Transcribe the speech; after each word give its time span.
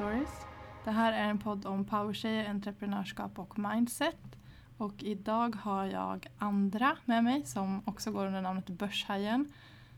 Stories. 0.00 0.46
Det 0.84 0.90
här 0.90 1.12
är 1.12 1.28
en 1.28 1.38
podd 1.38 1.66
om 1.66 1.84
powertjejer, 1.84 2.50
entreprenörskap 2.50 3.38
och 3.38 3.58
mindset. 3.58 4.36
Och 4.76 5.02
idag 5.02 5.56
har 5.56 5.84
jag 5.84 6.26
Andra 6.38 6.96
med 7.04 7.24
mig 7.24 7.46
som 7.46 7.82
också 7.84 8.10
går 8.10 8.26
under 8.26 8.42
namnet 8.42 8.66
Börshajen. 8.66 9.52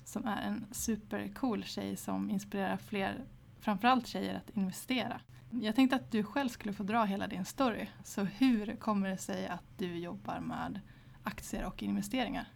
Som 0.05 0.27
är 0.27 0.43
en 0.43 0.67
supercool 0.71 1.65
tjej 1.65 1.97
som 1.97 2.31
inspirerar 2.31 2.77
fler, 2.77 3.25
framförallt 3.61 4.07
tjejer, 4.07 4.37
att 4.37 4.57
investera. 4.57 5.21
Jag 5.51 5.75
tänkte 5.75 5.97
att 5.97 6.11
du 6.11 6.25
själv 6.25 6.49
skulle 6.49 6.73
få 6.73 6.83
dra 6.83 7.05
hela 7.05 7.27
din 7.27 7.45
story. 7.45 7.89
Så 8.05 8.25
hur 8.25 8.77
kommer 8.77 9.09
det 9.09 9.19
sig 9.19 9.49
att 9.49 9.79
du 9.79 9.99
jobbar 9.99 10.41
med 10.41 10.81
aktier 11.23 11.65
och 11.65 11.83
investeringar? 11.83 12.47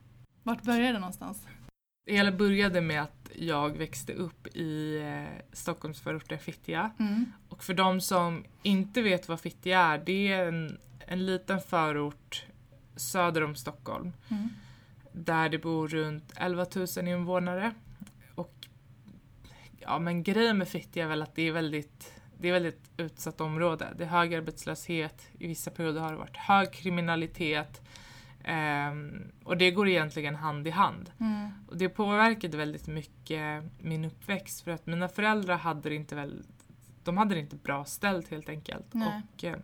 Vart 0.43 0.63
började 0.63 0.93
det 0.93 0.99
någonstans? 0.99 1.47
Det 2.07 2.13
hela 2.13 2.33
började 2.33 2.81
med 2.81 3.03
att 3.03 3.31
jag 3.35 3.77
växte 3.77 4.13
upp 4.13 4.57
i 4.57 4.99
eh, 4.99 5.43
Stockholmsförorten 5.53 6.39
Fittja. 6.39 6.91
Mm. 6.99 7.33
Och 7.49 7.65
för 7.65 7.75
de 7.75 8.01
som 8.01 8.45
inte 8.63 9.03
vet 9.03 9.29
vad 9.29 9.41
Fittja 9.41 9.81
är, 9.81 9.99
det 9.99 10.33
är 10.33 10.49
en, 10.49 10.79
en 11.07 11.27
liten 11.27 11.61
förort 11.61 12.45
söder 12.97 13.45
om 13.45 13.55
Stockholm. 13.55 14.13
Mm. 14.29 14.49
Där 15.13 15.49
det 15.49 15.59
bor 15.59 15.89
runt 15.89 16.33
11 16.37 16.67
000 16.97 17.09
invånare. 17.09 17.75
Och 18.35 18.55
ja, 19.79 19.99
men 19.99 20.23
grejen 20.23 20.59
med 20.59 20.69
Fittja 20.69 21.05
är 21.05 21.09
väl 21.09 21.23
att 21.23 21.35
det 21.35 21.43
är 21.43 21.53
väldigt 21.53 22.13
det 22.39 22.49
är 22.49 22.53
väldigt 22.53 22.91
utsatt 22.97 23.41
område. 23.41 23.87
Det 23.97 24.05
är 24.05 24.09
hög 24.09 24.35
arbetslöshet, 24.35 25.29
i 25.39 25.47
vissa 25.47 25.71
perioder 25.71 26.01
har 26.01 26.13
det 26.13 26.19
varit 26.19 26.37
hög 26.37 26.73
kriminalitet. 26.73 27.83
Ehm, 28.47 29.33
och 29.45 29.57
det 29.57 29.71
går 29.71 29.89
egentligen 29.89 30.35
hand 30.35 30.67
i 30.67 30.71
hand. 30.71 31.11
Mm. 31.21 31.51
Och 31.69 31.77
det 31.77 31.89
påverkade 31.89 32.57
väldigt 32.57 32.87
mycket 32.87 33.65
min 33.79 34.05
uppväxt 34.05 34.61
för 34.61 34.71
att 34.71 34.87
mina 34.87 35.09
föräldrar 35.09 35.57
hade 35.57 35.89
det 35.89 35.95
inte 35.95 36.15
väl, 36.15 36.43
de 37.05 37.17
hade 37.17 37.35
det 37.35 37.41
inte 37.41 37.57
bra 37.57 37.85
ställt 37.85 38.29
helt 38.29 38.49
enkelt. 38.49 38.87
Nej. 38.95 39.23
Och 39.35 39.45
eh, 39.45 39.57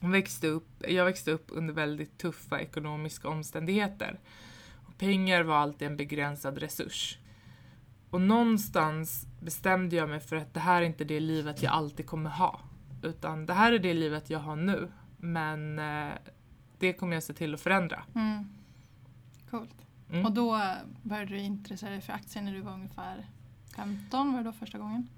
växte 0.00 0.46
upp, 0.46 0.68
jag 0.88 1.04
växte 1.04 1.30
upp 1.30 1.46
under 1.48 1.74
väldigt 1.74 2.18
tuffa 2.18 2.60
ekonomiska 2.60 3.28
omständigheter. 3.28 4.20
Och 4.86 4.98
pengar 4.98 5.42
var 5.42 5.56
alltid 5.56 5.88
en 5.88 5.96
begränsad 5.96 6.58
resurs. 6.58 7.18
Och 8.10 8.20
någonstans 8.20 9.26
bestämde 9.40 9.96
jag 9.96 10.08
mig 10.08 10.20
för 10.20 10.36
att 10.36 10.54
det 10.54 10.60
här 10.60 10.82
är 10.82 10.86
inte 10.86 11.04
det 11.04 11.20
livet 11.20 11.62
jag 11.62 11.72
alltid 11.72 12.06
kommer 12.06 12.30
ha. 12.30 12.60
Utan 13.02 13.46
det 13.46 13.52
här 13.52 13.72
är 13.72 13.78
det 13.78 13.94
livet 13.94 14.30
jag 14.30 14.38
har 14.38 14.56
nu. 14.56 14.88
Men 15.16 15.78
eh, 15.78 16.12
det 16.78 16.92
kommer 16.92 17.14
jag 17.16 17.22
se 17.22 17.32
till 17.32 17.54
att 17.54 17.60
förändra. 17.60 18.02
Mm. 18.14 18.48
Coolt. 19.50 19.70
Mm. 20.10 20.26
Och 20.26 20.32
då 20.32 20.60
började 21.02 21.30
du 21.30 21.38
intressera 21.38 21.90
dig 21.90 22.00
för 22.00 22.12
aktier 22.12 22.42
när 22.42 22.52
du 22.52 22.60
var 22.60 22.72
ungefär 22.72 23.26
15, 23.76 24.32
var 24.32 24.38
det 24.38 24.44
då 24.44 24.52
första 24.52 24.78
gången? 24.78 25.08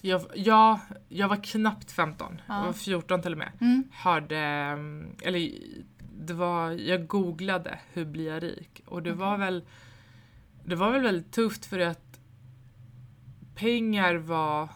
Jag, 0.00 0.22
jag, 0.34 0.80
jag 1.08 1.28
var 1.28 1.44
knappt 1.44 1.92
15, 1.92 2.40
Ja. 2.46 2.58
jag 2.58 2.64
var 2.66 2.72
14 2.72 3.22
till 3.22 3.32
och 3.32 3.38
med. 3.38 3.52
Mm. 3.60 3.84
Hörde, 3.92 4.38
eller 5.22 5.52
det 6.20 6.34
var, 6.34 6.70
jag 6.70 7.06
googlade 7.06 7.78
hur 7.92 8.04
blir 8.04 8.26
jag 8.32 8.42
rik? 8.42 8.82
Och 8.86 9.02
det 9.02 9.12
var 9.12 9.34
Okej. 9.34 9.44
väl 9.44 9.64
det 10.64 10.76
var 10.76 10.90
väl 10.90 11.02
väldigt 11.02 11.32
tufft 11.32 11.66
för 11.66 11.78
att 11.78 12.20
pengar 13.54 14.14
var 14.14 14.68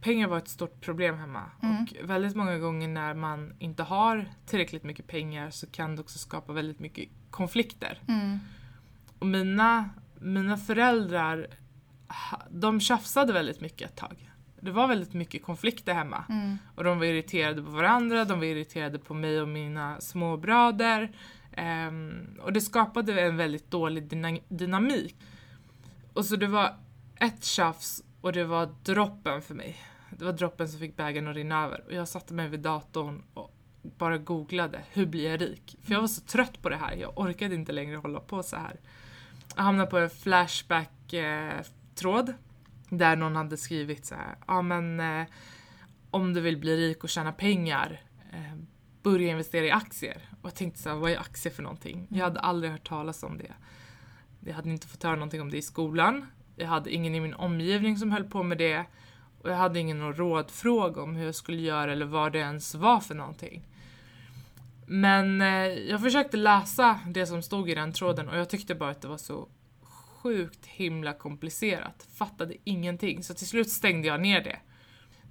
pengar 0.00 0.28
var 0.28 0.38
ett 0.38 0.48
stort 0.48 0.80
problem 0.80 1.18
hemma. 1.18 1.42
Mm. 1.62 1.82
Och 1.82 2.10
väldigt 2.10 2.36
många 2.36 2.58
gånger 2.58 2.88
när 2.88 3.14
man 3.14 3.54
inte 3.58 3.82
har 3.82 4.24
tillräckligt 4.46 4.84
mycket 4.84 5.06
pengar 5.06 5.50
så 5.50 5.66
kan 5.66 5.96
det 5.96 6.02
också 6.02 6.18
skapa 6.18 6.52
väldigt 6.52 6.80
mycket 6.80 7.08
konflikter. 7.30 7.98
Mm. 8.08 8.38
Och 9.18 9.26
mina, 9.26 9.90
mina 10.20 10.56
föräldrar, 10.56 11.46
de 12.50 12.80
tjafsade 12.80 13.32
väldigt 13.32 13.60
mycket 13.60 13.90
ett 13.90 13.96
tag. 13.96 14.30
Det 14.60 14.70
var 14.70 14.88
väldigt 14.88 15.12
mycket 15.12 15.42
konflikter 15.42 15.94
hemma. 15.94 16.24
Mm. 16.28 16.58
Och 16.74 16.84
de 16.84 16.98
var 16.98 17.06
irriterade 17.06 17.62
på 17.62 17.70
varandra, 17.70 18.24
de 18.24 18.38
var 18.38 18.46
irriterade 18.46 18.98
på 18.98 19.14
mig 19.14 19.40
och 19.40 19.48
mina 19.48 20.00
småbröder. 20.00 21.12
Ehm, 21.52 22.38
och 22.42 22.52
det 22.52 22.60
skapade 22.60 23.20
en 23.20 23.36
väldigt 23.36 23.70
dålig 23.70 24.04
dyna- 24.08 24.42
dynamik. 24.48 25.16
Och 26.12 26.24
så 26.24 26.36
det 26.36 26.46
var 26.46 26.74
ett 27.16 27.44
tjafs 27.44 28.02
och 28.20 28.32
det 28.32 28.44
var 28.44 28.74
droppen 28.84 29.42
för 29.42 29.54
mig. 29.54 29.76
Det 30.10 30.24
var 30.24 30.32
droppen 30.32 30.68
som 30.68 30.80
fick 30.80 30.96
bägaren 30.96 31.28
att 31.28 31.36
rinna 31.36 31.64
över. 31.64 31.84
Och 31.86 31.92
jag 31.92 32.08
satte 32.08 32.34
mig 32.34 32.48
vid 32.48 32.60
datorn 32.60 33.22
och 33.34 33.54
bara 33.82 34.18
googlade, 34.18 34.80
hur 34.92 35.06
blir 35.06 35.30
jag 35.30 35.40
rik? 35.40 35.76
För 35.82 35.92
jag 35.92 36.00
var 36.00 36.08
så 36.08 36.20
trött 36.20 36.62
på 36.62 36.68
det 36.68 36.76
här, 36.76 36.96
jag 36.96 37.18
orkade 37.18 37.54
inte 37.54 37.72
längre 37.72 37.96
hålla 37.96 38.20
på 38.20 38.42
så 38.42 38.56
här. 38.56 38.80
Jag 39.56 39.62
hamnade 39.62 39.90
på 39.90 39.98
en 39.98 40.10
Flashback-tråd 40.10 42.28
eh, 42.28 42.34
där 42.88 43.16
någon 43.16 43.36
hade 43.36 43.56
skrivit 43.56 44.06
så 44.06 44.14
här, 44.14 44.36
ja 44.46 44.62
men 44.62 45.00
eh, 45.00 45.26
om 46.10 46.34
du 46.34 46.40
vill 46.40 46.58
bli 46.58 46.76
rik 46.76 47.04
och 47.04 47.10
tjäna 47.10 47.32
pengar, 47.32 48.00
eh, 48.32 48.54
börja 49.02 49.30
investera 49.30 49.66
i 49.66 49.70
aktier. 49.70 50.28
Och 50.30 50.46
jag 50.46 50.54
tänkte 50.54 50.80
så 50.80 50.88
här, 50.88 50.96
vad 50.96 51.10
är 51.10 51.18
aktier 51.18 51.52
för 51.52 51.62
någonting? 51.62 52.06
Jag 52.10 52.24
hade 52.24 52.40
aldrig 52.40 52.72
hört 52.72 52.88
talas 52.88 53.22
om 53.22 53.38
det. 53.38 53.52
Jag 54.40 54.54
hade 54.54 54.70
inte 54.70 54.88
fått 54.88 55.02
höra 55.02 55.14
någonting 55.14 55.40
om 55.40 55.50
det 55.50 55.56
i 55.56 55.62
skolan. 55.62 56.26
Jag 56.60 56.68
hade 56.68 56.94
ingen 56.94 57.14
i 57.14 57.20
min 57.20 57.34
omgivning 57.34 57.96
som 57.96 58.12
höll 58.12 58.24
på 58.24 58.42
med 58.42 58.58
det. 58.58 58.84
Och 59.42 59.50
jag 59.50 59.56
hade 59.56 59.80
ingen 59.80 60.02
att 60.02 60.18
rådfråga 60.18 61.02
om 61.02 61.16
hur 61.16 61.26
jag 61.26 61.34
skulle 61.34 61.60
göra 61.60 61.92
eller 61.92 62.06
vad 62.06 62.32
det 62.32 62.38
ens 62.38 62.74
var 62.74 63.00
för 63.00 63.14
någonting. 63.14 63.66
Men 64.86 65.40
eh, 65.40 65.66
jag 65.66 66.00
försökte 66.00 66.36
läsa 66.36 67.00
det 67.06 67.26
som 67.26 67.42
stod 67.42 67.70
i 67.70 67.74
den 67.74 67.92
tråden 67.92 68.28
och 68.28 68.36
jag 68.38 68.48
tyckte 68.48 68.74
bara 68.74 68.90
att 68.90 69.02
det 69.02 69.08
var 69.08 69.18
så 69.18 69.48
sjukt 69.82 70.66
himla 70.66 71.12
komplicerat. 71.12 72.06
Fattade 72.14 72.54
ingenting. 72.64 73.22
Så 73.22 73.34
till 73.34 73.46
slut 73.46 73.70
stängde 73.70 74.08
jag 74.08 74.20
ner 74.20 74.44
det. 74.44 74.58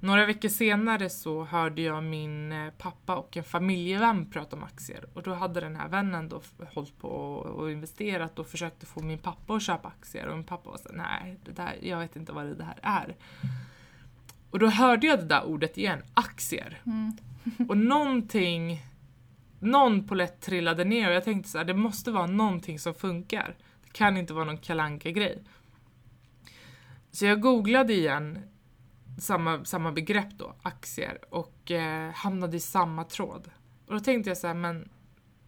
Några 0.02 0.26
veckor 0.26 0.50
senare 0.50 1.10
så 1.10 1.44
hörde 1.44 1.82
jag 1.82 2.04
min 2.04 2.52
eh, 2.52 2.70
pappa 2.78 3.16
och 3.16 3.38
en 3.38 3.44
familjevän 3.44 4.30
prata 4.32 4.56
om 4.56 4.64
aktier. 4.64 5.06
Och 5.14 5.24
då 5.24 5.34
hade 5.34 5.60
den 5.60 5.76
här 5.76 5.90
vännen 5.90 6.30
då 6.30 6.42
hållit 6.74 6.98
på 6.98 7.10
och 7.10 7.72
investerat 7.72 8.40
och 8.40 8.48
försökte 8.48 8.86
få 8.86 9.02
min 9.02 9.18
pappa 9.18 9.54
att 9.54 9.62
köpa 9.62 9.88
aktier. 9.88 10.28
Och 10.28 10.36
min 10.36 10.46
pappa 10.46 10.70
var 10.70 10.78
så 10.78 10.90
här, 10.90 10.98
nej, 10.98 11.40
det 11.46 11.52
där, 11.52 11.78
jag 11.82 12.00
vet 12.00 12.16
inte 12.16 12.32
vad 12.32 12.58
det 12.58 12.64
här 12.64 12.80
är. 12.82 13.16
Och 14.50 14.60
då 14.60 14.68
hörde 14.68 15.08
jag 15.08 15.20
det 15.20 15.26
där 15.26 15.46
ordet 15.46 15.78
igen, 15.78 16.02
aktier. 16.14 16.82
Mm. 16.86 17.18
Och 17.70 17.78
någonting, 17.78 18.86
någon 19.60 20.08
polett 20.08 20.42
trillade 20.42 20.84
ner 20.84 21.10
och 21.10 21.16
jag 21.16 21.24
tänkte 21.24 21.50
så 21.50 21.58
här, 21.58 21.66
det 21.66 21.74
måste 21.74 22.12
vara 22.12 22.28
någonting 22.28 22.80
som 22.80 22.94
funkar. 22.94 23.56
Det 23.84 23.92
kan 23.92 24.18
inte 24.18 24.34
vara 24.34 24.46
någon 24.46 24.58
kalanka 24.58 25.12
grej 25.12 25.44
Så 27.12 27.26
jag 27.26 27.42
googlade 27.42 27.94
igen 27.94 28.40
samma, 29.22 29.66
samma 29.66 29.92
begrepp 29.92 30.30
då, 30.38 30.56
aktier, 30.62 31.20
och 31.30 31.72
eh, 31.72 32.12
hamnade 32.12 32.58
i 32.58 32.60
samma 32.60 33.04
tråd. 33.04 33.50
Och 33.88 33.94
då 33.94 34.00
tänkte 34.00 34.30
jag 34.30 34.38
så 34.38 34.48
här, 34.48 34.54
men 34.54 34.90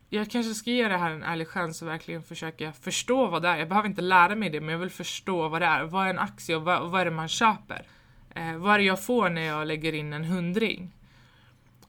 jag 0.10 0.30
kanske 0.30 0.54
ska 0.54 0.72
ge 0.72 0.88
det 0.88 0.98
här 0.98 1.12
en 1.12 1.24
ärlig 1.24 1.48
chans 1.48 1.82
och 1.82 1.88
verkligen 1.88 2.24
försöka 2.24 2.74
förstå 2.74 3.28
vad 3.28 3.42
det 3.42 3.48
är. 3.48 3.58
Jag 3.58 3.70
behöver 3.70 3.90
inte 3.90 4.02
lära 4.02 4.36
mig 4.36 4.50
det, 4.50 4.62
men 4.62 4.70
jag 4.70 4.80
vill 4.80 4.90
förstå 4.90 5.48
vad 5.48 5.62
det 5.62 5.66
är. 5.66 5.84
Vad 5.84 6.06
är 6.06 6.10
en 6.10 6.20
aktie 6.20 6.56
och 6.56 6.62
vad, 6.62 6.92
vad 6.92 7.02
är 7.02 7.06
det 7.06 7.12
man 7.12 7.28
köper? 7.28 7.88
Eh, 8.36 8.58
vad 8.58 8.74
är 8.74 8.78
det 8.78 8.84
jag 8.84 9.06
får 9.06 9.30
när 9.30 9.42
jag 9.42 9.68
lägger 9.68 9.94
in 9.94 10.14
en 10.14 10.24
hundring? 10.24 10.96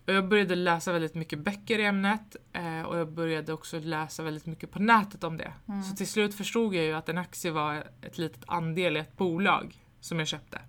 Och 0.06 0.12
jag 0.12 0.28
började 0.28 0.54
läsa 0.54 0.92
väldigt 0.92 1.14
mycket 1.14 1.38
böcker 1.38 1.78
i 1.78 1.84
ämnet 1.84 2.36
eh, 2.52 2.82
och 2.82 2.98
jag 2.98 3.12
började 3.12 3.52
också 3.52 3.78
läsa 3.78 4.22
väldigt 4.22 4.46
mycket 4.46 4.70
på 4.70 4.78
nätet 4.78 5.24
om 5.24 5.36
det. 5.36 5.52
Mm. 5.68 5.82
Så 5.82 5.96
till 5.96 6.08
slut 6.08 6.34
förstod 6.34 6.74
jag 6.74 6.84
ju 6.84 6.92
att 6.92 7.08
en 7.08 7.18
aktie 7.18 7.50
var 7.50 7.84
ett 8.02 8.18
litet 8.18 8.44
andel 8.46 8.96
i 8.96 9.00
ett 9.00 9.16
bolag 9.16 9.74
som 10.00 10.18
jag 10.18 10.28
köpte. 10.28 10.60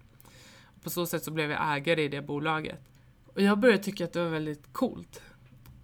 På 0.84 0.90
så 0.90 1.06
sätt 1.06 1.24
så 1.24 1.32
blev 1.32 1.52
jag 1.52 1.78
ägare 1.78 2.04
i 2.04 2.08
det 2.08 2.22
bolaget. 2.22 2.80
Och 3.26 3.42
jag 3.42 3.60
började 3.60 3.84
tycka 3.84 4.04
att 4.06 4.14
det 4.14 4.24
var 4.24 4.30
väldigt 4.30 4.74
coolt 4.74 5.22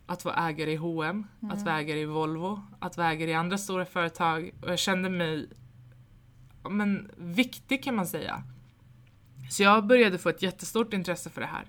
att 0.05 0.25
vara 0.25 0.35
ägare 0.49 0.71
i 0.71 0.75
H&M, 0.75 1.27
att 1.41 1.51
Mm. 1.53 1.63
vara 1.65 1.79
ägare 1.79 1.99
i 1.99 2.05
Volvo, 2.05 2.61
att 2.79 2.97
vara 2.97 3.11
ägare 3.11 3.31
i 3.31 3.33
andra 3.33 3.57
stora 3.57 3.85
företag 3.85 4.51
och 4.61 4.71
jag 4.71 4.79
kände 4.79 5.09
mig 5.09 5.49
men, 6.69 7.11
viktig 7.17 7.83
kan 7.83 7.95
man 7.95 8.07
säga. 8.07 8.43
Så 9.51 9.63
jag 9.63 9.85
började 9.87 10.17
få 10.17 10.29
ett 10.29 10.41
jättestort 10.41 10.93
intresse 10.93 11.29
för 11.29 11.41
det 11.41 11.47
här. 11.47 11.65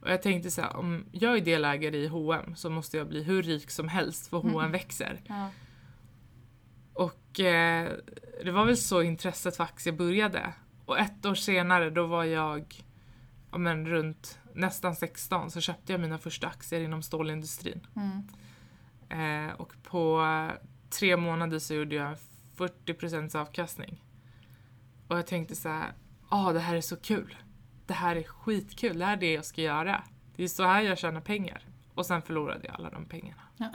Och 0.00 0.10
jag 0.10 0.22
tänkte 0.22 0.50
så 0.50 0.60
här, 0.62 0.76
om 0.76 1.04
jag 1.12 1.36
är 1.36 1.40
delägare 1.40 1.96
i 1.96 2.06
H&M 2.06 2.54
så 2.56 2.70
måste 2.70 2.96
jag 2.96 3.08
bli 3.08 3.22
hur 3.22 3.42
rik 3.42 3.70
som 3.70 3.88
helst 3.88 4.26
för 4.26 4.36
H&M 4.38 4.58
Mm. 4.58 4.72
växer. 4.72 5.20
Ja. 5.26 5.50
Och 6.94 7.40
eh, 7.40 7.92
det 8.44 8.50
var 8.50 8.64
väl 8.64 8.76
så 8.76 9.02
intresset 9.02 9.56
för 9.56 9.64
aktier 9.64 9.94
började. 9.94 10.52
Och 10.86 10.98
ett 10.98 11.26
år 11.26 11.34
senare 11.34 11.90
då 11.90 12.06
var 12.06 12.24
jag 12.24 12.84
ja, 13.50 13.58
men, 13.58 13.86
runt 13.86 14.38
nästan 14.54 14.96
16 14.96 15.50
så 15.50 15.60
köpte 15.60 15.92
jag 15.92 16.00
mina 16.00 16.18
första 16.18 16.46
aktier 16.46 16.80
inom 16.80 17.02
stålindustrin. 17.02 17.86
Mm. 17.96 18.28
Eh, 19.48 19.54
och 19.54 19.74
på 19.82 20.26
tre 20.90 21.16
månader 21.16 21.58
så 21.58 21.74
gjorde 21.74 21.94
jag 21.94 22.16
40% 22.56 23.36
avkastning. 23.36 24.04
Och 25.08 25.18
jag 25.18 25.26
tänkte 25.26 25.56
så 25.56 25.68
här, 25.68 25.92
ah 26.28 26.52
det 26.52 26.60
här 26.60 26.74
är 26.74 26.80
så 26.80 26.96
kul. 26.96 27.36
Det 27.86 27.94
här 27.94 28.16
är 28.16 28.22
skitkul, 28.22 28.98
det 28.98 29.04
här 29.04 29.12
är 29.12 29.20
det 29.20 29.32
jag 29.32 29.44
ska 29.44 29.62
göra. 29.62 30.02
Det 30.36 30.44
är 30.44 30.48
så 30.48 30.64
här 30.64 30.82
jag 30.82 30.98
tjänar 30.98 31.20
pengar. 31.20 31.62
Och 31.94 32.06
sen 32.06 32.22
förlorade 32.22 32.60
jag 32.66 32.74
alla 32.74 32.90
de 32.90 33.04
pengarna. 33.04 33.42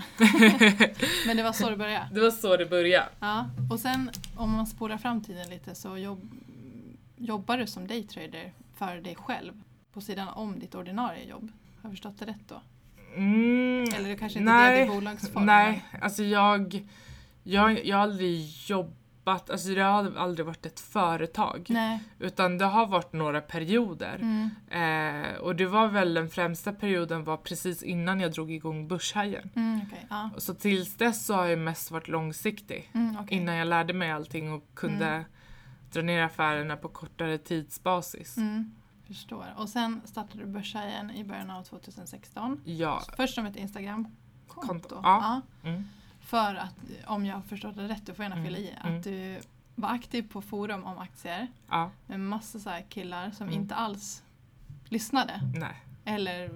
Men 1.25 1.37
det 1.37 1.43
var 1.43 1.53
så 1.53 1.69
det 1.69 1.77
började? 1.77 2.09
Det 2.13 2.21
var 2.21 2.31
så 2.31 2.57
det 2.57 2.65
började. 2.65 3.09
Ja. 3.19 3.49
Och 3.71 3.79
sen 3.79 4.11
om 4.35 4.51
man 4.51 4.67
spolar 4.67 4.97
fram 4.97 5.23
tiden 5.23 5.49
lite 5.49 5.75
så 5.75 5.97
jobb, 5.97 6.31
jobbar 7.17 7.57
du 7.57 7.67
som 7.67 7.87
daytrader 7.87 8.53
för 8.75 8.95
dig 8.95 9.15
själv 9.15 9.53
på 9.93 10.01
sidan 10.01 10.27
om 10.27 10.59
ditt 10.59 10.75
ordinarie 10.75 11.23
jobb. 11.25 11.51
Har 11.75 11.81
jag 11.81 11.91
förstått 11.91 12.19
det 12.19 12.25
rätt 12.25 12.47
då? 12.47 12.61
Mm, 13.15 13.83
Eller 13.95 14.09
det 14.09 14.15
kanske 14.15 14.39
inte 14.39 14.51
nej, 14.51 14.81
är 14.81 14.85
det 14.87 14.93
i 14.93 14.95
bolagsform? 14.95 15.45
Nej, 15.45 15.85
alltså 16.01 16.23
jag, 16.23 16.85
jag, 17.43 17.85
jag 17.85 17.97
har 17.97 18.03
aldrig 18.03 18.45
jobbat, 18.67 19.49
alltså 19.49 19.69
det 19.69 19.81
har 19.81 20.17
aldrig 20.17 20.45
varit 20.45 20.65
ett 20.65 20.79
företag. 20.79 21.65
Nej. 21.69 21.99
Utan 22.19 22.57
det 22.57 22.65
har 22.65 22.87
varit 22.87 23.13
några 23.13 23.41
perioder. 23.41 24.15
Mm. 24.21 24.49
Eh, 25.31 25.35
och 25.37 25.55
det 25.55 25.65
var 25.65 25.87
väl 25.87 26.13
den 26.13 26.29
främsta 26.29 26.73
perioden 26.73 27.23
var 27.23 27.37
precis 27.37 27.83
innan 27.83 28.19
jag 28.19 28.31
drog 28.31 28.51
igång 28.51 28.87
Börshajen. 28.87 29.49
Mm, 29.55 29.81
okej. 29.87 30.05
Ja. 30.09 30.29
Så 30.37 30.53
tills 30.53 30.95
dess 30.97 31.25
så 31.25 31.33
har 31.33 31.45
jag 31.45 31.59
mest 31.59 31.91
varit 31.91 32.07
långsiktig. 32.07 32.89
Mm, 32.93 33.17
okej. 33.19 33.37
Innan 33.37 33.55
jag 33.55 33.67
lärde 33.67 33.93
mig 33.93 34.11
allting 34.11 34.51
och 34.53 34.63
kunde 34.73 35.05
Mm. 35.07 35.23
Dra 35.97 36.03
ner 36.03 36.21
affärerna 36.23 36.77
på 36.77 36.87
kortare 36.89 37.37
tidsbasis. 37.37 38.37
Mm, 38.37 38.75
förstår. 39.07 39.45
Och 39.57 39.69
sen 39.69 40.01
startade 40.05 40.39
du 40.39 40.45
Börshajen 40.45 41.11
i 41.11 41.23
början 41.23 41.51
av 41.51 41.63
2016. 41.63 42.61
Ja. 42.65 43.01
Först 43.17 43.35
som 43.35 43.45
ett 43.45 43.55
Instagram-konto. 43.55 44.67
Konto, 44.67 44.99
ja. 45.03 45.41
Mm. 45.63 45.83
För 46.19 46.55
att, 46.55 46.75
om 47.05 47.25
jag 47.25 47.35
har 47.35 47.41
förstått 47.41 47.75
det 47.75 47.87
rätt, 47.87 48.05
du 48.05 48.13
får 48.13 48.23
gärna 48.23 48.35
Mm, 48.35 48.45
fylla 48.45 48.57
i, 48.57 48.73
mm. 48.83 48.97
att 48.97 49.03
du 49.03 49.39
var 49.75 49.89
aktiv 49.89 50.29
på 50.31 50.41
forum 50.41 50.83
om 50.83 50.97
aktier 50.97 51.47
ja. 51.69 51.91
med 52.07 52.19
massa 52.19 52.59
så 52.59 52.71
killar 52.89 53.31
som 53.31 53.47
Mm. 53.47 53.59
inte 53.61 53.75
alls 53.75 54.23
lyssnade 54.89 55.41
Nej. 55.55 55.83
eller 56.05 56.49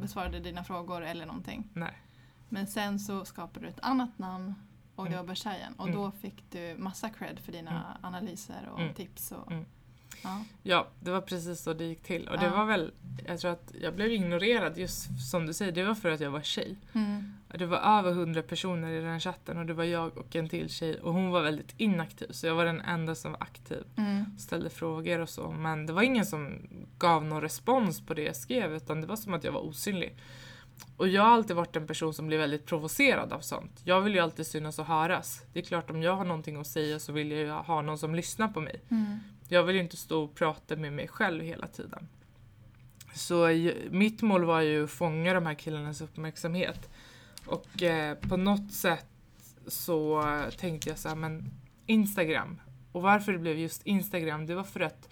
besvarade 0.00 0.40
dina 0.40 0.64
frågor 0.64 1.02
eller 1.02 1.26
någonting. 1.26 1.68
Nej. 1.72 1.94
Men 2.48 2.66
sen 2.66 2.98
så 2.98 3.24
skapade 3.24 3.66
du 3.66 3.70
ett 3.70 3.80
annat 3.82 4.18
namn 4.18 4.54
och 4.96 5.04
det 5.04 5.10
Mm. 5.10 5.20
var 5.26 5.28
Börshajen 5.28 5.72
och 5.76 5.88
Mm. 5.88 6.00
då 6.00 6.10
fick 6.10 6.44
du 6.50 6.74
massa 6.78 7.08
cred 7.10 7.38
för 7.38 7.52
dina 7.52 7.70
Mm. 7.70 7.84
analyser 8.14 8.68
och 8.72 8.96
tips. 8.96 9.32
Och, 9.32 9.52
ja. 10.22 10.44
Ja, 10.62 10.88
det 11.00 11.10
var 11.10 11.20
precis 11.20 11.60
så 11.62 11.72
det 11.72 11.84
gick 11.84 12.02
till. 12.02 12.28
Och 12.28 12.38
det 12.38 12.44
Ja. 12.44 12.50
var 12.56 12.64
väl, 12.64 12.92
jag 13.26 13.40
tror 13.40 13.50
att 13.50 13.72
jag 13.80 13.94
blev 13.94 14.12
ignorerad 14.12 14.78
just 14.78 15.30
som 15.30 15.46
du 15.46 15.52
säger, 15.52 15.72
det 15.72 15.84
var 15.84 15.94
för 15.94 16.10
att 16.10 16.20
jag 16.20 16.30
var 16.30 16.42
tjej. 16.42 16.76
Mm. 16.92 17.32
Det 17.58 17.66
var 17.66 17.78
över 17.78 18.12
hundra 18.12 18.42
personer 18.42 18.88
i 18.90 19.00
den 19.00 19.20
chatten 19.20 19.58
och 19.58 19.66
det 19.66 19.74
var 19.74 19.84
jag 19.84 20.18
och 20.18 20.36
en 20.36 20.48
till 20.48 20.68
tjej 20.68 21.00
och 21.00 21.12
hon 21.14 21.30
var 21.30 21.42
väldigt 21.42 21.74
inaktiv 21.76 22.28
så 22.30 22.46
jag 22.46 22.54
var 22.54 22.64
den 22.64 22.80
enda 22.80 23.14
som 23.14 23.32
var 23.32 23.42
aktiv. 23.42 23.84
Mm. 23.96 24.38
Ställde 24.38 24.70
frågor 24.70 25.18
och 25.20 25.28
så 25.28 25.50
men 25.50 25.86
det 25.86 25.92
var 25.92 26.02
ingen 26.02 26.26
som 26.26 26.58
gav 26.98 27.24
någon 27.24 27.40
respons 27.40 28.00
på 28.06 28.14
det 28.14 28.22
jag 28.22 28.36
skrev 28.36 28.74
utan 28.74 29.00
det 29.00 29.06
var 29.06 29.16
som 29.16 29.34
att 29.34 29.44
jag 29.44 29.52
var 29.52 29.60
osynlig. 29.60 30.16
Och 30.96 31.08
jag 31.08 31.22
har 31.22 31.30
alltid 31.30 31.56
varit 31.56 31.76
en 31.76 31.86
person 31.86 32.14
som 32.14 32.26
blir 32.26 32.38
väldigt 32.38 32.66
provocerad 32.66 33.32
av 33.32 33.40
sånt. 33.40 33.80
Jag 33.84 34.00
vill 34.00 34.14
ju 34.14 34.20
alltid 34.20 34.46
synas 34.46 34.78
och 34.78 34.86
höras. 34.86 35.42
Det 35.52 35.58
är 35.58 35.64
klart 35.64 35.90
om 35.90 36.02
jag 36.02 36.16
har 36.16 36.24
någonting 36.24 36.56
att 36.56 36.66
säga 36.66 36.98
så 36.98 37.12
vill 37.12 37.30
jag 37.30 37.40
ju 37.40 37.50
ha 37.50 37.82
någon 37.82 37.98
som 37.98 38.14
lyssnar 38.14 38.48
på 38.48 38.60
mig. 38.60 38.80
Mm. 38.90 39.18
Jag 39.48 39.62
vill 39.62 39.76
ju 39.76 39.82
inte 39.82 39.96
stå 39.96 40.24
och 40.24 40.34
prata 40.34 40.76
med 40.76 40.92
mig 40.92 41.08
själv 41.08 41.44
hela 41.44 41.66
tiden. 41.66 42.08
Så 43.14 43.48
mitt 43.90 44.22
mål 44.22 44.44
var 44.44 44.60
ju 44.60 44.84
att 44.84 44.90
fånga 44.90 45.34
de 45.34 45.46
här 45.46 45.54
killarnas 45.54 46.00
uppmärksamhet. 46.00 46.90
Och 47.46 47.82
eh, 47.82 48.14
på 48.14 48.36
något 48.36 48.72
sätt 48.72 49.06
så 49.66 50.24
tänkte 50.58 50.88
jag 50.88 50.98
så 50.98 51.08
här, 51.08 51.16
men 51.16 51.50
Instagram. 51.86 52.60
Och 52.92 53.02
varför 53.02 53.32
det 53.32 53.38
blev 53.38 53.58
just 53.58 53.82
Instagram, 53.86 54.46
det 54.46 54.54
var 54.54 54.64
för 54.64 54.80
att 54.80 55.08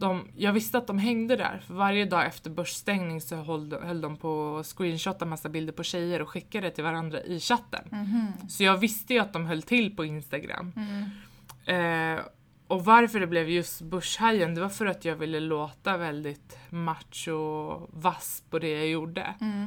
de, 0.00 0.28
jag 0.36 0.52
visste 0.52 0.78
att 0.78 0.86
de 0.86 0.98
hängde 0.98 1.36
där. 1.36 1.62
För 1.66 1.74
varje 1.74 2.04
dag 2.04 2.26
efter 2.26 2.50
börsstängning 2.50 3.20
så 3.20 3.36
höll 3.36 3.68
de, 3.68 3.82
höll 3.82 4.00
de 4.00 4.16
på 4.16 4.58
att 4.58 4.66
screenshotta 4.66 5.24
massa 5.24 5.48
bilder 5.48 5.72
på 5.72 5.82
tjejer 5.82 6.22
och 6.22 6.28
skickade 6.28 6.70
till 6.70 6.84
varandra 6.84 7.20
i 7.20 7.40
chatten. 7.40 7.84
Mhm. 7.90 8.48
Så 8.48 8.64
jag 8.64 8.76
visste 8.76 9.14
ju 9.14 9.20
att 9.20 9.32
de 9.32 9.46
höll 9.46 9.62
till 9.62 9.96
på 9.96 10.04
Instagram. 10.04 10.72
Mm. 10.76 12.16
Eh, 12.16 12.20
och 12.66 12.84
varför 12.84 13.20
det 13.20 13.26
blev 13.26 13.48
just 13.48 13.82
Börshajen, 13.82 14.54
det 14.54 14.60
var 14.60 14.68
för 14.68 14.86
att 14.86 15.04
jag 15.04 15.16
ville 15.16 15.40
låta 15.40 15.96
väldigt 15.96 16.58
macho 16.70 17.32
och 17.32 17.90
vass 17.92 18.42
på 18.50 18.58
det 18.58 18.70
jag 18.70 18.88
gjorde. 18.88 19.34
Mm. 19.40 19.66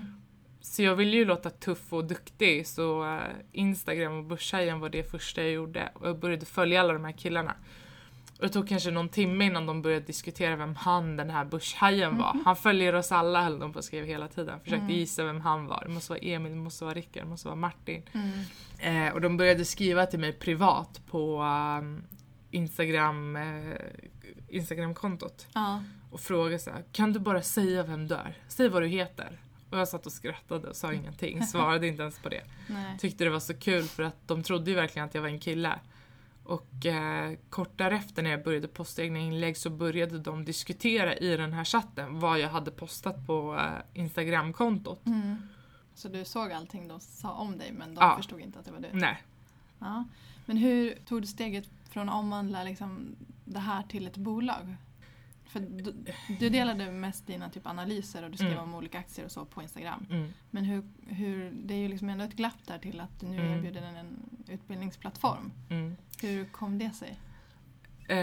Så 0.61 0.83
jag 0.83 0.95
ville 0.95 1.17
ju 1.17 1.25
låta 1.25 1.49
tuff 1.49 1.93
och 1.93 2.05
duktig, 2.05 2.67
så 2.67 3.15
eh, 3.15 3.21
Instagram 3.51 4.17
och 4.17 4.23
Börshajen 4.23 4.79
var 4.79 4.89
det 4.89 5.11
första 5.11 5.41
jag 5.41 5.51
gjorde. 5.51 5.89
Och 5.93 6.07
jag 6.07 6.19
började 6.19 6.45
följa 6.45 6.81
alla 6.81 6.93
de 6.93 7.05
här 7.05 7.11
killarna. 7.11 7.55
Och 8.43 8.49
det 8.49 8.53
tog 8.53 8.67
kanske 8.67 8.91
någon 8.91 9.09
timme 9.09 9.45
innan 9.45 9.65
de 9.65 9.81
började 9.81 10.05
diskutera 10.05 10.55
vem 10.55 10.75
han 10.75 11.17
den 11.17 11.29
här 11.29 11.45
Börshajen 11.45 12.17
var. 12.17 12.37
Han 12.45 12.55
följer 12.55 12.95
oss 12.95 13.11
alla 13.11 13.43
höll 13.43 13.59
de 13.59 13.73
på 13.73 13.79
att 13.79 13.85
skriva 13.85 14.05
hela 14.05 14.27
tiden. 14.27 14.59
Försökte 14.59 14.83
Mm. 14.83 14.95
gissa 14.95 15.23
vem 15.23 15.41
han 15.41 15.65
var. 15.67 15.83
Det 15.87 15.93
måste 15.93 16.11
vara 16.11 16.19
Emil, 16.19 16.51
det 16.51 16.57
måste 16.57 16.83
vara 16.85 16.93
Rickard, 16.95 17.23
det 17.23 17.29
måste 17.29 17.47
vara 17.47 17.55
Martin. 17.55 18.03
Mm. 18.79 19.07
Eh, 19.07 19.13
och 19.13 19.21
de 19.21 19.37
började 19.37 19.65
skriva 19.65 20.05
till 20.05 20.19
mig 20.19 20.33
privat 20.33 21.01
på 21.09 21.41
um, 21.81 22.03
Instagram, 22.51 23.35
eh, 23.35 23.73
Instagramkontot 24.49 25.47
Ja. 25.53 25.83
och 26.11 26.19
frågade 26.19 26.59
så 26.59 26.69
här, 26.71 26.83
kan 26.91 27.13
du 27.13 27.19
bara 27.19 27.41
säga 27.41 27.83
vem 27.83 28.07
du 28.07 28.15
är? 28.15 28.37
Säg 28.47 28.69
vad 28.69 28.81
du 28.81 28.87
heter. 28.87 29.39
Och 29.69 29.77
jag 29.79 29.87
satt 29.87 30.05
och 30.05 30.11
skrattade 30.11 30.67
och 30.67 30.75
sa 30.75 30.93
ingenting, 30.93 31.43
svarade 31.47 31.87
inte 31.87 32.01
ens 32.01 32.19
på 32.19 32.29
det. 32.29 32.41
Nej. 32.67 32.97
Tyckte 32.99 33.23
det 33.23 33.29
var 33.29 33.39
så 33.39 33.53
kul 33.53 33.83
för 33.83 34.03
att 34.03 34.27
de 34.27 34.43
trodde 34.43 34.71
ju 34.71 34.75
verkligen 34.75 35.07
att 35.07 35.15
jag 35.15 35.21
var 35.21 35.29
en 35.29 35.39
kille. 35.39 35.79
Och 36.43 36.85
eh, 36.85 37.33
kort 37.49 37.77
därefter 37.77 38.23
när 38.23 38.29
jag 38.29 38.43
började 38.43 38.67
posta 38.67 39.01
egna 39.03 39.19
inlägg 39.19 39.57
så 39.57 39.69
började 39.69 40.19
de 40.19 40.45
diskutera 40.45 41.17
i 41.17 41.37
den 41.37 41.53
här 41.53 41.63
chatten 41.65 42.19
vad 42.19 42.39
jag 42.39 42.49
hade 42.49 42.71
postat 42.71 43.27
på 43.27 43.55
eh, 43.55 44.01
Instagramkontot. 44.01 45.05
Mm. 45.05 45.35
Så 45.95 46.07
du 46.07 46.25
såg 46.25 46.51
allting 46.51 46.87
de 46.87 46.99
sa 46.99 47.31
om 47.31 47.57
dig 47.57 47.71
men 47.71 47.95
de 47.95 48.01
Ja. 48.01 48.17
förstod 48.17 48.39
inte 48.41 48.59
att 48.59 48.65
det 48.65 48.71
var 48.71 48.79
du? 48.79 48.89
Nej. 48.93 49.23
Ja. 49.79 50.03
Men 50.45 50.57
hur 50.57 50.95
tog 51.05 51.21
du 51.21 51.27
steget 51.27 51.69
från 51.89 52.09
att 52.09 52.15
omvandla 52.15 52.63
liksom 52.63 53.15
det 53.45 53.59
här 53.59 53.83
till 53.83 54.07
ett 54.07 54.17
bolag? 54.17 54.75
För 55.53 55.59
du, 55.59 55.93
du 56.39 56.49
delade 56.49 56.91
mest 56.91 57.27
dina 57.27 57.49
typ 57.49 57.67
analyser 57.67 58.23
och 58.23 58.31
du 58.31 58.37
skrev 58.37 58.51
Mm. 58.51 58.63
om 58.63 58.75
olika 58.75 58.99
aktier 58.99 59.25
och 59.25 59.31
så 59.31 59.45
på 59.45 59.61
Instagram. 59.61 60.05
Mm. 60.09 60.29
Men 60.51 60.63
hur, 60.65 60.83
hur, 61.07 61.51
det 61.63 61.73
är 61.73 61.77
ju 61.77 61.87
liksom 61.87 62.09
ändå 62.09 62.23
ett 62.25 62.33
glapp 62.35 62.67
där 62.67 62.77
till 62.77 62.99
att 62.99 63.19
du 63.19 63.25
nu 63.27 63.39
Mm. 63.39 63.51
erbjuder 63.57 63.81
en, 63.81 63.95
en 63.95 64.15
utbildningsplattform. 64.47 65.51
Mm. 65.69 65.95
Hur 66.21 66.45
kom 66.45 66.77
det 66.79 66.91
sig? 66.91 67.19
Eh, 68.07 68.17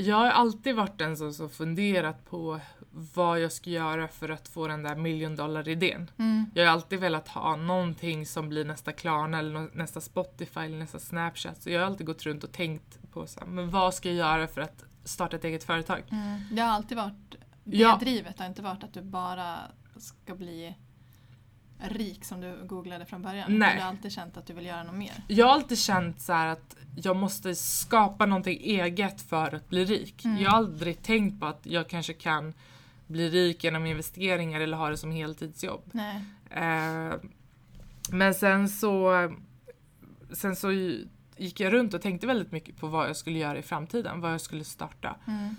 jag 0.00 0.16
har 0.16 0.26
alltid 0.30 0.74
varit 0.74 0.98
den 0.98 1.16
som 1.16 1.32
så 1.32 1.48
funderat 1.48 2.30
på 2.30 2.60
vad 2.90 3.40
jag 3.40 3.52
ska 3.52 3.70
göra 3.70 4.08
för 4.08 4.28
att 4.28 4.48
få 4.48 4.66
den 4.68 4.82
där 4.82 4.96
million 4.96 5.36
dollar 5.36 5.68
idén. 5.68 6.10
Mm. 6.18 6.50
Jag 6.54 6.64
har 6.66 6.72
alltid 6.72 7.00
velat 7.00 7.28
ha 7.28 7.56
någonting 7.56 8.26
som 8.26 8.48
blir 8.48 8.64
nästa 8.64 8.92
Klarna 8.92 9.38
eller 9.38 9.76
nästa 9.76 10.00
Spotify 10.00 10.60
eller 10.60 10.78
nästa 10.78 10.98
Snapchat. 10.98 11.62
Så 11.62 11.70
jag 11.70 11.80
har 11.80 11.86
alltid 11.86 12.06
gått 12.06 12.22
runt 12.22 12.44
och 12.44 12.52
tänkt 12.52 12.98
på 13.12 13.26
så 13.26 13.40
här, 13.40 13.46
men 13.46 13.70
vad 13.70 13.94
ska 13.94 14.08
jag 14.08 14.16
göra 14.16 14.46
för 14.46 14.60
att 14.60 14.84
starta 15.08 15.36
ett 15.36 15.44
eget 15.44 15.64
företag? 15.64 16.02
Mm. 16.10 16.40
Det 16.52 16.62
har 16.62 16.68
alltid 16.68 16.96
varit 16.96 17.34
det 17.64 17.76
Ja. 17.76 17.96
drivet. 18.00 18.36
Det 18.36 18.42
har 18.42 18.48
inte 18.48 18.62
varit 18.62 18.84
att 18.84 18.92
du 18.94 19.02
bara 19.02 19.58
ska 19.96 20.34
bli 20.34 20.74
rik 21.78 22.24
som 22.24 22.40
du 22.40 22.64
googlade 22.66 23.06
från 23.06 23.22
början. 23.22 23.58
Nej. 23.58 23.76
Du 23.76 23.82
har 23.82 23.88
alltid 23.88 24.12
känt 24.12 24.36
att 24.36 24.46
du 24.46 24.52
vill 24.52 24.66
göra 24.66 24.82
något 24.82 24.94
mer. 24.94 25.12
Jag 25.28 25.46
har 25.46 25.52
alltid 25.52 25.78
känt 25.78 26.20
så 26.20 26.32
här 26.32 26.46
att 26.46 26.76
jag 26.96 27.16
måste 27.16 27.54
skapa 27.54 28.26
någonting 28.26 28.58
eget 28.60 29.20
för 29.22 29.54
att 29.54 29.68
bli 29.68 29.84
rik. 29.84 30.24
Mm. 30.24 30.42
Jag 30.42 30.50
har 30.50 30.56
aldrig 30.58 31.02
tänkt 31.02 31.40
på 31.40 31.46
att 31.46 31.66
jag 31.66 31.88
kanske 31.88 32.12
kan 32.12 32.54
bli 33.06 33.30
rik 33.30 33.64
genom 33.64 33.86
investeringar 33.86 34.60
eller 34.60 34.76
ha 34.76 34.90
det 34.90 34.96
som 34.96 35.10
heltidsjobb. 35.10 35.82
Nej. 35.92 36.24
Eh, 36.50 37.14
men 38.10 38.34
sen 38.34 38.68
så, 38.68 39.12
sen 40.32 40.56
så 40.56 40.68
gick 41.36 41.60
jag 41.60 41.72
runt 41.72 41.94
och 41.94 42.02
tänkte 42.02 42.26
väldigt 42.26 42.52
mycket 42.52 42.76
på 42.76 42.86
vad 42.86 43.08
jag 43.08 43.16
skulle 43.16 43.38
göra 43.38 43.58
i 43.58 43.62
framtiden, 43.62 44.20
vad 44.20 44.32
jag 44.32 44.40
skulle 44.40 44.64
starta. 44.64 45.16
Mm. 45.26 45.56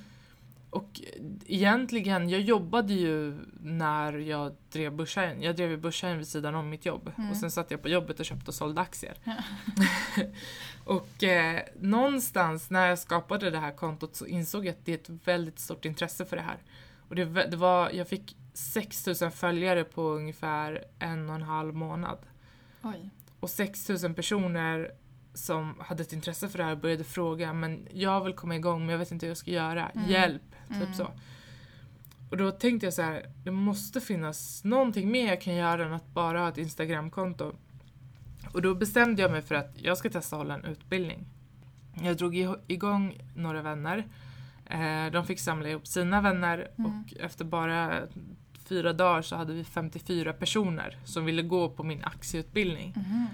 Och 0.70 1.02
egentligen, 1.46 2.30
jag 2.30 2.42
jobbade 2.42 2.94
ju 2.94 3.40
när 3.62 4.14
jag 4.14 4.56
drev 4.72 4.96
Börshajen. 4.96 5.42
Jag 5.42 5.56
drev 5.56 5.70
ju 5.70 5.78
Börshajen 5.78 6.18
vid 6.18 6.28
sidan 6.28 6.56
om 6.56 6.70
mitt 6.70 6.86
jobb. 6.86 7.12
Mm. 7.18 7.30
Och 7.30 7.38
sen 7.38 7.52
satt 7.52 7.72
jag 7.72 7.82
på 7.82 7.90
jobbet 7.90 8.20
och 8.20 8.26
köpte 8.26 8.52
och 8.52 8.56
sålde 8.56 8.82
aktier. 8.82 9.18
Ja. 9.24 9.36
och 10.84 11.24
eh, 11.24 11.62
någonstans 11.80 12.70
när 12.70 12.88
jag 12.88 13.00
skapade 13.00 13.50
det 13.50 13.60
här 13.60 13.72
kontot 13.72 14.16
så 14.16 14.26
insåg 14.26 14.66
jag 14.66 14.72
att 14.72 14.86
det 14.86 14.92
är 14.92 14.98
ett 14.98 15.28
väldigt 15.28 15.60
stort 15.60 15.86
intresse 15.86 16.26
för 16.26 16.36
det 16.36 16.42
här. 16.42 16.58
Och 17.10 17.16
det, 17.16 17.26
det 17.26 17.58
var, 17.58 17.90
jag 17.90 18.08
fick 18.08 18.38
6000 18.54 19.32
följare 19.32 19.84
på 19.84 20.02
ungefär 20.10 20.84
en 21.00 21.30
och 21.30 21.36
en 21.36 21.42
halv 21.42 21.76
månad. 21.76 22.18
Oj. 22.82 23.10
Och 23.40 23.50
6000 23.50 24.14
personer 24.14 24.92
som 25.38 25.76
hade 25.80 26.04
ett 26.04 26.14
intresse 26.14 26.50
för 26.50 26.58
det 26.58 26.64
här 26.64 26.76
började 26.76 27.04
fråga 27.04 27.54
men 27.54 27.88
jag 27.94 28.24
vill 28.24 28.34
komma 28.34 28.56
igång 28.56 28.80
men 28.80 28.90
jag 28.90 28.98
vet 28.98 29.12
inte 29.12 29.26
hur 29.26 29.32
jag 29.32 29.38
ska 29.38 29.52
göra. 29.52 29.90
Mm. 29.90 30.10
Hjälp! 30.10 30.42
Typ 30.68 30.78
Mm. 30.82 30.94
så. 30.94 31.08
Och 32.30 32.38
då 32.38 32.52
tänkte 32.52 32.86
jag 32.86 32.94
så 32.94 33.02
här, 33.02 33.26
det 33.44 33.52
måste 33.52 34.02
finnas 34.02 34.64
någonting 34.64 35.12
mer 35.12 35.28
jag 35.28 35.42
kan 35.42 35.56
göra 35.56 35.86
än 35.86 35.94
att 35.94 36.14
bara 36.14 36.40
ha 36.40 36.50
ett 36.50 36.58
Instagramkonto. 36.58 37.54
Och 38.54 38.62
då 38.62 38.76
bestämde 38.76 39.22
jag 39.22 39.32
mig 39.32 39.42
för 39.42 39.56
att 39.56 39.72
jag 39.82 39.98
ska 39.98 40.10
testa 40.10 40.36
att 40.36 40.40
hålla 40.40 40.54
en 40.54 40.66
utbildning. 40.66 41.26
Jag 42.02 42.18
drog 42.18 42.36
igång 42.68 43.22
några 43.36 43.62
vänner. 43.62 44.08
Eh, 44.66 45.12
de 45.12 45.26
fick 45.26 45.40
samla 45.40 45.70
ihop 45.70 45.88
sina 45.88 46.22
vänner 46.22 46.68
Mm. 46.78 46.92
och 47.04 47.14
efter 47.20 47.46
bara 47.46 48.02
fyra 48.66 48.94
dagar 48.94 49.22
så 49.22 49.36
hade 49.36 49.54
vi 49.54 49.64
54 49.64 50.34
personer 50.34 50.98
som 51.06 51.26
ville 51.26 51.42
gå 51.42 51.70
på 51.70 51.84
min 51.84 52.04
aktieutbildning. 52.04 52.94
Mhm. 52.96 53.28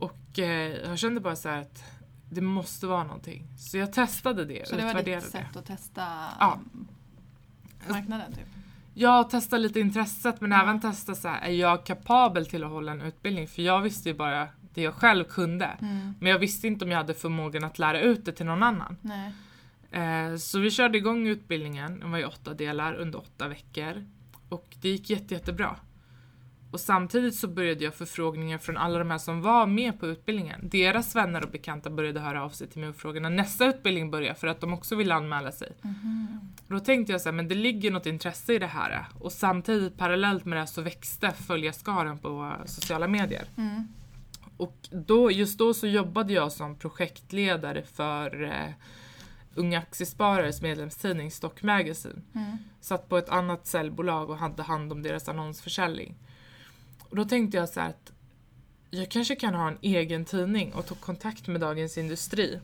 Och 0.00 0.38
eh, 0.38 0.72
jag 0.88 0.98
kände 0.98 1.20
bara 1.20 1.36
så 1.36 1.48
här 1.48 1.60
att 1.60 1.84
det 2.30 2.40
måste 2.40 2.86
vara 2.86 3.04
någonting. 3.04 3.46
Så 3.58 3.76
jag 3.78 3.92
testade 3.92 4.44
det 4.44 4.68
Så 4.68 4.76
det 4.76 4.82
var 4.82 4.88
ditt 4.88 5.00
utvärderade 5.00 5.26
det. 5.26 5.30
sätt 5.30 5.56
att 5.56 5.66
testa? 5.66 6.06
Ja. 6.40 6.58
marknaden 7.88 8.32
typ? 8.32 8.46
Jag 8.94 9.30
testade 9.30 9.62
lite 9.62 9.80
intresset 9.80 10.40
men 10.40 10.50
Ja. 10.50 10.62
även 10.62 10.80
testa 10.80 11.14
så 11.14 11.28
här, 11.28 11.40
är 11.40 11.52
jag 11.52 11.86
kapabel 11.86 12.46
till 12.46 12.64
att 12.64 12.70
hålla 12.70 12.92
en 12.92 13.00
utbildning? 13.00 13.48
För 13.48 13.62
jag 13.62 13.80
visste 13.80 14.08
ju 14.08 14.14
bara 14.14 14.48
det 14.74 14.82
jag 14.82 14.94
själv 14.94 15.24
kunde. 15.24 15.64
Mm. 15.66 16.14
Men 16.20 16.32
jag 16.32 16.38
visste 16.38 16.66
inte 16.66 16.84
om 16.84 16.90
jag 16.90 16.98
hade 16.98 17.14
förmågan 17.14 17.64
att 17.64 17.78
lära 17.78 18.00
ut 18.00 18.24
det 18.24 18.32
till 18.32 18.46
någon 18.46 18.62
annan. 18.62 18.96
Nej. 19.02 19.32
Eh, 19.90 20.36
så 20.36 20.58
vi 20.58 20.70
körde 20.70 20.98
igång 20.98 21.26
utbildningen, 21.26 22.00
den 22.00 22.10
var 22.10 22.18
i 22.18 22.24
åtta 22.24 22.54
delar 22.54 22.94
under 22.94 23.18
åtta 23.18 23.48
veckor. 23.48 24.04
Och 24.48 24.76
det 24.80 24.88
gick 24.88 25.10
jätte, 25.10 25.34
jättebra. 25.34 25.76
Och 26.70 26.80
samtidigt 26.80 27.34
så 27.34 27.48
började 27.48 27.84
jag 27.84 27.94
förfrågningar 27.94 28.58
från 28.58 28.76
alla 28.76 28.98
de 28.98 29.10
här 29.10 29.18
som 29.18 29.42
var 29.42 29.66
med 29.66 30.00
på 30.00 30.06
utbildningen. 30.06 30.68
Deras 30.68 31.16
vänner 31.16 31.44
och 31.44 31.50
bekanta 31.50 31.90
började 31.90 32.20
höra 32.20 32.44
av 32.44 32.50
sig 32.50 32.68
till 32.68 32.80
mig 32.80 32.88
och 32.88 32.96
fråga 32.96 33.20
när 33.20 33.30
nästa 33.30 33.66
utbildning 33.66 34.10
börjar 34.10 34.34
för 34.34 34.46
att 34.46 34.60
de 34.60 34.72
också 34.72 34.96
ville 34.96 35.14
anmäla 35.14 35.52
sig. 35.52 35.72
Och 36.66 36.74
då 36.74 36.80
tänkte 36.80 37.12
jag 37.12 37.20
så 37.20 37.28
här, 37.28 37.36
men 37.36 37.48
det 37.48 37.54
ligger 37.54 37.90
något 37.90 38.06
intresse 38.06 38.52
i 38.52 38.58
det 38.58 38.66
här. 38.66 39.06
Och 39.18 39.32
samtidigt 39.32 39.98
parallellt 39.98 40.44
med 40.44 40.56
det 40.56 40.60
här 40.60 40.66
så 40.66 40.82
växte 40.82 41.32
följarskaran 41.32 42.18
på 42.18 42.54
sociala 42.66 43.08
medier. 43.08 43.44
Mm. 43.56 43.88
Och 44.56 44.88
då, 44.90 45.30
just 45.30 45.58
då 45.58 45.74
så 45.74 45.86
jobbade 45.86 46.32
jag 46.32 46.52
som 46.52 46.76
projektledare 46.76 47.82
för 47.82 48.42
eh, 48.42 48.72
Unga 49.54 49.78
Aktiesparares 49.78 50.62
medlemstidning 50.62 51.30
Stock 51.30 51.62
Magazine. 51.62 52.22
Mm. 52.34 52.56
Satt 52.80 53.08
på 53.08 53.18
ett 53.18 53.28
annat 53.28 53.66
säljbolag 53.66 54.30
och 54.30 54.38
hade 54.38 54.62
hand 54.62 54.92
om 54.92 55.02
deras 55.02 55.28
annonsförsäljning. 55.28 56.14
Och 57.10 57.16
då 57.16 57.24
tänkte 57.24 57.56
jag 57.56 57.68
så 57.68 57.80
här 57.80 57.88
att 57.88 58.12
jag 58.90 59.10
kanske 59.10 59.34
kan 59.36 59.54
ha 59.54 59.68
en 59.68 59.78
egen 59.82 60.24
tidning 60.24 60.72
och 60.74 60.86
tog 60.86 61.00
kontakt 61.00 61.46
med 61.48 61.60
Dagens 61.60 61.98
Industri. 61.98 62.60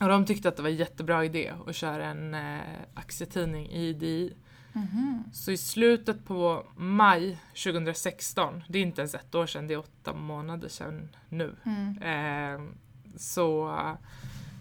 Och 0.00 0.08
de 0.08 0.24
tyckte 0.26 0.48
att 0.48 0.56
det 0.56 0.62
var 0.62 0.70
en 0.70 0.76
jättebra 0.76 1.24
idé 1.24 1.52
att 1.66 1.76
köra 1.76 2.06
en 2.06 2.34
eh, 2.34 2.60
aktietidning 2.94 3.70
i 3.70 3.92
DI. 3.92 4.32
Mhm. 4.72 5.24
Så 5.32 5.50
i 5.52 5.56
slutet 5.56 6.24
på 6.24 6.66
maj 6.76 7.38
2016, 7.64 8.62
det 8.68 8.78
är 8.78 8.82
inte 8.82 9.00
ens 9.00 9.14
ett 9.14 9.34
år 9.34 9.46
sedan, 9.46 9.66
det 9.66 9.74
är 9.74 9.78
åtta 9.78 10.14
månader 10.14 10.68
sedan 10.68 11.08
nu, 11.28 11.56
Mm. 11.64 11.98
eh, 12.02 12.68
så 13.16 13.78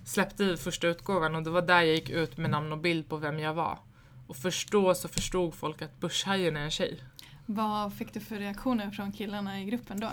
släppte 0.05 0.43
vi 0.45 0.57
första 0.57 0.87
utgåvan 0.87 1.35
och 1.35 1.43
det 1.43 1.49
var 1.49 1.61
där 1.61 1.81
jag 1.81 1.95
gick 1.95 2.09
ut 2.09 2.37
med 2.37 2.49
namn 2.49 2.71
och 2.71 2.77
bild 2.77 3.09
på 3.09 3.17
vem 3.17 3.39
jag 3.39 3.53
var. 3.53 3.79
Och 4.27 4.35
först 4.35 4.71
då 4.71 4.93
så 4.95 5.07
förstod 5.07 5.53
folk 5.53 5.81
att 5.81 5.99
Börshajen 5.99 6.57
är 6.57 6.61
en 6.61 6.71
tjej. 6.71 6.99
Vad 7.45 7.93
fick 7.93 8.13
du 8.13 8.19
för 8.19 8.35
reaktioner 8.35 8.91
från 8.91 9.11
killarna 9.11 9.61
i 9.61 9.65
gruppen 9.65 9.99
då? 9.99 10.11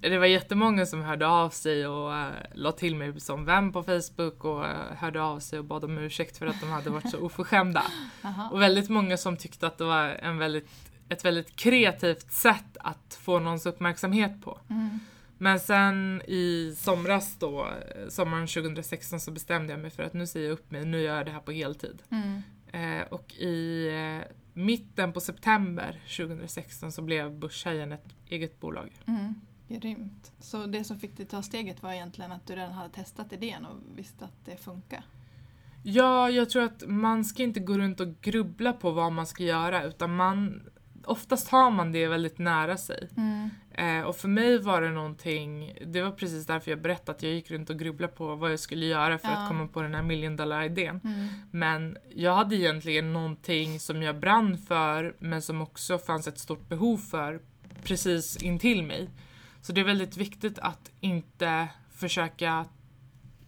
Det 0.00 0.18
var 0.18 0.26
jättemånga 0.26 0.86
som 0.86 1.02
hörde 1.02 1.26
av 1.26 1.50
sig 1.50 1.86
och 1.86 2.10
uh, 2.10 2.28
la 2.54 2.72
till 2.72 2.94
mig 2.94 3.20
som 3.20 3.44
vän 3.44 3.72
på 3.72 3.82
Facebook 3.82 4.44
och 4.44 4.60
uh, 4.60 4.70
hörde 4.96 5.22
av 5.22 5.40
sig 5.40 5.58
och 5.58 5.64
bad 5.64 5.84
om 5.84 5.98
ursäkt 5.98 6.38
för 6.38 6.46
att 6.46 6.60
de 6.60 6.70
hade 6.70 6.90
varit 6.90 7.10
så 7.10 7.18
oförskämda. 7.26 7.82
Och 8.50 8.62
väldigt 8.62 8.88
många 8.88 9.16
som 9.16 9.36
tyckte 9.36 9.66
att 9.66 9.78
det 9.78 9.84
var 9.84 10.04
en 10.08 10.38
väldigt, 10.38 10.68
ett 11.08 11.24
väldigt 11.24 11.56
kreativt 11.56 12.32
sätt 12.32 12.76
att 12.80 13.18
få 13.20 13.38
någons 13.38 13.66
uppmärksamhet 13.66 14.44
på. 14.44 14.58
Mm. 14.70 14.98
Men 15.38 15.60
sen 15.60 16.22
i 16.26 16.74
somras 16.76 17.36
då, 17.38 17.60
eh, 17.60 18.08
sommaren 18.08 18.46
2016 18.46 19.20
så 19.20 19.30
bestämde 19.30 19.72
jag 19.72 19.80
mig 19.80 19.90
för 19.90 20.02
att 20.02 20.12
nu 20.12 20.26
säger 20.26 20.46
jag 20.46 20.52
upp 20.52 20.70
mig, 20.70 20.84
nu 20.84 21.00
gör 21.00 21.16
jag 21.16 21.26
det 21.26 21.32
här 21.32 21.40
på 21.40 21.52
heltid. 21.52 22.02
Mm. 22.10 22.42
Eh, 22.72 23.02
och 23.10 23.34
i 23.34 23.88
eh, 23.88 24.26
mitten 24.52 25.12
på 25.12 25.20
september 25.20 26.00
2016 26.16 26.92
så 26.92 27.02
blev 27.02 27.38
Börshajen 27.38 27.92
ett 27.92 28.14
eget 28.28 28.60
bolag. 28.60 28.92
Mm. 29.06 29.34
Grymt. 29.68 30.32
Så 30.40 30.66
det 30.66 30.84
som 30.84 30.98
fick 30.98 31.16
dig 31.16 31.26
ta 31.26 31.42
steget 31.42 31.82
var 31.82 31.92
egentligen 31.92 32.32
att 32.32 32.46
du 32.46 32.54
redan 32.54 32.72
hade 32.72 32.94
testat 32.94 33.32
idén 33.32 33.66
och 33.66 33.76
visste 33.96 34.24
att 34.24 34.44
det 34.44 34.56
funkar? 34.56 35.04
Ja, 35.82 36.30
jag 36.30 36.50
tror 36.50 36.62
att 36.62 36.82
man 36.86 37.24
ska 37.24 37.42
inte 37.42 37.60
gå 37.60 37.78
runt 37.78 38.00
och 38.00 38.20
grubbla 38.20 38.72
på 38.72 38.90
vad 38.90 39.12
man 39.12 39.26
ska 39.26 39.44
göra 39.44 39.84
utan 39.84 40.16
man 40.16 40.62
Oftast 41.08 41.48
har 41.48 41.70
man 41.70 41.92
det 41.92 42.06
väldigt 42.06 42.38
nära 42.38 42.76
sig. 42.76 43.08
Mm. 43.16 43.50
Eh, 43.74 44.06
och 44.06 44.16
för 44.16 44.28
mig 44.28 44.58
var 44.58 44.80
det 44.80 44.90
någonting, 44.90 45.72
det 45.86 46.02
var 46.02 46.10
precis 46.10 46.46
därför 46.46 46.70
jag 46.70 46.80
berättade 46.82 47.16
att 47.16 47.22
jag 47.22 47.32
gick 47.32 47.50
runt 47.50 47.70
och 47.70 47.78
grubblade 47.78 48.12
på 48.12 48.34
vad 48.34 48.52
jag 48.52 48.60
skulle 48.60 48.86
göra 48.86 49.18
för 49.18 49.28
Ja. 49.28 49.36
att 49.36 49.48
komma 49.48 49.66
på 49.66 49.82
den 49.82 49.94
här 49.94 50.02
million 50.02 50.36
dollar 50.36 50.62
idén. 50.62 51.00
Mm. 51.04 51.28
Men 51.50 51.96
jag 52.14 52.34
hade 52.34 52.56
egentligen 52.56 53.12
någonting 53.12 53.80
som 53.80 54.02
jag 54.02 54.20
brann 54.20 54.58
för 54.58 55.16
men 55.18 55.42
som 55.42 55.60
också 55.62 55.98
fanns 55.98 56.28
ett 56.28 56.38
stort 56.38 56.68
behov 56.68 56.96
för 56.98 57.40
precis 57.84 58.36
intill 58.36 58.82
mig. 58.82 59.08
Så 59.60 59.72
det 59.72 59.80
är 59.80 59.84
väldigt 59.84 60.16
viktigt 60.16 60.58
att 60.58 60.90
inte 61.00 61.68
försöka 61.94 62.64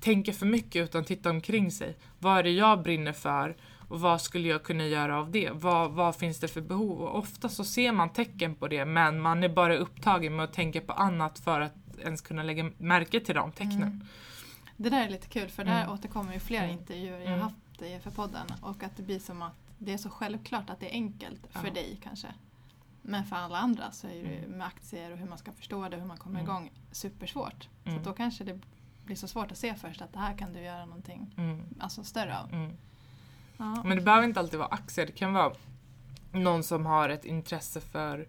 tänka 0.01 0.33
för 0.33 0.47
mycket 0.47 0.85
utan 0.85 1.05
titta 1.05 1.31
omkring 1.31 1.71
sig. 1.71 1.97
Vad 2.19 2.39
är 2.39 2.43
det 2.43 2.51
jag 2.51 2.83
brinner 2.83 3.13
för 3.13 3.57
och 3.91 4.01
vad 4.01 4.21
skulle 4.21 4.49
jag 4.49 4.63
kunna 4.63 4.87
göra 4.87 5.19
av 5.19 5.31
det? 5.31 5.51
Vad, 5.51 5.91
vad 5.91 6.17
finns 6.17 6.41
det 6.41 6.49
för 6.49 6.61
behov? 6.61 7.01
Och 7.01 7.19
ofta 7.19 7.49
så 7.49 7.65
ser 7.65 7.93
man 7.93 8.11
tecken 8.13 8.55
på 8.55 8.69
det 8.69 8.85
men 8.85 9.21
man 9.21 9.45
är 9.45 9.49
bara 9.49 9.77
upptagen 9.77 10.37
med 10.37 10.45
att 10.45 10.53
tänka 10.53 10.81
på 10.81 10.93
annat 10.93 11.39
för 11.39 11.61
att 11.61 11.75
ens 12.03 12.21
kunna 12.21 12.43
lägga 12.43 12.71
märke 12.79 13.21
till 13.21 13.35
de 13.35 13.53
tecknen. 13.53 13.83
Mm. 13.83 14.07
Det 14.77 14.91
där 14.91 15.05
är 15.07 15.11
lite 15.11 15.29
kul 15.29 15.49
för 15.49 15.65
där 15.65 15.81
Mm. 15.83 15.93
återkommer 15.93 16.33
ju 16.33 16.41
flera 16.41 16.65
Mm. 16.65 16.79
intervjuer 16.79 17.19
jag 17.19 17.27
Mm. 17.27 17.41
har 17.41 17.45
haft 17.49 17.83
i 17.83 17.99
för 18.03 18.11
podden 18.11 18.47
och 18.63 18.83
att 18.83 18.97
det 18.97 19.03
blir 19.03 19.19
som 19.19 19.43
att 19.43 19.57
det 19.79 19.93
är 19.93 19.99
så 19.99 20.11
självklart 20.11 20.71
att 20.71 20.81
det 20.81 20.87
är 20.91 20.93
enkelt 20.93 21.41
för 21.51 21.67
Ja. 21.67 21.73
dig 21.75 21.99
kanske. 22.03 22.29
Men 23.03 23.25
för 23.25 23.37
alla 23.37 23.59
andra 23.59 23.91
så 23.91 24.07
är 24.07 24.11
det 24.25 24.37
Mm. 24.37 24.51
med 24.51 24.67
aktier 24.67 25.11
och 25.13 25.19
hur 25.19 25.27
man 25.27 25.39
ska 25.39 25.53
förstå 25.53 25.89
det 25.89 25.97
och 25.97 26.01
hur 26.03 26.09
man 26.09 26.17
kommer 26.17 26.41
Mm. 26.41 26.51
igång 26.51 26.71
supersvårt. 26.93 27.63
Så 27.63 27.89
Mm. 27.89 27.99
att 27.99 28.05
då 28.05 28.13
kanske 28.13 28.45
det 28.45 28.59
blir 29.05 29.17
så 29.17 29.29
svårt 29.29 29.53
att 29.53 29.59
se 29.59 29.75
först 29.75 30.03
att 30.03 30.13
det 30.13 30.19
här 30.19 30.37
kan 30.39 30.53
du 30.53 30.61
göra 30.61 30.85
någonting 30.87 31.35
Mm. 31.39 31.61
alltså, 31.81 32.05
större 32.05 32.39
av. 32.39 32.53
Mm. 32.53 32.77
Ja. 33.61 33.83
Men 33.85 33.97
det 33.97 34.03
behöver 34.03 34.25
inte 34.27 34.41
alltid 34.41 34.59
vara 34.59 34.69
aktier. 34.69 35.07
Det 35.07 35.13
kan 35.13 35.33
vara 35.33 35.53
någon 36.33 36.63
som 36.63 36.87
har 36.87 37.09
ett 37.09 37.25
intresse 37.25 37.81
för 37.81 38.29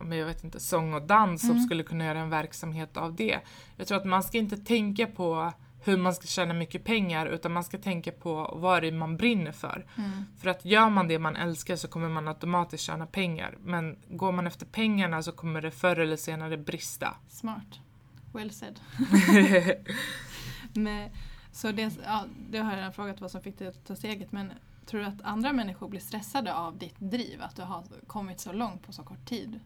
men 0.00 0.18
jag 0.18 0.26
vet 0.26 0.44
inte, 0.44 0.60
sång 0.60 0.94
och 0.94 1.02
dans 1.02 1.40
som 1.40 1.50
Mm. 1.50 1.62
skulle 1.62 1.82
kunna 1.82 2.04
göra 2.04 2.18
en 2.18 2.30
verksamhet 2.30 2.96
av 2.96 3.14
det. 3.14 3.38
Jag 3.76 3.86
tror 3.86 3.98
att 3.98 4.04
man 4.04 4.22
ska 4.22 4.38
inte 4.38 4.56
tänka 4.56 5.06
på 5.06 5.52
hur 5.84 5.96
man 5.96 6.14
ska 6.14 6.26
tjäna 6.26 6.54
mycket 6.54 6.84
pengar 6.84 7.26
utan 7.26 7.52
man 7.52 7.64
ska 7.64 7.78
tänka 7.78 8.12
på 8.12 8.54
vad 8.56 8.82
det 8.82 8.88
är 8.88 8.92
man 8.92 9.16
brinner 9.16 9.52
för. 9.52 9.86
Mm. 9.96 10.24
För 10.40 10.50
att 10.50 10.64
gör 10.64 10.90
man 10.90 11.08
det 11.08 11.18
man 11.18 11.36
älskar 11.36 11.76
så 11.76 11.88
kommer 11.88 12.08
man 12.08 12.28
automatiskt 12.28 12.84
tjäna 12.84 13.06
pengar. 13.06 13.56
Men 13.64 13.96
går 14.08 14.32
man 14.32 14.46
efter 14.46 14.66
pengarna 14.66 15.22
så 15.22 15.32
kommer 15.32 15.62
det 15.62 15.70
förr 15.70 15.96
eller 15.98 16.16
senare 16.16 16.56
brista. 16.56 17.16
Smart. 17.28 17.78
Well 18.32 18.50
said. 18.50 18.80
Men, 20.72 21.10
så 21.54 21.72
det, 21.72 21.98
ja, 22.04 22.24
det 22.50 22.58
har 22.58 22.70
jag 22.70 22.78
redan 22.78 22.92
frågat 22.92 23.20
vad 23.20 23.30
som 23.30 23.42
fick 23.42 23.58
dig 23.58 23.68
att 23.68 23.84
ta 23.84 23.96
steget 23.96 24.32
men 24.32 24.52
tror 24.86 25.00
du 25.00 25.06
att 25.06 25.22
andra 25.22 25.52
människor 25.52 25.88
blir 25.88 26.00
stressade 26.00 26.54
av 26.54 26.78
ditt 26.78 26.98
driv? 26.98 27.42
Att 27.42 27.56
du 27.56 27.62
har 27.62 27.84
kommit 28.06 28.40
så 28.40 28.52
långt 28.52 28.82
på 28.82 28.92
så 28.92 29.02
kort 29.02 29.28
tid? 29.28 29.60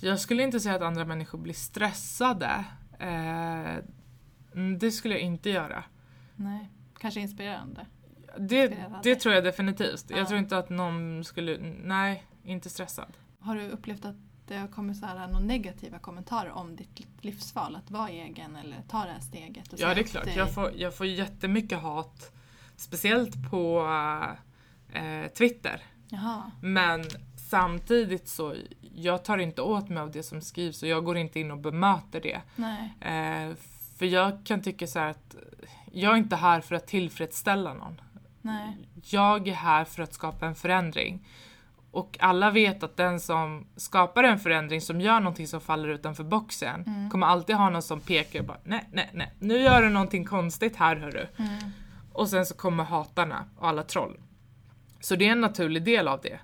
Jag 0.00 0.20
skulle 0.20 0.42
inte 0.42 0.60
säga 0.60 0.74
att 0.74 0.82
andra 0.82 1.04
människor 1.04 1.38
blir 1.38 1.54
stressade. 1.54 2.64
Eh, 2.98 3.76
det 4.78 4.90
skulle 4.90 5.14
jag 5.14 5.22
inte 5.22 5.50
göra. 5.50 5.84
Nej. 6.36 6.70
Kanske 6.98 7.20
inspirerande? 7.20 7.86
Det, 8.38 8.76
det 9.02 9.16
tror 9.16 9.34
jag 9.34 9.44
definitivt. 9.44 10.04
Ja. 10.08 10.16
Jag 10.16 10.28
tror 10.28 10.38
inte 10.38 10.58
att 10.58 10.70
någon 10.70 11.24
skulle, 11.24 11.58
nej, 11.82 12.26
inte 12.44 12.70
stressad. 12.70 13.16
Har 13.40 13.56
du 13.56 13.68
upplevt 13.68 14.04
att 14.04 14.16
det 14.46 14.56
har 14.56 14.68
kommit 14.68 14.96
så 14.96 15.06
här, 15.06 15.26
några 15.26 15.44
negativa 15.44 15.98
kommentarer 15.98 16.50
om 16.50 16.76
ditt 16.76 17.06
livsval? 17.20 17.76
Att 17.76 17.90
vara 17.90 18.08
egen 18.08 18.56
eller 18.56 18.82
ta 18.88 19.04
det 19.04 19.12
här 19.12 19.20
steget? 19.20 19.72
Och 19.72 19.80
Ja, 19.80 19.94
det 19.94 20.00
är 20.00 20.04
klart. 20.04 20.36
Jag 20.36 20.54
får, 20.54 20.72
jag 20.76 20.96
får 20.96 21.06
jättemycket 21.06 21.78
hat. 21.78 22.32
Speciellt 22.76 23.50
på 23.50 23.86
eh, 24.92 25.26
Twitter. 25.32 25.82
Jaha. 26.08 26.50
Men 26.60 27.04
samtidigt 27.50 28.28
så, 28.28 28.54
jag 28.94 29.24
tar 29.24 29.38
inte 29.38 29.62
åt 29.62 29.88
mig 29.88 29.98
av 29.98 30.10
det 30.10 30.22
som 30.22 30.40
skrivs 30.40 30.82
och 30.82 30.88
jag 30.88 31.04
går 31.04 31.16
inte 31.16 31.40
in 31.40 31.50
och 31.50 31.58
bemöter 31.58 32.20
det. 32.20 32.40
Eh, 33.08 33.54
för 33.98 34.06
jag 34.06 34.46
kan 34.46 34.62
tycka 34.62 34.86
så 34.86 34.98
att 34.98 35.36
jag 35.92 36.12
är 36.12 36.16
inte 36.16 36.36
här 36.36 36.60
för 36.60 36.74
att 36.74 36.86
tillfredsställa 36.86 37.74
någon. 37.74 38.00
Nej. 38.42 38.76
Jag 39.04 39.48
är 39.48 39.54
här 39.54 39.84
för 39.84 40.02
att 40.02 40.14
skapa 40.14 40.46
en 40.46 40.54
förändring. 40.54 41.26
Och 41.92 42.16
alla 42.20 42.50
vet 42.50 42.82
att 42.82 42.96
den 42.96 43.20
som 43.20 43.66
skapar 43.76 44.24
en 44.24 44.38
förändring, 44.38 44.80
som 44.80 45.00
gör 45.00 45.20
någonting 45.20 45.46
som 45.46 45.60
faller 45.60 45.88
utanför 45.88 46.24
boxen, 46.24 46.84
Mm. 46.86 47.10
kommer 47.10 47.26
alltid 47.26 47.56
ha 47.56 47.70
någon 47.70 47.82
som 47.82 48.00
pekar 48.00 48.40
och 48.40 48.46
bara 48.46 48.58
nej, 48.64 48.88
nej, 48.92 49.10
nej, 49.12 49.32
nu 49.38 49.58
gör 49.58 49.82
du 49.82 49.88
någonting 49.88 50.24
konstigt 50.24 50.76
här 50.76 50.96
hörru. 50.96 51.26
Mm. 51.36 51.54
Och 52.12 52.28
sen 52.28 52.46
så 52.46 52.54
kommer 52.54 52.84
hatarna 52.84 53.44
och 53.58 53.68
alla 53.68 53.82
troll. 53.82 54.20
Så 55.00 55.16
det 55.16 55.28
är 55.28 55.32
en 55.32 55.40
naturlig 55.40 55.84
del 55.84 56.08
av 56.08 56.20
det. 56.22 56.38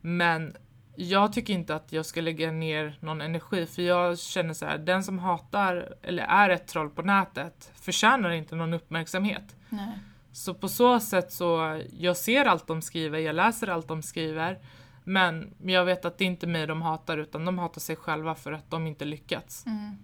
Men 0.00 0.56
jag 0.96 1.32
tycker 1.32 1.54
inte 1.54 1.74
att 1.74 1.92
jag 1.92 2.06
ska 2.06 2.20
lägga 2.20 2.50
ner 2.50 2.98
någon 3.00 3.20
energi 3.20 3.66
för 3.66 3.82
jag 3.82 4.18
känner 4.18 4.54
så 4.54 4.66
här, 4.66 4.78
den 4.78 5.04
som 5.04 5.18
hatar 5.18 5.94
eller 6.02 6.22
är 6.22 6.50
ett 6.50 6.66
troll 6.66 6.90
på 6.90 7.02
nätet 7.02 7.72
förtjänar 7.74 8.30
inte 8.30 8.54
någon 8.56 8.74
uppmärksamhet. 8.74 9.56
Nej. 9.68 9.98
Så 10.32 10.54
på 10.54 10.68
så 10.68 11.00
sätt 11.00 11.32
så, 11.32 11.80
jag 11.98 12.16
ser 12.16 12.44
allt 12.44 12.66
de 12.66 12.82
skriver, 12.82 13.18
jag 13.18 13.34
läser 13.36 13.68
allt 13.68 13.88
de 13.88 14.02
skriver. 14.02 14.58
Men 15.04 15.54
jag 15.62 15.84
vet 15.84 16.04
att 16.04 16.18
det 16.18 16.24
är 16.24 16.26
inte 16.26 16.46
mig 16.46 16.66
de 16.66 16.82
hatar 16.82 17.18
utan 17.18 17.44
de 17.44 17.58
hatar 17.58 17.80
sig 17.80 17.96
själva 17.96 18.34
för 18.34 18.52
att 18.52 18.70
de 18.70 18.86
inte 18.86 19.04
lyckats. 19.04 19.66
Mm. 19.66 19.96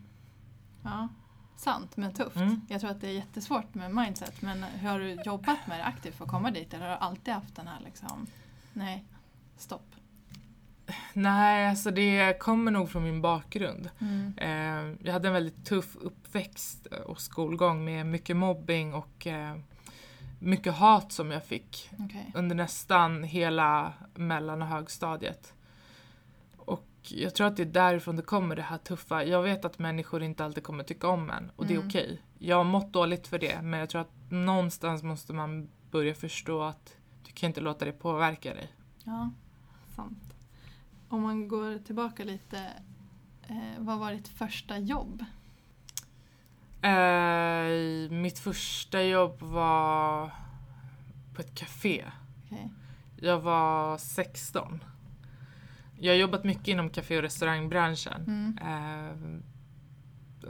Ja. 0.83 1.09
Sant 1.57 1.97
men 1.97 2.13
tufft. 2.13 2.37
Mm. 2.37 2.61
Jag 2.69 2.81
tror 2.81 2.91
att 2.91 3.01
det 3.01 3.09
är 3.09 3.13
jättesvårt 3.13 3.75
med 3.75 3.95
mindset 3.95 4.43
men 4.43 4.63
hur 4.63 4.89
har 4.89 4.99
du 4.99 5.19
jobbat 5.25 5.67
med 5.67 5.79
det 5.79 5.85
aktivt 5.85 6.15
för 6.15 6.25
att 6.25 6.31
komma 6.31 6.51
dit 6.51 6.75
eller 6.75 6.85
har 6.85 6.93
du 6.93 6.99
alltid 6.99 7.35
haft 7.35 7.57
den 7.57 7.69
här 7.69 7.81
liksom, 7.85 8.27
nej, 8.73 9.05
stopp? 9.57 9.95
Nej, 11.13 11.69
alltså 11.69 11.91
det 11.91 12.39
kommer 12.39 12.71
nog 12.71 12.91
från 12.91 13.03
min 13.03 13.23
bakgrund. 13.23 13.91
Mm. 13.99 14.35
Eh, 14.37 14.97
jag 15.07 15.13
hade 15.13 15.29
en 15.29 15.35
väldigt 15.35 15.67
tuff 15.67 15.97
uppväxt 15.97 16.87
och 16.87 17.21
skolgång 17.21 17.85
med 17.85 18.07
mycket 18.07 18.37
mobbing 18.37 18.95
och 18.95 19.27
eh, 19.27 19.57
mycket 20.41 20.75
hat 20.75 21.13
som 21.13 21.31
jag 21.31 21.45
fick 21.45 21.91
Okej. 21.99 22.33
under 22.35 22.57
nästan 22.57 23.23
hela 23.23 23.93
mellan 24.15 24.63
och 24.63 24.69
högstadiet. 24.69 25.55
Och 26.57 26.87
jag 27.03 27.35
tror 27.35 27.47
att 27.47 27.57
det 27.57 27.63
är 27.63 27.67
därifrån 27.67 28.17
det 28.17 28.23
kommer 28.23 28.57
det 28.57 28.63
här 28.63 28.79
tuffa. 28.79 29.25
Jag 29.25 29.43
vet 29.43 29.65
att 29.65 29.79
människor 29.79 30.23
inte 30.23 30.45
alltid 30.45 30.65
kommer 30.65 30.85
tycka 30.85 31.09
om 31.09 31.31
en 31.31 31.51
och 31.57 31.67
det 31.67 31.73
är 31.75 31.77
Mm. 31.77 31.89
okej. 31.89 32.23
Jag 32.39 32.57
har 32.57 32.65
mått 32.65 32.93
dåligt 32.93 33.27
för 33.27 33.39
det 33.39 33.63
men 33.63 33.81
jag 33.81 33.89
tror 33.91 34.01
att 34.01 34.13
någonstans 34.31 35.03
måste 35.03 35.33
man 35.33 35.69
börja 35.91 36.15
förstå 36.15 36.63
att 36.63 36.97
du 37.27 37.33
kan 37.33 37.47
inte 37.47 37.61
låta 37.61 37.85
det 37.85 37.93
påverka 37.93 38.55
dig. 38.55 38.73
Ja, 39.05 39.31
sant. 39.97 40.35
Om 41.09 41.23
man 41.23 41.49
går 41.49 41.79
tillbaka 41.79 42.25
lite, 42.25 42.59
eh, 43.49 43.57
vad 43.79 43.99
var 43.99 44.13
ditt 44.13 44.29
första 44.29 44.79
jobb? 44.79 45.25
Eh, 46.83 48.11
mitt 48.11 48.39
första 48.39 49.03
jobb 49.03 49.43
var 49.43 50.31
på 51.35 51.43
ett 51.43 51.55
café. 51.55 52.05
Okej. 52.47 52.69
Jag 53.17 53.41
var 53.41 53.99
16. 53.99 54.85
Jag 55.99 56.13
har 56.13 56.17
jobbat 56.19 56.45
mycket 56.45 56.69
inom 56.69 56.91
café 56.91 57.17
och 57.17 57.23
restaurangbranschen 57.23 58.23
Mm. 58.27 58.59
eh, 58.59 59.41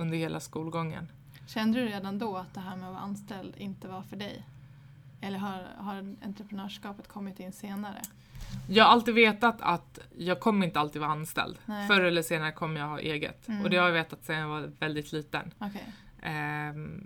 under 0.01 0.19
hela 0.19 0.41
skolgången. 0.41 1.13
Kände 1.47 1.81
du 1.81 1.87
redan 1.87 2.19
då 2.19 2.37
att 2.37 2.55
det 2.55 2.61
här 2.61 2.77
med 2.77 2.87
att 2.89 2.93
vara 2.95 3.03
anställd 3.03 3.57
inte 3.57 3.89
var 3.89 4.03
för 4.03 4.17
dig? 4.17 4.45
Eller 5.21 5.39
har, 5.39 5.67
har 5.77 6.15
entreprenörskapet 6.25 7.09
kommit 7.09 7.41
in 7.41 7.53
senare? 7.53 8.03
Jag 8.69 8.85
har 8.85 8.91
alltid 8.93 9.15
vetat 9.15 9.57
att 9.61 9.99
jag 10.19 10.41
kommer 10.41 10.67
inte 10.67 10.81
alltid 10.81 11.01
vara 11.01 11.11
anställd. 11.13 11.59
Nej. 11.67 11.89
Förr 11.89 12.01
eller 12.01 12.23
senare 12.23 12.53
kommer 12.53 12.81
jag 12.81 12.89
ha 12.89 12.99
eget. 13.01 13.49
Mm. 13.49 13.63
Och 13.65 13.71
det 13.71 13.77
har 13.77 13.87
jag 13.87 13.93
vetat 13.93 14.25
sedan 14.25 14.39
jag 14.39 14.49
var 14.49 14.61
väldigt 14.81 15.13
liten. 15.13 15.53
Okej. 15.59 15.93
Ehm, 16.23 17.05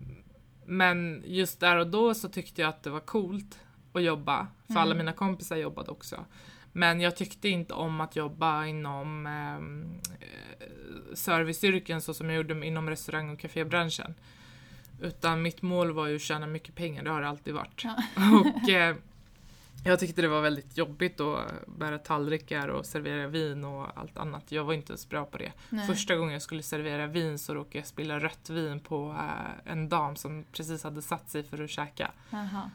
men 0.67 1.23
just 1.27 1.61
där 1.61 1.77
och 1.77 1.87
då 1.87 2.15
så 2.15 2.29
tyckte 2.29 2.61
jag 2.61 2.69
att 2.69 2.83
det 2.83 2.91
var 2.91 3.01
coolt 3.01 3.59
att 3.93 4.03
jobba. 4.03 4.47
För 4.67 4.73
Mm. 4.73 4.83
alla 4.83 4.95
mina 4.95 5.13
kompisar 5.13 5.57
jobbade 5.57 5.91
också. 5.91 6.25
Men 6.73 7.01
jag 7.01 7.17
tyckte 7.17 7.49
inte 7.49 7.75
om 7.75 8.01
att 8.01 8.17
jobba 8.17 8.67
inom 8.67 9.27
ehm, 9.27 10.01
eh, 10.21 11.15
serviceyrken 11.15 12.01
så 12.01 12.15
som 12.15 12.31
jag 12.31 12.37
gjorde 12.37 12.67
inom 12.67 12.91
restaurang 12.91 13.31
och 13.31 13.39
kafébranschen. 13.39 14.15
Utan 15.01 15.43
mitt 15.43 15.63
mål 15.63 15.93
var 15.93 16.07
ju 16.07 16.17
att 16.17 16.23
tjäna 16.23 16.47
mycket 16.47 16.75
pengar, 16.75 17.03
det 17.05 17.11
har 17.11 17.21
det 17.21 17.29
alltid 17.29 17.55
varit. 17.55 17.85
Ja. 17.85 17.97
Och 18.41 18.69
eh, 18.71 18.97
jag 19.85 20.01
tyckte 20.01 20.23
det 20.23 20.29
var 20.29 20.41
väldigt 20.41 20.77
jobbigt 20.77 21.21
att 21.21 21.67
bära 21.67 21.99
tallrikar 21.99 22.69
och 22.69 22.87
servera 22.87 23.27
vin 23.27 23.65
och 23.65 23.99
allt 23.99 24.19
annat. 24.19 24.53
Jag 24.53 24.65
var 24.65 24.75
inte 24.75 24.93
ens 24.93 25.09
bra 25.09 25.25
på 25.25 25.39
det. 25.39 25.53
Nej. 25.71 25.87
Första 25.87 26.17
gången 26.17 26.33
jag 26.33 26.43
skulle 26.43 26.63
servera 26.63 27.07
vin 27.07 27.39
så 27.39 27.55
råkade 27.55 27.79
jag 27.79 27.87
spilla 27.87 28.19
rött 28.21 28.51
vin 28.51 28.81
på 28.81 29.17
eh, 29.19 29.73
en 29.73 29.89
dam 29.89 30.17
som 30.17 30.45
precis 30.53 30.85
hade 30.85 31.03
satt 31.03 31.31
sig 31.31 31.43
för 31.43 31.63
att 31.63 31.71
käka. 31.71 32.11
Jaha. 32.31 32.71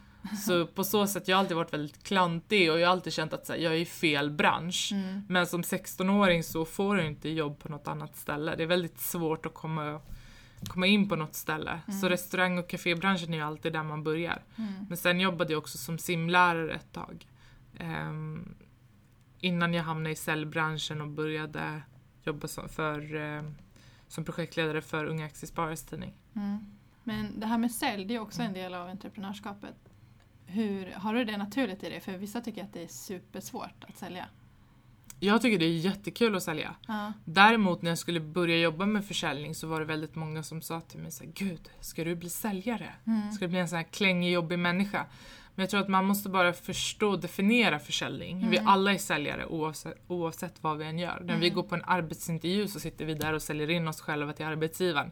Så 0.45 0.65
på 0.65 0.83
så 0.83 1.07
sätt, 1.07 1.27
jag 1.27 1.35
har 1.35 1.39
alltid 1.39 1.57
varit 1.57 1.73
väldigt 1.73 2.03
klantig 2.03 2.71
och 2.71 2.79
jag 2.79 2.87
har 2.87 2.91
alltid 2.91 3.13
känt 3.13 3.33
att 3.33 3.49
här, 3.49 3.55
jag 3.55 3.73
är 3.73 3.77
i 3.77 3.85
fel 3.85 4.31
bransch. 4.31 4.89
Mm. 4.93 5.21
Men 5.29 5.47
som 5.47 5.61
16-åring 5.61 6.43
så 6.43 6.65
får 6.65 6.95
du 6.95 7.05
inte 7.05 7.29
jobb 7.29 7.59
på 7.59 7.69
något 7.69 7.87
annat 7.87 8.15
ställe. 8.15 8.55
Det 8.55 8.63
är 8.63 8.67
väldigt 8.67 8.99
svårt 8.99 9.45
att 9.45 9.53
komma, 9.53 9.99
komma 10.67 10.87
in 10.87 11.09
på 11.09 11.15
något 11.15 11.35
ställe. 11.35 11.79
Mm. 11.87 11.99
Så 11.99 12.09
restaurang 12.09 12.57
och 12.57 12.69
kafébranschen 12.69 13.33
är 13.33 13.37
ju 13.37 13.43
alltid 13.43 13.73
där 13.73 13.83
man 13.83 14.03
börjar. 14.03 14.43
Mm. 14.55 14.73
Men 14.89 14.97
sen 14.97 15.19
jobbade 15.19 15.53
jag 15.53 15.57
också 15.57 15.77
som 15.77 15.97
simlärare 15.97 16.73
ett 16.73 16.93
tag. 16.93 17.27
Ehm, 17.77 18.55
innan 19.39 19.73
jag 19.73 19.83
hamnade 19.83 20.11
i 20.11 20.15
säljbranschen 20.15 21.01
och 21.01 21.07
började 21.07 21.81
jobba 22.23 22.47
som, 22.47 22.69
för, 22.69 23.15
eh, 23.15 23.43
som 24.07 24.25
projektledare 24.25 24.81
för 24.81 25.05
Unga 25.05 25.25
Aktiesparares 25.25 25.83
tidning. 25.83 26.13
Mm. 26.35 26.77
Men 27.03 27.39
det 27.39 27.45
här 27.45 27.57
med 27.57 27.71
sälj, 27.71 28.05
det 28.05 28.15
är 28.15 28.19
också 28.19 28.41
en 28.41 28.53
del 28.53 28.73
av 28.73 28.89
entreprenörskapet. 28.89 29.75
Hur, 30.45 30.91
har 30.91 31.13
du 31.13 31.25
det 31.25 31.37
naturligt 31.37 31.83
i 31.83 31.89
dig? 31.89 31.99
För 31.99 32.17
vissa 32.17 32.41
tycker 32.41 32.63
att 32.63 32.73
det 32.73 32.83
är 32.83 32.87
supersvårt 32.87 33.83
att 33.87 33.97
sälja. 33.97 34.25
Jag 35.19 35.41
tycker 35.41 35.59
det 35.59 35.65
är 35.65 35.77
jättekul 35.77 36.35
att 36.35 36.43
sälja. 36.43 36.75
Ja. 36.87 37.13
Däremot 37.25 37.81
när 37.81 37.91
jag 37.91 37.97
skulle 37.97 38.19
börja 38.19 38.57
jobba 38.57 38.85
med 38.85 39.05
försäljning 39.05 39.55
så 39.55 39.67
var 39.67 39.79
det 39.79 39.85
väldigt 39.85 40.15
många 40.15 40.43
som 40.43 40.61
sa 40.61 40.81
till 40.81 40.99
mig 40.99 41.11
så 41.11 41.23
här, 41.23 41.31
Gud, 41.35 41.69
ska 41.79 42.03
du 42.03 42.15
bli 42.15 42.29
säljare? 42.29 42.93
Mm. 43.07 43.31
Ska 43.31 43.45
du 43.45 43.49
bli 43.49 43.59
en 43.59 43.69
sån 43.69 43.77
här 43.77 43.83
klängig, 43.83 44.31
jobbig 44.31 44.59
människa? 44.59 45.05
Men 45.59 45.63
jag 45.63 45.69
tror 45.69 45.79
att 45.81 45.87
man 45.87 46.05
måste 46.05 46.29
bara 46.29 46.53
förstå 46.53 47.09
och 47.09 47.19
definiera 47.19 47.79
försäljning. 47.79 48.49
Vi 48.49 48.57
Mm. 48.57 48.67
alla 48.69 48.93
är 48.93 48.97
säljare 48.97 49.45
oavsett, 49.45 49.97
oavsett 50.07 50.53
vad 50.63 50.77
vi 50.77 50.85
än 50.85 50.99
gör. 50.99 51.19
När 51.25 51.37
vi 51.37 51.47
Mm. 51.47 51.55
går 51.55 51.63
på 51.63 51.75
en 51.75 51.83
arbetsintervju 51.87 52.67
så 52.67 52.79
sitter 52.79 53.05
vi 53.05 53.13
där 53.13 53.33
och 53.33 53.41
säljer 53.41 53.69
in 53.69 53.87
oss 53.87 54.01
själva 54.01 54.33
till 54.33 54.45
arbetsgivaren. 54.45 55.11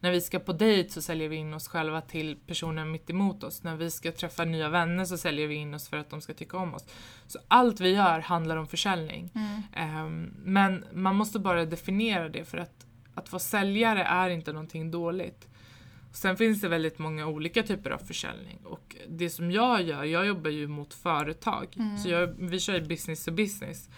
När 0.00 0.10
vi 0.10 0.20
ska 0.20 0.38
på 0.38 0.52
dejt 0.52 0.90
så 0.90 1.02
säljer 1.02 1.28
vi 1.28 1.36
in 1.36 1.54
oss 1.54 1.68
själva 1.68 2.00
till 2.00 2.36
personen 2.46 2.90
mitt 2.90 3.10
emot 3.10 3.44
oss. 3.44 3.62
När 3.62 3.76
vi 3.76 3.90
ska 3.90 4.12
träffa 4.12 4.44
nya 4.44 4.68
vänner 4.68 5.04
så 5.04 5.18
säljer 5.18 5.46
vi 5.46 5.54
in 5.54 5.74
oss 5.74 5.88
för 5.88 5.96
att 5.96 6.10
de 6.10 6.20
ska 6.20 6.34
tycka 6.34 6.56
om 6.56 6.74
oss. 6.74 6.84
Så 7.26 7.38
allt 7.48 7.80
vi 7.80 7.88
gör 7.88 8.20
handlar 8.20 8.56
om 8.56 8.66
försäljning. 8.66 9.30
Mm. 9.34 9.62
Ehm, 9.76 10.34
men 10.44 10.84
man 10.92 11.16
måste 11.16 11.38
bara 11.38 11.64
definiera 11.64 12.28
det 12.28 12.44
för 12.44 12.58
att, 12.58 12.86
att 13.14 13.32
vara 13.32 13.40
säljare 13.40 14.02
är 14.04 14.30
inte 14.30 14.52
någonting 14.52 14.90
dåligt. 14.90 15.48
Sen 16.12 16.36
finns 16.36 16.60
det 16.60 16.68
väldigt 16.68 16.98
många 16.98 17.26
olika 17.26 17.62
typer 17.62 17.90
av 17.90 17.98
försäljning 17.98 18.58
och 18.64 18.96
det 19.08 19.30
som 19.30 19.50
jag 19.50 19.82
gör, 19.82 20.04
jag 20.04 20.26
jobbar 20.26 20.50
ju 20.50 20.68
mot 20.68 20.94
företag. 20.94 21.66
Mm. 21.76 21.98
Så 21.98 22.08
jag, 22.08 22.26
vi 22.26 22.60
kör 22.60 22.74
ju 22.74 22.80
business 22.80 23.24
to 23.24 23.32
business. 23.32 23.88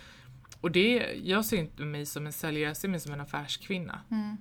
Och 0.60 0.70
det, 0.70 1.20
jag 1.24 1.44
ser 1.44 1.56
inte 1.56 1.82
mig 1.82 2.06
som 2.06 2.26
en 2.26 2.32
säljare, 2.32 2.68
jag 2.68 2.76
ser 2.76 2.88
mig 2.88 3.00
som 3.00 3.12
en 3.12 3.20
affärskvinna. 3.20 4.00
Mm. 4.10 4.36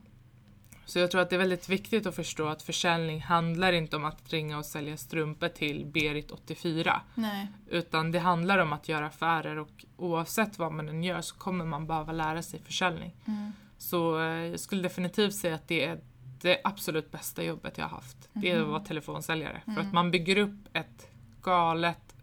Så 0.86 1.00
jag 1.00 1.12
tror 1.12 1.22
att 1.22 1.30
det 1.30 1.36
är 1.36 1.38
väldigt 1.38 1.70
viktigt 1.70 2.06
att 2.06 2.16
förstå 2.16 2.48
att 2.48 2.62
försäljning 2.62 3.22
handlar 3.22 3.74
inte 3.74 3.96
om 3.96 4.06
att 4.06 4.34
ringa 4.34 4.58
och 4.58 4.66
sälja 4.66 4.98
strumpor 4.98 5.48
till 5.48 5.86
Berit 5.86 6.32
84. 6.32 7.02
Nej. 7.16 7.48
Utan 7.70 8.12
det 8.12 8.20
handlar 8.20 8.58
om 8.58 8.74
att 8.74 8.90
göra 8.90 9.08
affärer 9.08 9.58
och 9.58 9.86
oavsett 9.98 10.60
vad 10.60 10.72
man 10.72 10.90
än 10.90 11.04
gör 11.04 11.22
så 11.22 11.36
kommer 11.36 11.66
man 11.66 11.88
behöva 11.88 12.12
lära 12.12 12.42
sig 12.42 12.60
försäljning. 12.60 13.16
Mm. 13.28 13.52
Så 13.78 14.20
eh, 14.20 14.26
jag 14.26 14.60
skulle 14.60 14.82
definitivt 14.82 15.36
säga 15.36 15.56
att 15.56 15.68
det 15.68 15.86
är 15.86 16.00
det 16.42 16.62
absolut 16.64 17.12
bästa 17.12 17.44
jobbet 17.44 17.78
jag 17.78 17.86
har 17.86 17.90
haft. 17.98 18.30
Det 18.34 18.52
är 18.52 18.56
att 18.56 18.62
Mhm. 18.62 18.70
vara 18.72 18.84
telefonsäljare. 18.84 19.62
För 19.66 19.72
Mm. 19.72 19.88
att 19.88 19.94
man 19.94 20.12
bygger 20.12 20.38
upp 20.38 20.68
ett 20.74 21.08
galet 21.42 22.16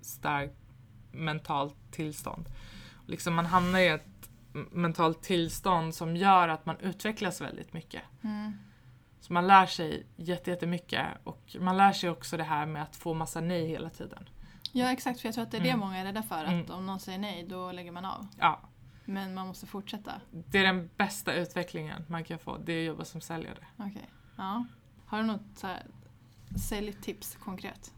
starkt 0.00 0.56
mentalt 1.12 1.76
tillstånd. 1.90 2.48
Liksom 3.06 3.34
man 3.34 3.46
hamnar 3.46 3.78
i 3.80 3.88
ett 3.88 4.30
mentalt 4.70 5.22
tillstånd 5.22 5.94
som 5.94 6.16
gör 6.16 6.48
att 6.48 6.66
man 6.66 6.76
utvecklas 6.80 7.40
väldigt 7.40 7.72
mycket. 7.72 8.02
Mm. 8.24 8.52
Så 9.20 9.32
man 9.32 9.46
lär 9.46 9.66
sig 9.66 10.06
jätte- 10.16 10.50
jättemycket 10.50 11.06
och 11.24 11.56
man 11.60 11.76
lär 11.76 11.92
sig 11.92 12.10
också 12.10 12.36
det 12.36 12.44
här 12.44 12.66
med 12.66 12.82
att 12.82 12.96
få 12.96 13.14
massa 13.14 13.40
nej 13.40 13.66
hela 13.66 13.90
tiden. 13.90 14.28
Ja 14.72 14.92
exakt, 14.92 15.20
för 15.20 15.28
jag 15.28 15.34
tror 15.34 15.44
att 15.44 15.50
det 15.50 15.56
är 15.56 15.60
det 15.62 15.68
Mm. 15.68 15.80
många 15.80 15.98
är 15.98 16.04
rädda 16.04 16.22
för. 16.22 16.44
Att 16.44 16.50
Mm. 16.50 16.70
om 16.70 16.86
någon 16.86 17.00
säger 17.00 17.18
nej, 17.18 17.46
då 17.48 17.72
lägger 17.72 17.92
man 17.92 18.04
av. 18.04 18.26
Ja, 18.38 18.60
Men 19.04 19.34
man 19.34 19.46
måste 19.46 19.66
fortsätta. 19.66 20.12
det 20.30 20.58
är 20.58 20.64
den 20.64 20.90
bästa 20.96 21.34
utvecklingen 21.34 22.04
man 22.08 22.24
kan 22.24 22.38
få. 22.38 22.58
Det 22.58 22.72
är 22.72 22.80
att 22.80 22.86
jobba 22.86 23.04
som 23.04 23.20
säljare. 23.20 23.66
Okej. 23.76 24.10
Ja. 24.36 24.66
Har 25.06 25.18
du 25.18 25.24
något 25.24 25.42
så 25.56 25.66
här, 25.66 25.86
säljtips 26.68 27.36
konkret? 27.44 27.92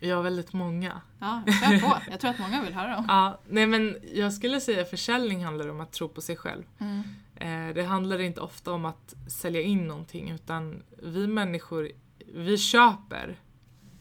Jag 0.00 0.16
har 0.16 0.22
väldigt 0.22 0.52
många. 0.52 1.00
Ja, 1.18 1.42
kör 1.46 1.80
på. 1.80 1.96
Jag 2.10 2.20
tror 2.20 2.30
att 2.30 2.38
många 2.38 2.62
vill 2.62 2.74
höra 2.74 2.94
dem. 2.94 3.04
Ja, 3.08 3.38
nej 3.48 3.66
men 3.66 3.96
jag 4.14 4.32
skulle 4.32 4.60
säga 4.60 4.84
försäljning 4.84 5.44
handlar 5.44 5.68
om 5.68 5.80
att 5.80 5.92
tro 5.92 6.08
på 6.08 6.20
sig 6.20 6.36
själv. 6.36 6.62
Mm. 6.78 7.02
Eh, 7.34 7.74
det 7.74 7.82
handlar 7.82 8.18
inte 8.18 8.40
ofta 8.40 8.72
om 8.72 8.84
att 8.84 9.14
sälja 9.28 9.62
in 9.62 9.86
någonting 9.86 10.30
utan 10.30 10.82
vi 11.02 11.26
människor, 11.26 11.90
vi 12.34 12.58
köper 12.58 13.36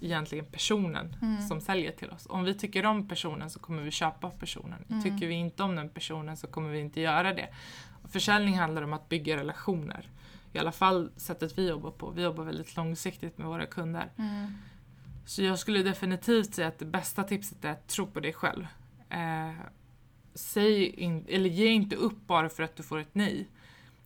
egentligen 0.01 0.45
personen 0.45 1.15
Mm. 1.21 1.41
som 1.41 1.61
säljer 1.61 1.91
till 1.91 2.09
oss. 2.09 2.27
Om 2.29 2.43
vi 2.43 2.53
tycker 2.53 2.85
om 2.85 3.07
personen 3.07 3.49
så 3.49 3.59
kommer 3.59 3.83
vi 3.83 3.91
köpa 3.91 4.29
personen. 4.29 4.85
Mm. 4.89 5.03
Tycker 5.03 5.27
vi 5.27 5.33
inte 5.33 5.63
om 5.63 5.75
den 5.75 5.89
personen 5.89 6.37
så 6.37 6.47
kommer 6.47 6.69
vi 6.69 6.79
inte 6.79 7.01
göra 7.01 7.33
det. 7.33 7.47
Försäljning 8.09 8.57
handlar 8.59 8.81
om 8.81 8.93
att 8.93 9.09
bygga 9.09 9.37
relationer. 9.37 10.09
I 10.53 10.59
alla 10.59 10.71
fall 10.71 11.11
sättet 11.17 11.57
vi 11.57 11.69
jobbar 11.69 11.91
på. 11.91 12.09
Vi 12.11 12.21
jobbar 12.21 12.43
väldigt 12.43 12.75
långsiktigt 12.75 13.37
med 13.37 13.47
våra 13.47 13.65
kunder. 13.65 14.09
Mm. 14.17 14.53
Så 15.25 15.43
jag 15.43 15.59
skulle 15.59 15.83
definitivt 15.83 16.55
säga 16.55 16.67
att 16.67 16.79
det 16.79 16.85
bästa 16.85 17.23
tipset 17.23 17.65
är 17.65 17.71
att 17.71 17.87
tro 17.87 18.07
på 18.07 18.19
dig 18.19 18.33
själv. 18.33 18.67
Eh, 19.09 19.51
säg 20.33 20.85
in, 20.89 21.25
eller 21.29 21.49
ge 21.49 21.67
inte 21.67 21.95
upp 21.95 22.27
bara 22.27 22.49
för 22.49 22.63
att 22.63 22.75
du 22.75 22.83
får 22.83 22.99
ett 22.99 23.15
nej. 23.15 23.47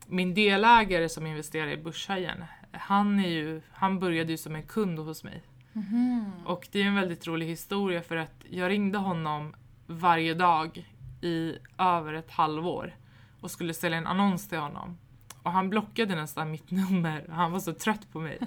Min 0.08 0.34
delägare 0.34 1.10
som 1.10 1.26
investerar 1.26 1.68
i 1.68 1.78
Börshajen, 1.78 2.44
han, 2.72 3.20
är 3.20 3.30
ju, 3.30 3.62
han 3.72 4.00
började 4.00 4.32
ju 4.32 4.38
som 4.38 4.56
en 4.56 4.64
kund 4.64 5.00
hos 5.00 5.24
mig. 5.24 5.44
Mhm. 5.76 6.32
Och 6.46 6.68
det 6.72 6.82
är 6.82 6.86
en 6.86 6.96
väldigt 6.96 7.28
rolig 7.28 7.48
historia 7.48 8.02
för 8.02 8.16
att 8.16 8.46
jag 8.50 8.70
ringde 8.70 8.98
honom 8.98 9.56
varje 9.88 10.34
dag 10.34 10.90
i 11.22 11.58
över 11.78 12.14
ett 12.14 12.32
halvår 12.32 12.96
och 13.42 13.52
skulle 13.52 13.74
ställa 13.74 13.98
en 13.98 14.08
annons 14.08 14.50
till 14.50 14.58
honom. 14.58 14.98
Och 15.44 15.52
han 15.52 15.70
blockade 15.70 16.16
nästan 16.16 16.52
mitt 16.52 16.72
nummer. 16.72 17.26
Han 17.30 17.52
var 17.52 17.60
så 17.60 17.74
trött 17.74 18.12
på 18.12 18.20
mig. 18.20 18.40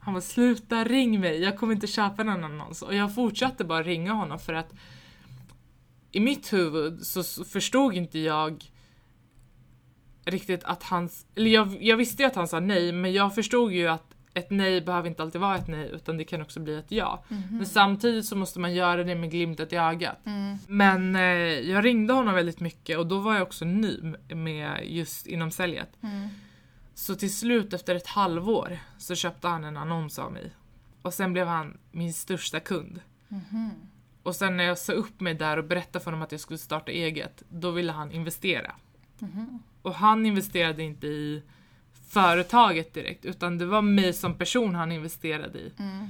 Han 0.00 0.14
var 0.14 0.20
sluta 0.20 0.84
ring 0.84 1.20
mig, 1.20 1.42
jag 1.42 1.58
kommer 1.58 1.74
inte 1.74 1.86
köpa 1.86 2.22
någon 2.22 2.44
annons. 2.44 2.82
Och 2.82 2.94
jag 2.94 3.14
fortsatte 3.14 3.64
bara 3.64 3.82
ringa 3.82 4.12
honom 4.12 4.38
för 4.38 4.54
att 4.54 4.74
i 6.12 6.20
mitt 6.20 6.52
huvud 6.52 7.02
så 7.02 7.22
så 7.22 7.44
förstod 7.44 7.94
inte 7.94 8.18
jag 8.18 8.70
riktigt 10.24 10.64
att 10.64 10.82
han, 10.82 11.08
eller 11.34 11.50
jag, 11.50 11.82
jag 11.82 11.96
visste 11.96 12.22
ju 12.22 12.26
att 12.26 12.36
han 12.36 12.48
sa 12.48 12.60
nej, 12.60 12.92
men 12.92 13.12
jag 13.12 13.34
förstod 13.34 13.72
ju 13.72 13.88
att 13.88 14.05
ett 14.36 14.50
nej 14.50 14.80
behöver 14.80 15.08
inte 15.08 15.22
alltid 15.22 15.40
vara 15.40 15.56
ett 15.56 15.68
nej, 15.68 15.90
utan 15.92 16.16
det 16.16 16.24
kan 16.24 16.42
också 16.42 16.60
bli 16.60 16.76
ett 16.76 16.92
ja. 16.92 17.24
Men 17.50 17.66
samtidigt 17.66 18.26
så 18.26 18.36
måste 18.36 18.60
man 18.60 18.74
göra 18.74 19.04
det 19.04 19.14
med 19.14 19.30
glimten 19.30 19.68
i 19.70 19.76
ögat. 19.76 20.26
Mm. 20.26 20.56
Men 20.68 21.16
eh, 21.16 21.22
jag 21.70 21.84
ringde 21.84 22.12
honom 22.12 22.34
väldigt 22.34 22.60
mycket 22.60 22.98
och 22.98 23.06
då 23.06 23.18
var 23.18 23.34
jag 23.34 23.42
också 23.42 23.64
ny 23.64 24.14
med 24.28 24.80
just 24.84 25.26
inom 25.26 25.50
säljet. 25.50 25.88
Mm. 26.02 26.28
Så 26.94 27.14
till 27.14 27.34
slut 27.34 27.72
efter 27.72 27.94
ett 27.94 28.06
halvår 28.06 28.78
så 28.98 29.14
köpte 29.14 29.48
han 29.48 29.64
en 29.64 29.76
annons 29.76 30.18
av 30.18 30.32
mig. 30.32 30.50
Och 31.02 31.14
sen 31.14 31.32
blev 31.32 31.46
han 31.46 31.78
min 31.90 32.12
största 32.12 32.60
kund. 32.60 33.00
Mhm. 33.28 33.70
Och 34.22 34.36
sen 34.36 34.56
när 34.56 34.64
jag 34.64 34.78
sa 34.78 34.92
upp 34.92 35.20
mig 35.20 35.34
där 35.34 35.56
och 35.56 35.64
berättade 35.64 36.04
för 36.04 36.10
honom 36.10 36.22
att 36.22 36.32
jag 36.32 36.40
skulle 36.40 36.58
starta 36.58 36.92
eget, 36.92 37.42
då 37.48 37.70
ville 37.70 37.92
han 37.92 38.12
investera. 38.12 38.74
Mhm. 39.18 39.62
Och 39.82 39.94
han 39.94 40.26
investerade 40.26 40.82
inte 40.82 41.06
i 41.06 41.42
företaget 42.06 42.94
direkt, 42.94 43.24
utan 43.24 43.58
det 43.58 43.66
var 43.66 43.82
mig 43.82 44.12
som 44.12 44.34
person 44.34 44.74
han 44.74 44.92
investerade 44.92 45.58
i. 45.58 45.72
Mm. 45.78 46.06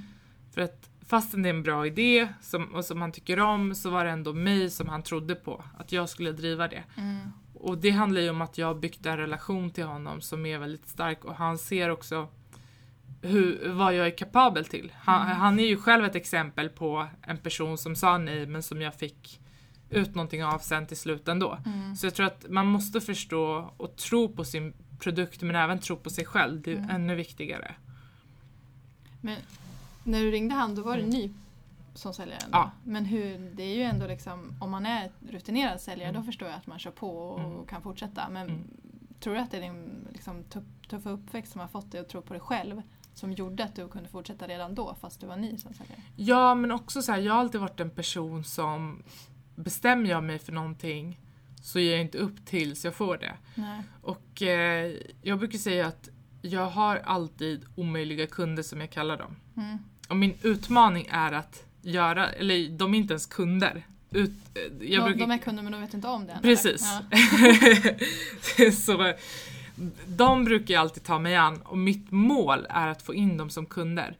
För 0.55 0.61
att 0.61 0.91
fastän 1.07 1.43
det 1.43 1.49
är 1.49 1.55
en 1.55 1.63
bra 1.63 1.87
idé 1.87 2.29
som, 2.41 2.75
och 2.75 2.85
som 2.85 3.01
han 3.01 3.13
tycker 3.13 3.41
om 3.41 3.75
så 3.75 3.91
var 3.91 4.05
det 4.05 4.11
ändå 4.11 4.33
mig 4.33 4.71
som 4.71 4.89
han 4.89 5.03
trodde 5.03 5.35
på, 5.35 5.65
att 5.79 5.93
jag 5.93 6.09
skulle 6.09 6.33
driva 6.33 6.69
det. 6.69 6.85
Mm. 6.97 7.19
Och 7.55 7.79
det 7.79 7.91
handlar 7.91 8.21
ju 8.21 8.31
om 8.31 8.43
att 8.43 8.59
jag 8.59 8.67
har 8.67 8.75
byggt 8.75 9.07
en 9.07 9.17
relation 9.17 9.71
till 9.71 9.85
honom 9.85 10.21
som 10.21 10.47
är 10.47 10.59
väldigt 10.59 10.89
stark 10.89 11.25
och 11.25 11.35
han 11.35 11.59
ser 11.59 11.91
också 11.91 12.29
hur, 13.23 13.69
vad 13.69 13.95
jag 13.95 14.07
är 14.07 14.19
kapabel 14.19 14.65
till. 14.65 14.93
Han, 14.99 15.27
han 15.27 15.59
är 15.59 15.67
ju 15.67 15.77
själv 15.77 16.05
ett 16.05 16.15
exempel 16.15 16.69
på 16.69 17.07
en 17.23 17.39
person 17.39 17.79
som 17.79 17.97
sa 17.97 18.19
nej 18.19 18.47
men 18.47 18.63
som 18.63 18.83
jag 18.83 18.95
fick 18.95 19.41
ut 19.91 20.15
någonting 20.15 20.45
av 20.45 20.59
sen 20.59 20.87
till 20.87 20.97
slut 20.97 21.29
ändå. 21.29 21.59
Mm. 21.67 21.97
Så 21.97 22.07
jag 22.07 22.15
tror 22.15 22.27
att 22.27 22.47
man 22.49 22.67
måste 22.67 23.01
förstå 23.01 23.75
och 23.77 23.97
tro 23.97 24.29
på 24.29 24.45
sin 24.45 24.75
produkt 24.99 25.43
men 25.43 25.57
även 25.57 25.79
tro 25.79 25.97
på 25.97 26.11
sig 26.11 26.25
själv. 26.25 26.61
Det 26.63 26.73
är 26.73 26.77
Mm. 26.77 26.91
ännu 26.91 27.15
viktigare. 27.15 27.75
Men 29.21 29.37
när 30.05 30.21
du 30.21 30.31
ringde 30.31 30.55
han, 30.55 30.75
då 30.75 30.83
var 30.83 30.97
du 30.97 31.03
ny 31.03 31.31
som 31.95 32.15
säljare? 32.15 32.39
Ja. 32.53 32.71
Men 32.85 33.05
hur, 33.05 33.51
det 33.55 33.63
är 33.63 33.75
ju 33.77 33.83
ändå 33.83 34.07
liksom, 34.07 34.53
om 34.61 34.71
man 34.71 34.87
är 34.87 35.11
rutinerad 35.31 35.81
säljare 35.81 36.09
Mm. 36.11 36.21
då 36.23 36.27
förstår 36.27 36.49
jag 36.49 36.57
att 36.57 36.67
man 36.67 36.79
kör 36.79 36.91
på 36.91 37.19
och 37.19 37.41
Mm. 37.41 37.67
kan 37.67 37.83
fortsätta. 37.83 38.29
Men 38.29 38.49
Mm. 38.49 38.63
tror 39.21 39.35
du 39.35 39.41
att 39.41 39.51
det 39.51 39.57
är 39.57 39.61
din 39.61 40.07
liksom, 40.13 40.45
tuff, 40.45 40.65
tuffa 40.89 41.11
uppväxt 41.11 41.53
som 41.53 41.61
har 41.61 41.69
fått 41.69 41.93
dig 41.93 42.01
att 42.01 42.09
tro 42.09 42.23
på 42.23 42.33
dig 42.33 42.41
själv 42.41 42.83
som 43.15 43.33
gjorde 43.33 43.65
att 43.65 43.75
du 43.75 43.89
kunde 43.89 44.09
fortsätta 44.09 44.47
redan 44.49 44.75
då 44.75 44.95
fast 45.01 45.21
du 45.21 45.27
var 45.27 45.37
ny 45.37 45.57
som 45.59 45.75
säljare? 45.75 46.01
Ja, 46.17 46.55
men 46.55 46.73
också 46.73 47.03
så 47.03 47.13
här, 47.13 47.19
jag 47.19 47.33
har 47.33 47.41
alltid 47.41 47.61
varit 47.61 47.81
en 47.81 47.91
person 47.91 48.45
som 48.45 49.03
bestämmer 49.55 50.11
jag 50.11 50.25
mig 50.25 50.39
för 50.39 50.53
någonting 50.53 51.21
så 51.67 51.81
ger 51.81 51.93
jag 51.93 52.01
inte 52.01 52.19
upp 52.19 52.47
tills 52.47 52.85
jag 52.85 52.95
får 52.95 53.17
det. 53.17 53.33
Nej. 53.55 53.83
Och 54.03 54.43
eh, 54.43 54.93
jag 55.23 55.39
brukar 55.39 55.59
säga 55.59 55.87
att 55.87 56.09
jag 56.43 56.71
har 56.71 56.97
alltid 56.97 57.65
omöjliga 57.75 58.27
kunder 58.27 58.63
som 58.63 58.81
jag 58.81 58.91
kallar 58.91 59.19
dem. 59.19 59.37
Mm. 59.57 59.79
Och 60.09 60.17
min 60.17 60.35
utmaning 60.43 61.09
är 61.11 61.33
att 61.33 61.65
göra, 61.83 62.31
eller 62.31 62.69
de 62.69 62.95
är 62.95 62.99
inte 62.99 63.13
ens 63.13 63.27
kunder. 63.27 63.87
Ut, 64.11 64.31
eh, 64.55 64.89
jag 64.89 65.01
de, 65.01 65.05
brukar, 65.05 65.27
de 65.27 65.31
är 65.31 65.39
kunder 65.39 65.63
men 65.63 65.73
de 65.73 65.81
vet 65.81 65.95
inte 65.95 66.09
om 66.09 66.27
det 66.27 66.33
än, 66.33 66.43
Precis. 66.43 66.87
eller? 66.87 68.71
så, 68.71 69.13
de 70.07 70.45
brukar 70.45 70.75
jag 70.75 70.81
alltid 70.81 71.03
ta 71.03 71.19
mig 71.19 71.37
an 71.37 71.63
och 71.63 71.79
mitt 71.79 72.11
mål 72.11 72.67
är 72.71 72.89
att 72.89 73.03
få 73.03 73.15
in 73.15 73.37
dem 73.37 73.51
som 73.51 73.67
kunder. 73.67 74.17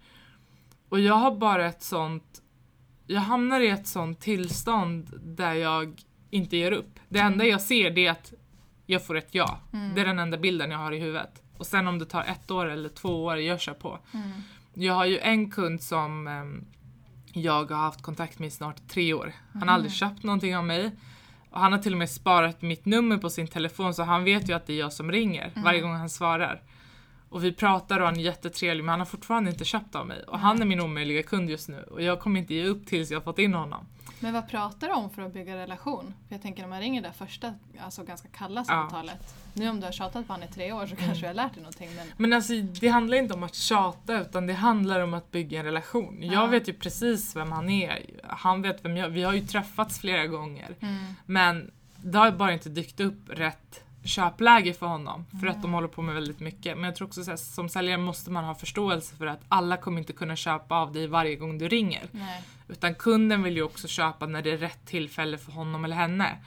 Och 0.89 1.01
jag 1.01 1.15
har 1.15 1.37
bara 1.37 1.67
ett 1.67 1.83
sånt, 1.83 2.43
jag 3.07 3.21
hamnar 3.21 3.61
i 3.61 3.69
ett 3.69 3.87
sånt 3.87 4.21
tillstånd 4.21 5.21
där 5.23 5.55
jag 5.55 6.06
inte 6.37 6.57
ger 6.57 6.73
upp. 6.73 6.99
Det 7.09 7.19
enda 7.19 7.45
jag 7.45 7.61
ser 7.61 7.91
det 7.91 8.07
är 8.07 8.11
att 8.11 8.33
jag 8.87 9.07
får 9.07 9.17
ett 9.17 9.29
ja. 9.31 9.59
Mm. 9.73 9.95
Det 9.95 10.01
är 10.01 10.05
den 10.05 10.19
enda 10.19 10.37
bilden 10.39 10.71
jag 10.71 10.79
har 10.79 10.93
i 10.93 10.99
huvudet. 10.99 11.43
Och 11.59 11.67
sen 11.67 11.87
om 11.89 11.99
det 11.99 12.05
tar 12.05 12.23
ett 12.25 12.51
år 12.51 12.67
eller 12.71 12.89
två 12.89 13.25
år, 13.25 13.37
jag 13.39 13.61
kör 13.61 13.75
på. 13.75 13.99
Mm. 14.15 14.31
Jag 14.75 14.95
har 14.95 15.05
ju 15.07 15.19
en 15.19 15.51
kund 15.51 15.83
som 15.83 16.27
ehm, 16.27 16.65
jag 17.33 17.71
har 17.71 17.77
haft 17.79 18.03
kontakt 18.03 18.39
med 18.39 18.47
i 18.47 18.51
snart 18.51 18.89
tre 18.89 19.15
år. 19.15 19.33
Han 19.53 19.61
har 19.63 19.67
Mhm. 19.67 19.75
aldrig 19.75 19.93
köpt 19.93 20.23
någonting 20.23 20.57
av 20.57 20.65
mig. 20.65 20.91
Och 21.51 21.61
han 21.61 21.73
har 21.73 21.79
till 21.79 21.93
och 21.93 21.99
med 21.99 22.11
sparat 22.11 22.63
mitt 22.63 22.85
nummer 22.85 23.19
på 23.19 23.31
sin 23.31 23.47
telefon 23.49 23.95
så 23.95 24.03
han 24.03 24.25
vet 24.25 24.49
ju 24.49 24.53
att 24.53 24.67
det 24.67 24.73
är 24.73 24.79
jag 24.79 24.93
som 24.93 25.13
ringer 25.13 25.51
Mm. 25.51 25.63
varje 25.65 25.81
gång 25.81 25.95
han 25.95 26.09
svarar. 26.11 26.63
Och 27.29 27.45
vi 27.45 27.53
pratar 27.53 28.01
och 28.01 28.07
han 28.07 28.17
är 28.17 28.21
jättetrevlig 28.21 28.85
men 28.85 28.89
han 28.91 28.99
har 29.01 29.07
fortfarande 29.07 29.51
inte 29.51 29.65
köpt 29.65 29.95
av 29.95 30.07
mig. 30.07 30.23
Och 30.29 30.39
han 30.39 30.63
är 30.63 30.67
min 30.67 30.81
omöjliga 30.81 31.23
kund 31.23 31.51
just 31.51 31.69
nu 31.69 31.83
och 31.83 32.03
jag 32.03 32.21
kommer 32.21 32.41
inte 32.41 32.55
ge 32.55 32.65
upp 32.65 32.87
tills 32.87 33.11
jag 33.11 33.25
fått 33.25 33.39
in 33.39 33.55
honom. 33.55 33.87
Men 34.21 34.33
vad 34.35 34.49
pratar 34.49 34.87
du 34.89 34.93
om 34.95 35.11
för 35.11 35.23
att 35.23 35.33
bygga 35.33 35.57
relation? 35.57 36.15
För 36.29 36.35
jag 36.35 36.43
tänker 36.43 36.63
när 36.63 36.69
man 36.69 36.81
ringer 36.81 37.03
det 37.03 37.13
första, 37.13 37.55
alltså 37.81 38.03
ganska 38.03 38.29
kalla 38.29 38.65
samtalet. 38.65 39.35
Nu 39.55 39.69
om 39.69 39.81
du 39.81 39.87
har 39.87 39.93
tjatat 39.93 40.27
på 40.27 40.33
honom 40.33 40.49
i 40.49 40.53
tre 40.53 40.73
år 40.73 40.87
så 40.87 40.93
Mm. 40.95 41.07
kanske 41.07 41.23
du 41.23 41.27
har 41.27 41.35
lärt 41.35 41.55
dig 41.55 41.63
någonting 41.63 41.89
men 41.97 42.07
Men 42.17 42.33
alltså 42.33 42.53
det 42.61 42.89
handlar 42.89 43.17
inte 43.17 43.35
om 43.35 43.43
att 43.43 43.55
tjata 43.55 44.21
utan 44.21 44.47
det 44.47 44.53
handlar 44.53 45.01
om 45.01 45.15
att 45.15 45.31
bygga 45.31 45.59
en 45.59 45.65
relation. 45.65 46.19
Ja. 46.23 46.33
Jag 46.33 46.49
vet 46.49 46.69
ju 46.69 46.73
precis 46.73 47.37
vem 47.37 47.53
han 47.53 47.69
är. 47.71 48.07
Han 48.25 48.63
vet 48.63 48.85
vem 48.85 48.97
jag 48.97 49.09
Vi 49.09 49.23
har 49.23 49.33
ju 49.33 49.41
träffats 49.47 49.99
flera 49.99 50.27
gånger. 50.27 50.75
mm. 50.81 51.05
Men 51.27 51.71
det 51.97 52.19
har 52.19 52.31
bara 52.31 52.53
inte 52.53 52.69
dykt 52.69 53.01
upp 53.01 53.29
rätt 53.29 53.85
köpläge 54.07 54.73
för 54.73 54.87
honom. 54.87 55.27
För 55.41 55.47
att 55.47 55.63
de 55.63 55.73
håller 55.73 55.89
på 55.89 56.03
med 56.03 56.15
väldigt 56.15 56.41
mycket. 56.41 56.77
Men 56.77 56.85
jag 56.85 56.97
tror 56.97 57.09
också 57.09 57.25
så 57.25 57.31
här, 57.31 57.37
som 57.37 57.69
säljare 57.69 57.99
måste 57.99 58.31
man 58.31 58.45
ha 58.45 58.55
förståelse 58.55 59.17
för 59.17 59.27
att 59.27 59.41
alla 59.49 59.77
kommer 59.77 59.99
inte 59.99 60.13
kunna 60.13 60.37
köpa 60.37 60.75
av 60.75 60.93
dig 60.93 61.07
varje 61.07 61.37
gång 61.37 61.59
du 61.59 61.69
ringer. 61.69 62.09
nej. 62.13 62.43
Utan 62.69 62.95
kunden 62.95 63.43
vill 63.43 63.57
ju 63.57 63.63
också 63.63 63.89
köpa 63.89 64.27
när 64.27 64.43
det 64.43 64.51
är 64.51 64.57
rätt 64.57 64.87
tillfälle 64.87 65.39
för 65.39 65.53
honom 65.53 65.85
eller 65.85 65.97
henne. 65.97 66.39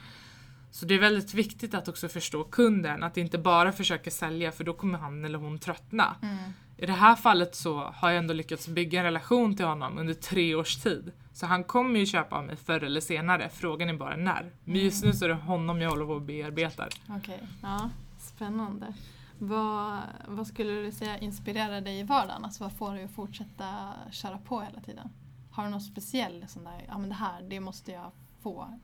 Så 0.70 0.86
det 0.86 0.94
är 0.94 0.98
väldigt 0.98 1.34
viktigt 1.34 1.74
att 1.74 1.88
också 1.88 2.08
förstå 2.08 2.44
kunden, 2.44 3.02
att 3.02 3.16
inte 3.16 3.38
bara 3.38 3.72
försöka 3.72 4.10
sälja 4.10 4.52
för 4.52 4.64
då 4.64 4.72
kommer 4.72 4.98
han 4.98 5.24
eller 5.24 5.38
hon 5.38 5.58
tröttna. 5.58 6.16
Mm. 6.22 6.52
I 6.82 6.86
det 6.86 6.92
här 6.92 7.16
fallet 7.16 7.54
så 7.54 7.78
har 7.94 8.10
jag 8.10 8.18
ändå 8.18 8.34
lyckats 8.34 8.68
bygga 8.68 8.98
en 8.98 9.04
relation 9.04 9.56
till 9.56 9.66
honom 9.66 9.98
under 9.98 10.14
tre 10.14 10.54
års 10.54 10.76
tid. 10.76 11.12
Så 11.32 11.46
han 11.46 11.64
kommer 11.64 12.00
ju 12.00 12.06
köpa 12.06 12.36
av 12.36 12.44
mig 12.44 12.56
förr 12.56 12.84
eller 12.84 13.00
senare, 13.00 13.48
frågan 13.48 13.88
är 13.88 13.94
bara 13.94 14.16
när. 14.16 14.52
Men 14.64 14.80
just 14.80 15.04
nu 15.04 15.12
så 15.12 15.24
är 15.24 15.28
det 15.28 15.34
honom 15.34 15.80
jag 15.80 15.90
håller 15.90 16.06
på 16.06 16.12
och 16.12 16.22
bearbetar. 16.22 16.88
Okej, 17.08 17.40
ja. 17.62 17.90
Spännande. 18.18 18.94
Vad, 19.38 19.98
vad 20.28 20.46
skulle 20.46 20.72
du 20.72 20.92
säga 20.92 21.18
inspirerar 21.18 21.80
dig 21.80 22.00
i 22.00 22.02
vardagen? 22.02 22.44
Alltså 22.44 22.64
vad 22.64 22.72
får 22.72 22.94
dig 22.94 23.04
att 23.04 23.10
fortsätta 23.10 23.94
köra 24.10 24.38
på 24.38 24.60
hela 24.60 24.80
tiden? 24.80 25.08
Har 25.50 25.64
du 25.64 25.70
något 25.70 25.84
speciellt 25.84 26.50
sån 26.50 26.64
där, 26.64 26.84
ja 26.88 26.98
men 26.98 27.08
det 27.08 27.14
här, 27.14 27.42
det 27.42 27.60
måste 27.60 27.92
jag 27.92 28.12
få 28.42 28.78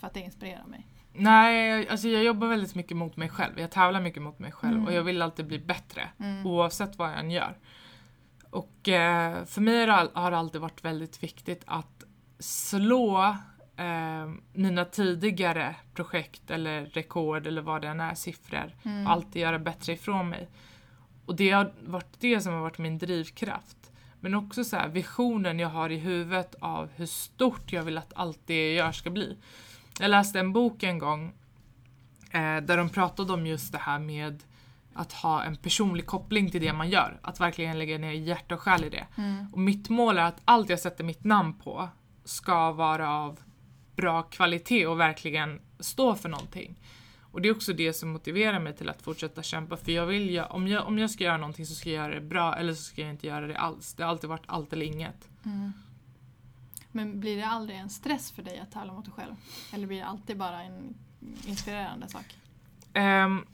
för 0.00 0.06
att 0.06 0.14
det 0.14 0.20
inspirerar 0.20 0.64
mig? 0.64 0.86
Nej, 1.14 1.88
alltså 1.88 2.08
jag 2.08 2.24
jobbar 2.24 2.46
väldigt 2.48 2.74
mycket 2.74 2.96
mot 2.96 3.16
mig 3.16 3.28
själv. 3.28 3.60
Jag 3.60 3.70
tävlar 3.70 4.00
mycket 4.00 4.22
mot 4.22 4.38
mig 4.38 4.52
själv 4.52 4.72
Mm. 4.74 4.86
och 4.86 4.92
jag 4.92 5.02
vill 5.02 5.22
alltid 5.22 5.46
bli 5.46 5.58
bättre. 5.58 6.08
Mm. 6.18 6.46
Oavsett 6.46 6.98
vad 6.98 7.10
jag 7.10 7.18
än 7.18 7.30
gör. 7.30 7.58
Och 8.50 8.88
eh, 8.88 9.44
för 9.44 9.60
mig 9.60 9.86
har 10.14 10.30
det 10.30 10.38
alltid 10.38 10.60
varit 10.60 10.84
väldigt 10.84 11.22
viktigt 11.22 11.62
att 11.66 12.04
slå 12.38 13.36
eh, 13.76 14.30
mina 14.52 14.84
tidigare 14.84 15.76
projekt 15.94 16.50
eller 16.50 16.84
rekord 16.86 17.46
eller 17.46 17.62
vad 17.62 17.82
det 17.82 17.88
än 17.88 18.00
är, 18.00 18.14
siffror. 18.14 18.76
Mm. 18.84 19.06
Alltid 19.06 19.42
göra 19.42 19.58
bättre 19.58 19.92
ifrån 19.92 20.28
mig. 20.28 20.48
Och 21.26 21.36
det 21.36 21.50
har 21.50 21.72
varit 21.80 22.20
det 22.20 22.40
som 22.40 22.52
har 22.52 22.60
varit 22.60 22.78
min 22.78 22.98
drivkraft. 22.98 23.76
Men 24.20 24.34
också 24.34 24.64
så 24.64 24.76
här, 24.76 24.88
visionen 24.88 25.58
jag 25.58 25.68
har 25.68 25.90
i 25.90 25.98
huvudet 25.98 26.54
av 26.60 26.88
hur 26.96 27.06
stort 27.06 27.72
jag 27.72 27.82
vill 27.82 27.98
att 27.98 28.12
allt 28.16 28.40
det 28.46 28.66
jag 28.68 28.86
gör 28.86 28.92
ska 28.92 29.10
bli. 29.10 29.38
Jag 30.02 30.10
läste 30.10 30.40
en 30.40 30.52
bok 30.52 30.82
en 30.82 30.98
gång 30.98 31.32
eh, 32.30 32.56
där 32.56 32.76
de 32.76 32.88
pratade 32.88 33.32
om 33.32 33.46
just 33.46 33.72
det 33.72 33.78
här 33.78 33.98
med 33.98 34.42
att 34.94 35.12
ha 35.12 35.42
en 35.42 35.56
personlig 35.56 36.06
koppling 36.06 36.50
till 36.50 36.60
det 36.60 36.72
man 36.72 36.90
gör. 36.90 37.20
Att 37.22 37.40
verkligen 37.40 37.78
lägga 37.78 37.98
ner 37.98 38.12
hjärta 38.12 38.54
och 38.54 38.60
själ 38.60 38.84
i 38.84 38.88
det. 38.88 39.06
Mm. 39.16 39.46
Och 39.52 39.58
mitt 39.58 39.88
mål 39.88 40.18
är 40.18 40.22
att 40.22 40.40
allt 40.44 40.70
jag 40.70 40.80
sätter 40.80 41.04
mitt 41.04 41.24
namn 41.24 41.54
på 41.54 41.88
ska 42.24 42.72
vara 42.72 43.10
av 43.10 43.40
bra 43.96 44.22
kvalitet 44.22 44.86
och 44.86 45.00
verkligen 45.00 45.60
stå 45.80 46.14
för 46.14 46.28
någonting. 46.28 46.78
Och 47.20 47.42
det 47.42 47.48
är 47.48 47.52
också 47.52 47.72
det 47.72 47.92
som 47.92 48.08
motiverar 48.08 48.58
mig 48.58 48.76
till 48.76 48.88
att 48.88 49.02
fortsätta 49.02 49.42
kämpa 49.42 49.76
för 49.76 49.92
jag 49.92 50.06
vill 50.06 50.30
ju, 50.30 50.42
om, 50.42 50.68
jag, 50.68 50.86
om 50.86 50.98
jag 50.98 51.10
ska 51.10 51.24
göra 51.24 51.36
någonting 51.36 51.66
så 51.66 51.74
ska 51.74 51.90
jag 51.90 52.04
göra 52.04 52.14
det 52.14 52.26
bra 52.26 52.56
eller 52.56 52.74
så 52.74 52.82
ska 52.82 53.00
jag 53.00 53.10
inte 53.10 53.26
göra 53.26 53.46
det 53.46 53.56
alls. 53.56 53.94
Det 53.94 54.02
har 54.02 54.10
alltid 54.10 54.30
varit 54.30 54.46
allt 54.46 54.72
eller 54.72 54.86
inget. 54.86 55.28
Mm. 55.44 55.72
Men 56.92 57.20
blir 57.20 57.36
det 57.36 57.46
aldrig 57.46 57.78
en 57.78 57.90
stress 57.90 58.30
för 58.30 58.42
dig 58.42 58.58
att 58.58 58.70
tävla 58.70 58.92
mot 58.92 59.04
dig 59.04 59.14
själv? 59.14 59.34
Eller 59.72 59.86
blir 59.86 59.98
det 59.98 60.06
alltid 60.06 60.36
bara 60.36 60.62
en 60.62 60.94
inspirerande 61.46 62.08
sak? 62.08 62.36
Ehm, 62.92 63.46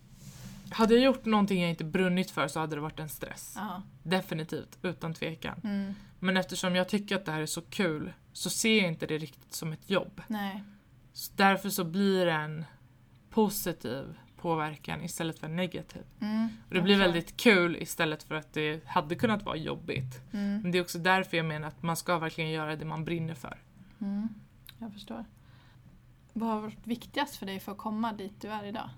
hade 0.71 0.95
jag 0.95 1.05
gjort 1.05 1.25
någonting 1.25 1.61
jag 1.61 1.71
inte 1.71 1.85
brunnit 1.85 2.31
för 2.31 2.49
så 2.49 2.61
hade 2.61 2.77
det 2.77 2.81
varit 2.81 3.01
en 3.01 3.09
stress. 3.09 3.53
Ja. 3.57 3.83
Definitivt, 4.03 4.79
utan 4.83 5.15
tvekan. 5.15 5.61
Mm. 5.65 5.95
Men 6.19 6.37
eftersom 6.37 6.77
jag 6.77 6.89
tycker 6.89 7.17
att 7.17 7.25
det 7.25 7.33
här 7.33 7.41
är 7.41 7.47
så 7.47 7.63
kul 7.63 8.13
så 8.33 8.51
ser 8.51 8.79
jag 8.79 8.89
inte 8.89 9.07
det 9.07 9.19
riktigt 9.19 9.55
som 9.55 9.73
ett 9.73 9.91
jobb. 9.91 10.23
Nej. 10.27 10.65
Så 11.13 11.33
därför 11.37 11.71
så 11.71 11.85
blir 11.85 12.27
det 12.27 12.33
en 12.33 12.65
positiv 13.31 14.19
påverkan 14.39 15.05
istället 15.05 15.39
för 15.39 15.49
negativ. 15.49 16.03
Mm. 16.21 16.49
Och 16.69 16.75
det 16.75 16.81
blir 16.81 16.99
väldigt 16.99 17.37
kul 17.37 17.77
istället 17.77 18.23
för 18.23 18.35
att 18.35 18.53
det 18.53 18.87
hade 18.87 19.15
kunnat 19.15 19.43
vara 19.43 19.57
jobbigt. 19.57 20.21
Mm. 20.33 20.61
Men 20.63 20.73
det 20.73 20.79
är 20.79 20.83
också 20.83 20.99
därför 20.99 21.37
jag 21.37 21.47
menar 21.47 21.69
att 21.69 21.83
man 21.83 21.97
ska 21.97 22.19
verkligen 22.19 22.51
göra 22.51 22.77
det 22.77 22.85
man 22.85 23.05
brinner 23.05 23.35
för. 23.35 23.59
Mm. 24.01 24.29
Jag 24.79 24.93
förstår. 24.93 25.25
Vad 26.33 26.49
har 26.49 26.61
varit 26.61 26.87
viktigast 26.87 27.37
för 27.37 27.47
dig 27.47 27.61
för 27.61 27.73
att 27.73 27.79
komma 27.79 28.13
dit 28.13 28.41
du 28.41 28.49
är 28.49 28.65
idag? 28.65 28.91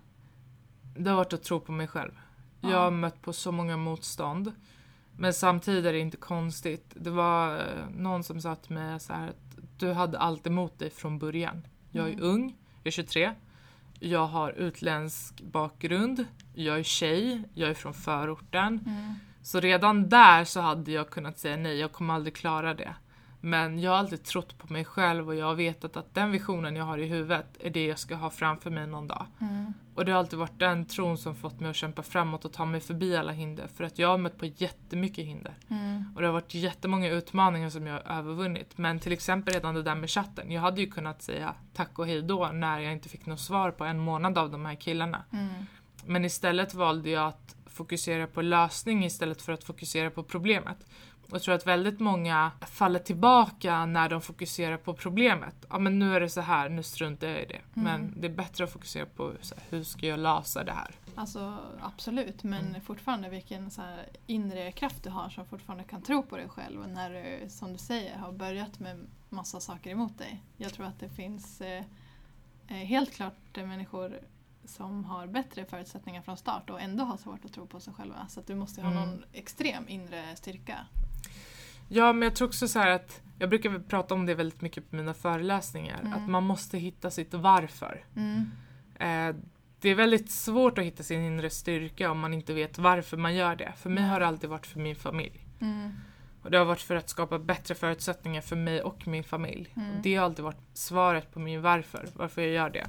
Det 0.96 1.11
har 1.11 1.16
varit 1.16 1.33
att 1.33 1.42
tro 1.42 1.61
på 1.61 1.72
mig 1.72 1.87
själv. 1.87 2.12
Ja. 2.61 2.70
Jag 2.70 2.79
har 2.79 2.90
mött 2.90 3.22
på 3.22 3.33
så 3.33 3.53
många 3.53 3.76
motstånd. 3.76 4.53
Men 5.16 5.35
samtidigt 5.35 5.85
är 5.85 5.92
det 5.92 5.98
inte 5.98 6.16
konstigt. 6.16 6.92
Det 6.96 7.11
var 7.11 7.59
eh, 7.59 7.88
någon 7.96 8.24
som 8.24 8.40
sa 8.40 8.55
till 8.55 8.74
mig 8.74 9.00
så 9.00 9.12
här 9.12 9.29
att 9.29 9.59
du 9.79 9.92
hade 9.92 10.18
allt 10.18 10.46
emot 10.46 10.79
dig 10.79 10.90
från 10.90 11.18
början. 11.18 11.66
Jag 11.90 12.09
är 12.09 12.12
Mm. 12.12 12.24
ung, 12.24 12.57
jag 12.83 12.87
är 12.87 12.90
23. 12.90 13.33
Jag 14.01 14.27
har 14.27 14.53
utländsk 14.53 15.41
bakgrund. 15.41 16.25
Jag 16.55 16.79
är 16.79 16.83
tjej, 16.83 17.43
jag 17.55 17.71
är 17.71 17.75
från 17.75 17.95
förorten. 17.95 18.81
Mm. 18.87 19.15
Så 19.43 19.61
redan 19.61 20.09
där 20.09 20.45
så 20.45 20.61
hade 20.61 20.93
jag 20.93 21.11
kunnat 21.11 21.39
säga 21.39 21.57
nej, 21.57 21.79
jag 21.79 21.93
kommer 21.93 22.15
aldrig 22.15 22.35
klara 22.35 22.75
det. 22.75 22.95
Men 23.40 23.79
jag 23.79 23.90
har 23.90 23.98
alltid 23.98 24.22
trott 24.24 24.59
på 24.59 24.72
mig 24.72 24.85
själv 24.85 25.29
och 25.29 25.35
jag 25.35 25.46
har 25.46 25.55
vetat 25.55 25.96
att 25.96 26.14
den 26.14 26.31
visionen 26.31 26.76
jag 26.76 26.85
har 26.85 26.98
i 26.98 27.07
huvudet 27.07 27.46
är 27.61 27.70
det 27.70 27.87
jag 27.87 27.98
ska 27.98 28.14
ha 28.14 28.31
framför 28.31 28.70
mig 28.70 28.87
någon 28.87 29.07
dag. 29.07 29.26
Mm. 29.40 29.74
Och 29.94 30.05
det 30.05 30.12
har 30.12 30.18
alltid 30.18 30.38
varit 30.38 30.59
den 30.59 30.85
tron 30.85 31.18
som 31.18 31.35
fått 31.35 31.61
mig 31.61 31.70
att 31.70 31.76
kämpa 31.76 32.03
framåt 32.03 32.44
och 32.44 32.53
ta 32.53 32.64
mig 32.64 32.81
förbi 32.81 33.16
alla 33.16 33.33
hinder. 33.33 33.66
För 33.76 33.85
att 33.85 33.98
jag 33.98 34.09
har 34.09 34.18
mött 34.18 34.38
på 34.38 34.46
jättemycket 34.46 35.24
hinder. 35.24 35.55
Mm. 35.68 36.05
Och 36.14 36.20
det 36.20 36.26
har 36.26 36.33
varit 36.33 36.55
jättemånga 36.55 37.09
utmaningar 37.11 37.70
som 37.70 37.87
jag 37.87 37.94
har 37.94 38.18
övervunnit. 38.18 38.79
Men 38.79 39.00
till 39.00 39.12
exempel 39.12 39.55
redan 39.55 39.74
det 39.74 39.83
där 39.83 39.94
med 39.94 40.11
chatten. 40.11 40.50
Jag 40.50 40.61
hade 40.61 40.81
ju 40.81 40.90
kunnat 40.90 41.22
säga 41.22 41.55
tack 41.74 41.98
och 41.98 42.07
hej 42.07 42.22
då 42.22 42.50
när 42.53 42.81
jag 42.81 42.92
inte 42.92 43.09
fick 43.09 43.26
något 43.26 43.40
svar 43.40 43.70
på 43.70 43.85
en 43.85 43.98
månad 43.98 44.38
av 44.38 44.50
de 44.50 44.66
här 44.66 44.74
killarna. 44.74 45.24
Mm. 45.33 45.66
Men 46.07 46.24
istället 46.24 46.74
valde 46.74 47.11
jag 47.11 47.26
att 47.26 47.57
fokusera 47.66 48.26
på 48.26 48.42
lösning 48.42 49.05
istället 49.05 49.42
för 49.42 49.53
att 49.53 49.64
fokusera 49.64 50.11
på 50.11 50.22
problemet. 50.22 50.87
Jag 51.33 51.43
tror 51.43 51.55
att 51.55 51.66
väldigt 51.66 52.01
många 52.01 52.51
faller 52.61 52.99
tillbaka 52.99 53.87
när 53.87 54.09
de 54.09 54.21
fokuserar 54.21 54.77
på 54.77 54.95
problemet. 54.95 55.55
Ja 55.71 55.79
men 55.79 55.99
nu 55.99 56.14
är 56.14 56.21
det 56.21 56.29
så 56.29 56.40
här, 56.40 56.69
nu 56.69 56.83
struntar 56.83 57.27
jag 57.29 57.43
i 57.43 57.47
det. 57.47 57.61
Men 57.75 58.14
det 58.21 58.27
är 58.27 58.33
bättre 58.33 58.64
att 58.64 58.73
fokusera 58.73 59.07
på 59.07 59.33
så 59.40 59.55
här, 59.55 59.64
hur 59.71 59.85
ska 59.85 60.07
jag 60.07 60.19
lösa 60.19 60.64
det 60.64 60.73
här. 60.73 60.90
Alltså 61.14 61.57
absolut, 61.81 62.43
men 62.43 62.66
Mm. 62.69 62.81
fortfarande 62.81 63.29
vilken 63.29 63.71
så 63.71 63.83
här 63.83 64.07
inre 64.27 64.73
kraft 64.73 65.03
du 65.05 65.11
har 65.11 65.29
som 65.31 65.47
fortfarande 65.47 65.85
kan 65.85 66.03
tro 66.03 66.23
på 66.23 66.37
dig 66.37 66.49
själv 66.49 66.88
när 66.88 67.11
du, 67.11 67.51
som 67.51 67.73
du 67.73 67.79
säger, 67.79 68.16
har 68.19 68.33
börjat 68.33 68.79
med 68.81 69.07
massa 69.29 69.61
saker 69.61 69.90
emot 69.90 70.19
dig. 70.19 70.43
Jag 70.57 70.73
tror 70.73 70.87
att 70.87 71.01
det 71.01 71.09
finns 71.09 71.61
eh, 71.61 71.85
eh, 72.69 72.77
helt 72.77 73.12
klart 73.14 73.35
människor 73.57 74.21
som 74.64 75.05
har 75.05 75.27
bättre 75.27 75.64
förutsättningar 75.64 76.23
från 76.23 76.37
start 76.37 76.71
och 76.71 76.81
ändå 76.81 77.05
har 77.05 77.16
svårt 77.16 77.45
att 77.45 77.53
tro 77.53 77.66
på 77.66 77.81
sig 77.81 77.95
själva. 77.95 78.27
Så 78.29 78.40
du 78.47 78.55
måste 78.55 78.83
ha 78.83 78.90
Mm. 78.90 79.03
någon 79.09 79.25
extrem 79.33 79.88
inre 79.88 80.37
styrka. 80.37 80.79
Ja 81.92 82.12
men 82.12 82.22
jag 82.22 82.35
tror 82.35 82.48
också 82.48 82.68
så 82.68 82.79
att 82.79 83.22
jag 83.38 83.48
brukar 83.48 83.79
prata 83.79 84.14
om 84.14 84.26
det 84.26 84.35
väldigt 84.35 84.61
mycket 84.61 84.90
på 84.90 84.96
mina 84.96 85.14
föreläsningar. 85.14 86.00
Mm. 86.00 86.12
Att 86.12 86.31
man 86.31 86.42
måste 86.42 86.79
hitta 86.79 87.11
sitt 87.11 87.35
varför. 87.35 88.05
Mm. 88.16 88.50
Eh, 88.98 89.37
det 89.81 89.88
är 89.88 89.94
väldigt 89.94 90.31
svårt 90.31 90.79
att 90.79 90.85
hitta 90.85 91.03
sin 91.03 91.20
inre 91.20 91.50
styrka 91.50 92.11
om 92.11 92.18
man 92.18 92.35
inte 92.35 92.55
vet 92.55 92.79
varför 92.79 93.16
man 93.16 93.35
gör 93.35 93.57
det. 93.57 93.72
För 93.76 93.90
mig 93.90 94.05
har 94.05 94.20
det 94.20 94.26
alltid 94.26 94.50
varit 94.50 94.66
för 94.66 94.81
min 94.81 94.96
familj. 94.96 95.46
Mm. 95.61 95.92
Och 96.42 96.50
det 96.50 96.59
har 96.59 96.64
varit 96.64 96.81
för 96.81 96.94
att 96.94 97.09
skapa 97.09 97.38
bättre 97.38 97.74
förutsättningar 97.74 98.40
för 98.40 98.57
mig 98.57 98.83
och 98.83 99.09
min 99.09 99.24
familj. 99.24 99.72
Mm. 99.76 99.96
Och 99.96 100.03
det 100.03 100.14
har 100.14 100.24
alltid 100.24 100.44
varit 100.44 100.61
svaret 100.72 101.33
på 101.33 101.40
min 101.40 101.62
varför, 101.62 102.09
varför 102.14 102.42
jag 102.42 102.50
gör 102.50 102.70
det. 102.70 102.87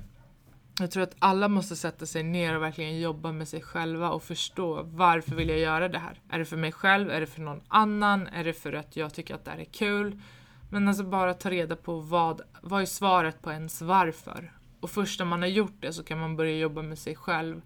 Jag 0.81 0.91
tror 0.91 1.03
att 1.03 1.15
alla 1.19 1.47
måste 1.47 1.75
sätta 1.75 2.05
sig 2.05 2.23
ner 2.23 2.55
och 2.55 2.61
verkligen 2.61 2.99
jobba 2.99 3.31
med 3.31 3.47
sig 3.47 3.61
själva 3.61 4.09
och 4.09 4.23
förstå 4.23 4.83
varför 4.83 5.35
vill 5.35 5.49
jag 5.49 5.59
göra 5.59 5.89
det 5.89 5.99
här? 5.99 6.19
Är 6.29 6.39
det 6.39 6.45
för 6.45 6.57
mig 6.57 6.71
själv? 6.71 7.09
Är 7.09 7.19
det 7.19 7.27
för 7.27 7.41
någon 7.41 7.61
annan? 7.67 8.27
Är 8.27 8.43
det 8.43 8.53
för 8.53 8.73
att 8.73 8.95
jag 8.95 9.13
tycker 9.13 9.35
att 9.35 9.45
det 9.45 9.51
här 9.51 9.57
är 9.57 9.65
kul? 9.65 10.21
Men 10.69 10.87
alltså 10.87 11.03
bara 11.03 11.33
ta 11.33 11.49
reda 11.49 11.75
på 11.75 11.99
vad, 11.99 12.41
vad 12.61 12.81
är 12.81 12.85
svaret 12.85 13.41
på 13.41 13.51
ens 13.51 13.81
varför? 13.81 14.51
Och 14.79 14.89
först 14.89 15.19
när 15.19 15.25
man 15.25 15.41
har 15.41 15.49
gjort 15.49 15.75
det 15.79 15.93
så 15.93 16.03
kan 16.03 16.19
man 16.19 16.35
börja 16.35 16.57
jobba 16.57 16.81
med 16.81 16.99
sig 16.99 17.15
själv 17.15 17.61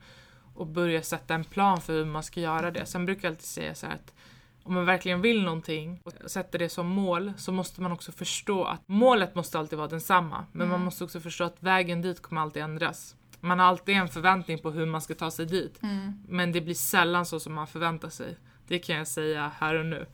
och 0.55 0.67
börja 0.67 1.03
sätta 1.03 1.33
en 1.33 1.43
plan 1.43 1.81
för 1.81 1.93
hur 1.93 2.05
man 2.05 2.23
ska 2.23 2.39
göra 2.39 2.71
det. 2.71 2.85
Sen 2.85 3.05
brukar 3.05 3.27
jag 3.27 3.31
alltid 3.31 3.45
säga 3.45 3.75
så 3.75 3.85
här 3.85 3.93
att 3.93 4.14
om 4.65 4.73
man 4.73 4.85
verkligen 4.85 5.21
vill 5.21 5.43
någonting 5.43 5.99
och 6.03 6.13
sätter 6.31 6.59
det 6.59 6.69
som 6.69 6.87
mål 6.87 7.33
så 7.37 7.51
måste 7.51 7.81
man 7.81 7.91
också 7.91 8.11
förstå 8.11 8.63
att 8.63 8.81
målet 8.87 9.35
måste 9.35 9.59
alltid 9.59 9.77
vara 9.77 9.87
densamma. 9.87 10.45
Men 10.51 10.67
man 10.67 10.75
Mm. 10.75 10.85
måste 10.85 11.03
också 11.03 11.19
förstå 11.19 11.43
att 11.43 11.63
vägen 11.63 12.01
dit 12.01 12.21
kommer 12.21 12.41
alltid 12.41 12.63
ändras. 12.63 13.15
Man 13.39 13.59
har 13.59 13.65
alltid 13.67 13.95
en 13.95 14.07
förväntning 14.07 14.59
på 14.59 14.71
hur 14.71 14.85
man 14.85 15.01
ska 15.01 15.13
ta 15.15 15.31
sig 15.31 15.45
dit. 15.45 15.83
Mm. 15.83 16.13
Men 16.27 16.51
det 16.51 16.61
blir 16.61 16.73
sällan 16.75 17.25
så 17.25 17.39
som 17.39 17.53
man 17.53 17.67
förväntar 17.67 18.09
sig. 18.09 18.37
Det 18.67 18.79
kan 18.79 18.95
jag 18.95 19.07
säga 19.07 19.51
här 19.59 19.75
och 19.79 19.85
nu. 19.85 20.05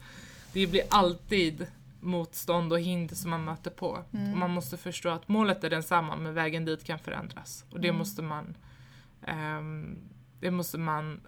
Det 0.54 0.68
blir 0.68 0.82
alltid 0.90 1.68
motstånd 2.00 2.74
och 2.74 2.80
hinder 2.80 3.16
som 3.16 3.30
man 3.30 3.44
möter 3.44 3.72
på. 3.72 4.04
Mm. 4.14 4.32
Och 4.32 4.38
man 4.38 4.52
måste 4.52 4.78
förstå 4.78 5.10
att 5.10 5.28
målet 5.28 5.64
är 5.64 5.70
densamma 5.70 6.16
men 6.16 6.34
vägen 6.34 6.66
dit 6.66 6.84
kan 6.84 7.00
förändras. 7.00 7.66
Och 7.72 7.80
det 7.80 7.88
Mm. 7.88 7.98
måste 8.00 8.22
man 8.22 8.56
ehm, 9.28 9.98
det 10.40 10.52
måste 10.52 10.78
man 10.78 11.22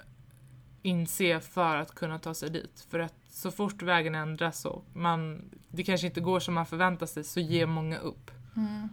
inse 0.83 1.39
för 1.39 1.77
att 1.77 1.95
kunna 1.95 2.19
ta 2.19 2.33
sig 2.33 2.49
dit. 2.49 2.87
För 2.89 2.99
att 2.99 3.13
så 3.29 3.51
fort 3.51 3.81
vägen 3.81 4.15
ändras 4.15 4.65
och 4.65 4.85
man, 4.93 5.49
det 5.69 5.83
kanske 5.83 6.07
inte 6.07 6.21
går 6.21 6.39
som 6.39 6.53
man 6.53 6.65
förväntar 6.65 7.05
sig 7.05 7.23
så 7.23 7.39
ger 7.39 7.65
många 7.65 7.97
upp. 7.97 8.31
Mm. 8.55 8.89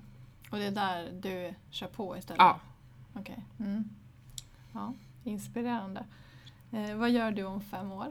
Och 0.50 0.59
det 0.59 0.64
är 0.64 0.70
där 0.70 1.09
du 1.22 1.55
kör 1.70 1.87
på 1.87 2.16
istället? 2.16 2.38
Ja. 2.38 2.61
Okej. 3.14 3.44
Mm. 3.61 3.85
Ja, 4.72 4.94
inspirerande. 5.24 6.05
Eh, 6.72 6.94
vad 6.94 7.11
gör 7.11 7.31
du 7.31 7.44
om 7.44 7.61
fem 7.61 7.92
år? 7.92 8.07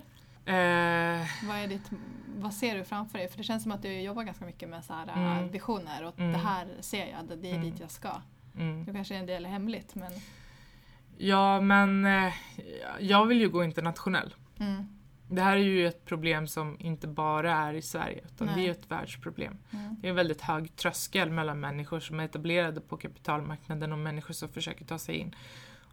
Eh, 0.46 1.26
Vad, 1.48 1.58
är 1.58 1.68
ditt, 1.68 1.90
vad 2.38 2.54
ser 2.54 2.76
du 2.78 2.84
framför 2.84 3.18
dig? 3.18 3.28
För 3.30 3.38
det 3.38 3.44
känns 3.44 3.64
som 3.64 3.72
att 3.72 3.82
du 3.82 4.02
jobbar 4.02 4.24
ganska 4.24 4.46
mycket 4.46 4.70
med 4.70 4.86
så 4.86 4.94
här, 4.94 5.08
Mm. 5.16 5.38
äh, 5.46 5.52
visioner 5.52 6.04
och 6.06 6.20
Mm. 6.20 6.32
det 6.32 6.38
här 6.38 6.68
ser 6.80 7.06
jag, 7.08 7.26
det, 7.28 7.36
det 7.36 7.50
är 7.52 7.56
Mm. 7.56 7.72
dit 7.72 7.80
jag 7.80 7.92
ska. 7.92 8.12
mm. 8.56 8.86
Det 8.86 8.94
kanske 8.94 9.16
är 9.16 9.20
en 9.20 9.26
del 9.26 9.46
hemligt 9.46 9.96
men 9.96 10.12
Ja, 11.22 11.62
men 11.62 12.06
eh, 12.06 12.34
jag 13.00 13.26
vill 13.26 13.40
ju 13.40 13.50
gå 13.50 13.64
internationell. 13.64 14.36
mm. 14.60 14.88
Det 15.32 15.42
här 15.42 15.58
är 15.58 15.62
ju 15.62 15.88
ett 15.88 16.06
problem 16.06 16.48
som 16.48 16.78
inte 16.80 17.08
bara 17.08 17.56
är 17.56 17.74
i 17.74 17.82
Sverige 17.82 18.22
utan 18.26 18.48
det 18.48 18.54
är 18.54 18.56
Nej. 18.56 18.66
ju 18.66 18.72
ett 18.72 18.92
världsproblem. 18.92 19.58
Mm. 19.72 19.96
Det 20.02 20.08
är 20.08 20.10
en 20.10 20.16
väldigt 20.16 20.42
hög 20.42 20.76
tröskel 20.76 21.30
mellan 21.30 21.60
människor 21.60 22.00
som 22.00 22.20
är 22.20 22.26
etablerade 22.26 22.82
på 22.82 22.98
kapitalmarknaden 22.98 23.92
och 23.92 23.98
människor 23.98 24.34
som 24.34 24.50
försöker 24.50 24.86
ta 24.86 24.98
sig 24.98 25.16
in. 25.16 25.36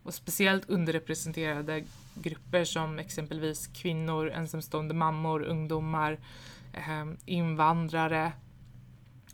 Och 0.03 0.15
speciellt 0.15 0.71
underrepresenterade 0.71 1.85
grupper 2.15 2.65
som 2.65 2.99
exempelvis 2.99 3.67
kvinnor, 3.67 4.31
ensamstående 4.31 4.95
mammor, 4.95 5.43
ungdomar, 5.43 6.19
eh, 6.73 7.07
invandrare. 7.25 8.33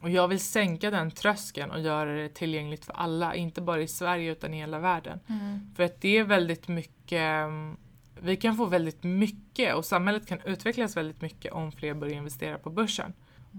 Och 0.02 0.10
jag 0.10 0.28
vill 0.28 0.40
sänka 0.40 0.90
den 0.90 1.10
tröskeln 1.10 1.70
och 1.70 1.80
göra 1.80 2.12
det 2.14 2.28
tillgängligt 2.28 2.84
för 2.84 2.92
alla, 2.92 3.34
inte 3.34 3.60
bara 3.60 3.82
i 3.82 3.88
Sverige 3.88 4.32
utan 4.32 4.54
i 4.54 4.56
hela 4.56 4.78
världen. 4.78 5.20
Mm. 5.26 5.74
För 5.76 5.82
att 5.82 6.00
det 6.00 6.18
är 6.18 6.24
väldigt 6.24 6.68
mycket, 6.68 7.22
mm, 7.22 7.76
vi 8.20 8.36
kan 8.36 8.56
få 8.56 8.66
väldigt 8.66 9.02
mycket 9.02 9.74
och 9.74 9.84
samhället 9.84 10.26
kan 10.26 10.40
utvecklas 10.44 10.96
väldigt 10.96 11.20
mycket 11.20 11.52
om 11.52 11.72
fler 11.72 11.94
börjar 11.94 12.14
investera 12.14 12.58
på 12.58 12.70
börsen. 12.70 13.12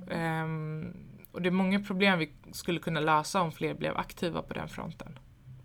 Ehm, 0.09 0.93
och 1.31 1.41
det 1.41 1.49
är 1.49 1.51
många 1.51 1.79
problem 1.79 2.19
vi 2.19 2.31
skulle 2.51 2.79
kunna 2.79 2.99
lösa 2.99 3.41
om 3.41 3.51
fler 3.51 3.73
blev 3.73 3.97
aktiva 3.97 4.41
på 4.41 4.53
den 4.53 4.69
fronten. 4.69 5.19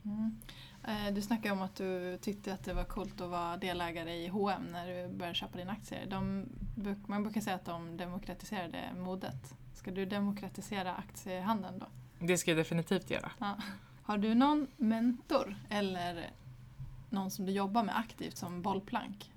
Mm. 0.05 0.41
Eh, 0.89 1.13
Du 1.15 1.23
snackade 1.23 1.55
om 1.55 1.63
att 1.63 1.77
du 1.77 2.19
tyckte 2.19 2.53
att 2.55 2.65
det 2.65 2.73
var 2.75 2.85
coolt 2.85 3.21
att 3.21 3.31
vara 3.31 3.57
delägare 3.57 4.13
i 4.15 4.29
H&M 4.29 4.63
när 4.73 4.87
du 4.87 5.09
började 5.15 5.35
köpa 5.35 5.59
dina 5.59 5.73
aktier. 5.73 6.07
De, 6.07 6.47
man 7.07 7.23
brukar 7.23 7.41
säga 7.41 7.57
att 7.57 7.65
de 7.65 7.97
demokratiserade 7.97 8.79
modet. 8.97 9.55
Ska 9.75 9.91
du 9.91 10.07
demokratisera 10.07 10.95
aktiehandeln 10.95 11.79
då? 11.79 11.87
Det 12.27 12.39
ska 12.39 12.51
jag 12.51 12.59
definitivt 12.59 13.11
göra. 13.11 13.31
Har 14.03 14.19
du 14.19 14.35
någon 14.35 14.67
mentor 14.77 15.57
eller 15.69 16.31
någon 17.11 17.31
som 17.31 17.47
du 17.47 17.53
jobbar 17.53 17.83
med 17.83 17.99
aktivt 17.99 18.37
som 18.37 18.63
bollplank? 18.63 19.33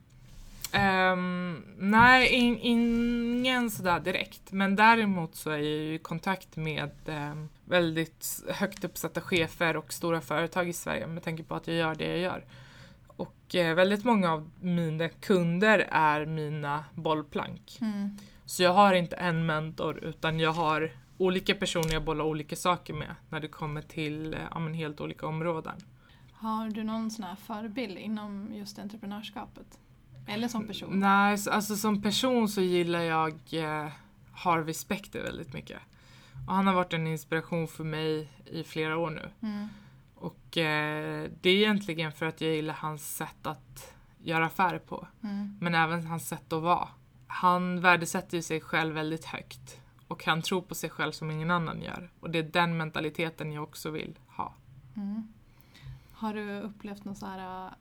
Ehm, 0.73 1.63
nej, 1.77 2.27
in, 2.27 2.60
ingen 2.62 3.71
sådär 3.71 3.99
direkt. 3.99 4.51
Men 4.51 4.75
däremot 4.75 5.36
så 5.36 5.49
är 5.49 5.57
jag 5.57 5.65
ju 5.65 5.93
i 5.93 5.99
kontakt 5.99 6.55
med 6.55 6.91
ehm, 7.05 7.49
väldigt 7.65 8.43
högt 8.49 8.84
uppsatta 8.84 9.21
chefer 9.21 9.77
och 9.77 9.93
stora 9.93 10.21
företag 10.21 10.69
i 10.69 10.73
Sverige 10.73 11.07
med 11.07 11.23
tanke 11.23 11.43
på 11.43 11.55
att 11.55 11.67
jag 11.67 11.77
gör 11.77 11.95
det 11.95 12.07
jag 12.07 12.19
gör. 12.19 12.45
Och 13.07 13.55
eh, 13.55 13.75
väldigt 13.75 14.03
många 14.03 14.31
av 14.34 14.49
mina 14.60 15.10
kunder 15.10 15.88
är 15.91 16.25
mina 16.25 16.86
bollplank. 16.95 17.79
Så 18.45 18.63
jag 18.63 18.73
har 18.73 18.93
inte 18.93 19.15
en 19.15 19.45
mentor 19.45 20.03
utan 20.03 20.39
jag 20.39 20.51
har 20.51 20.91
olika 21.17 21.55
personer 21.55 21.93
jag 21.93 22.03
bollar 22.03 22.25
olika 22.25 22.55
saker 22.55 22.93
med 22.93 23.15
när 23.29 23.39
det 23.39 23.47
kommer 23.47 23.81
till 23.81 24.34
eh, 24.34 24.39
ja, 24.51 24.60
men 24.60 24.73
helt 24.73 25.01
olika 25.01 25.27
områden. 25.27 25.75
Har 26.31 26.69
du 26.69 26.84
någon 26.84 27.12
sån 27.12 27.25
här 27.25 27.36
förebild 27.36 27.97
inom 27.97 28.49
just 28.53 28.79
entreprenörskapet? 28.79 29.79
Eller 30.27 30.47
som 30.47 30.67
person? 30.67 30.99
Nej, 30.99 31.38
så- 31.38 31.51
alltså 31.51 31.75
som 31.75 32.01
person 32.01 32.49
så 32.49 32.62
gillar 32.62 33.01
jag 33.01 33.34
eh, 33.51 33.91
Harvey 34.34 34.73
Specter 34.73 35.23
väldigt 35.23 35.53
mycket. 35.53 35.79
Och 36.47 36.55
han 36.55 36.67
har 36.67 36.73
varit 36.73 36.93
en 36.93 37.07
inspiration 37.07 37.67
för 37.67 37.84
mig 37.84 38.29
i 38.45 38.63
flera 38.63 38.97
år 38.97 39.10
nu. 39.10 39.29
Mm. 39.41 39.67
Och 40.15 40.57
eh, 40.57 41.29
det 41.41 41.49
är 41.49 41.55
egentligen 41.55 42.12
för 42.12 42.25
att 42.25 42.41
jag 42.41 42.55
gillar 42.55 42.73
hans 42.73 43.15
sätt 43.17 43.47
att 43.47 43.93
göra 44.23 44.45
affärer 44.45 44.79
på. 44.79 45.07
Mm. 45.23 45.57
Men 45.62 45.75
även 45.75 46.07
hans 46.07 46.27
sätt 46.27 46.53
att 46.53 46.63
vara. 46.63 46.88
Han 47.27 47.81
värdesätter 47.81 48.38
ju 48.38 48.43
sig 48.43 48.62
själv 48.62 48.95
väldigt 48.95 49.25
högt. 49.25 49.81
Och 50.07 50.25
han 50.25 50.41
tror 50.41 50.62
på 50.62 50.75
sig 50.75 50.89
själv 50.89 51.12
som 51.12 51.31
ingen 51.31 51.51
annan 51.51 51.81
gör. 51.81 52.12
Och 52.19 52.29
det 52.29 52.39
är 52.39 52.43
den 52.43 52.77
mentaliteten 52.77 53.51
jag 53.51 53.63
också 53.63 53.89
vill 53.89 54.19
ha. 54.27 54.53
Mm. 54.95 55.34
Har 56.13 56.34
du 56.34 56.60
upplevt 56.60 57.05
någon 57.05 57.15
så 57.15 57.25
här 57.25 57.65
äh, 57.65 57.71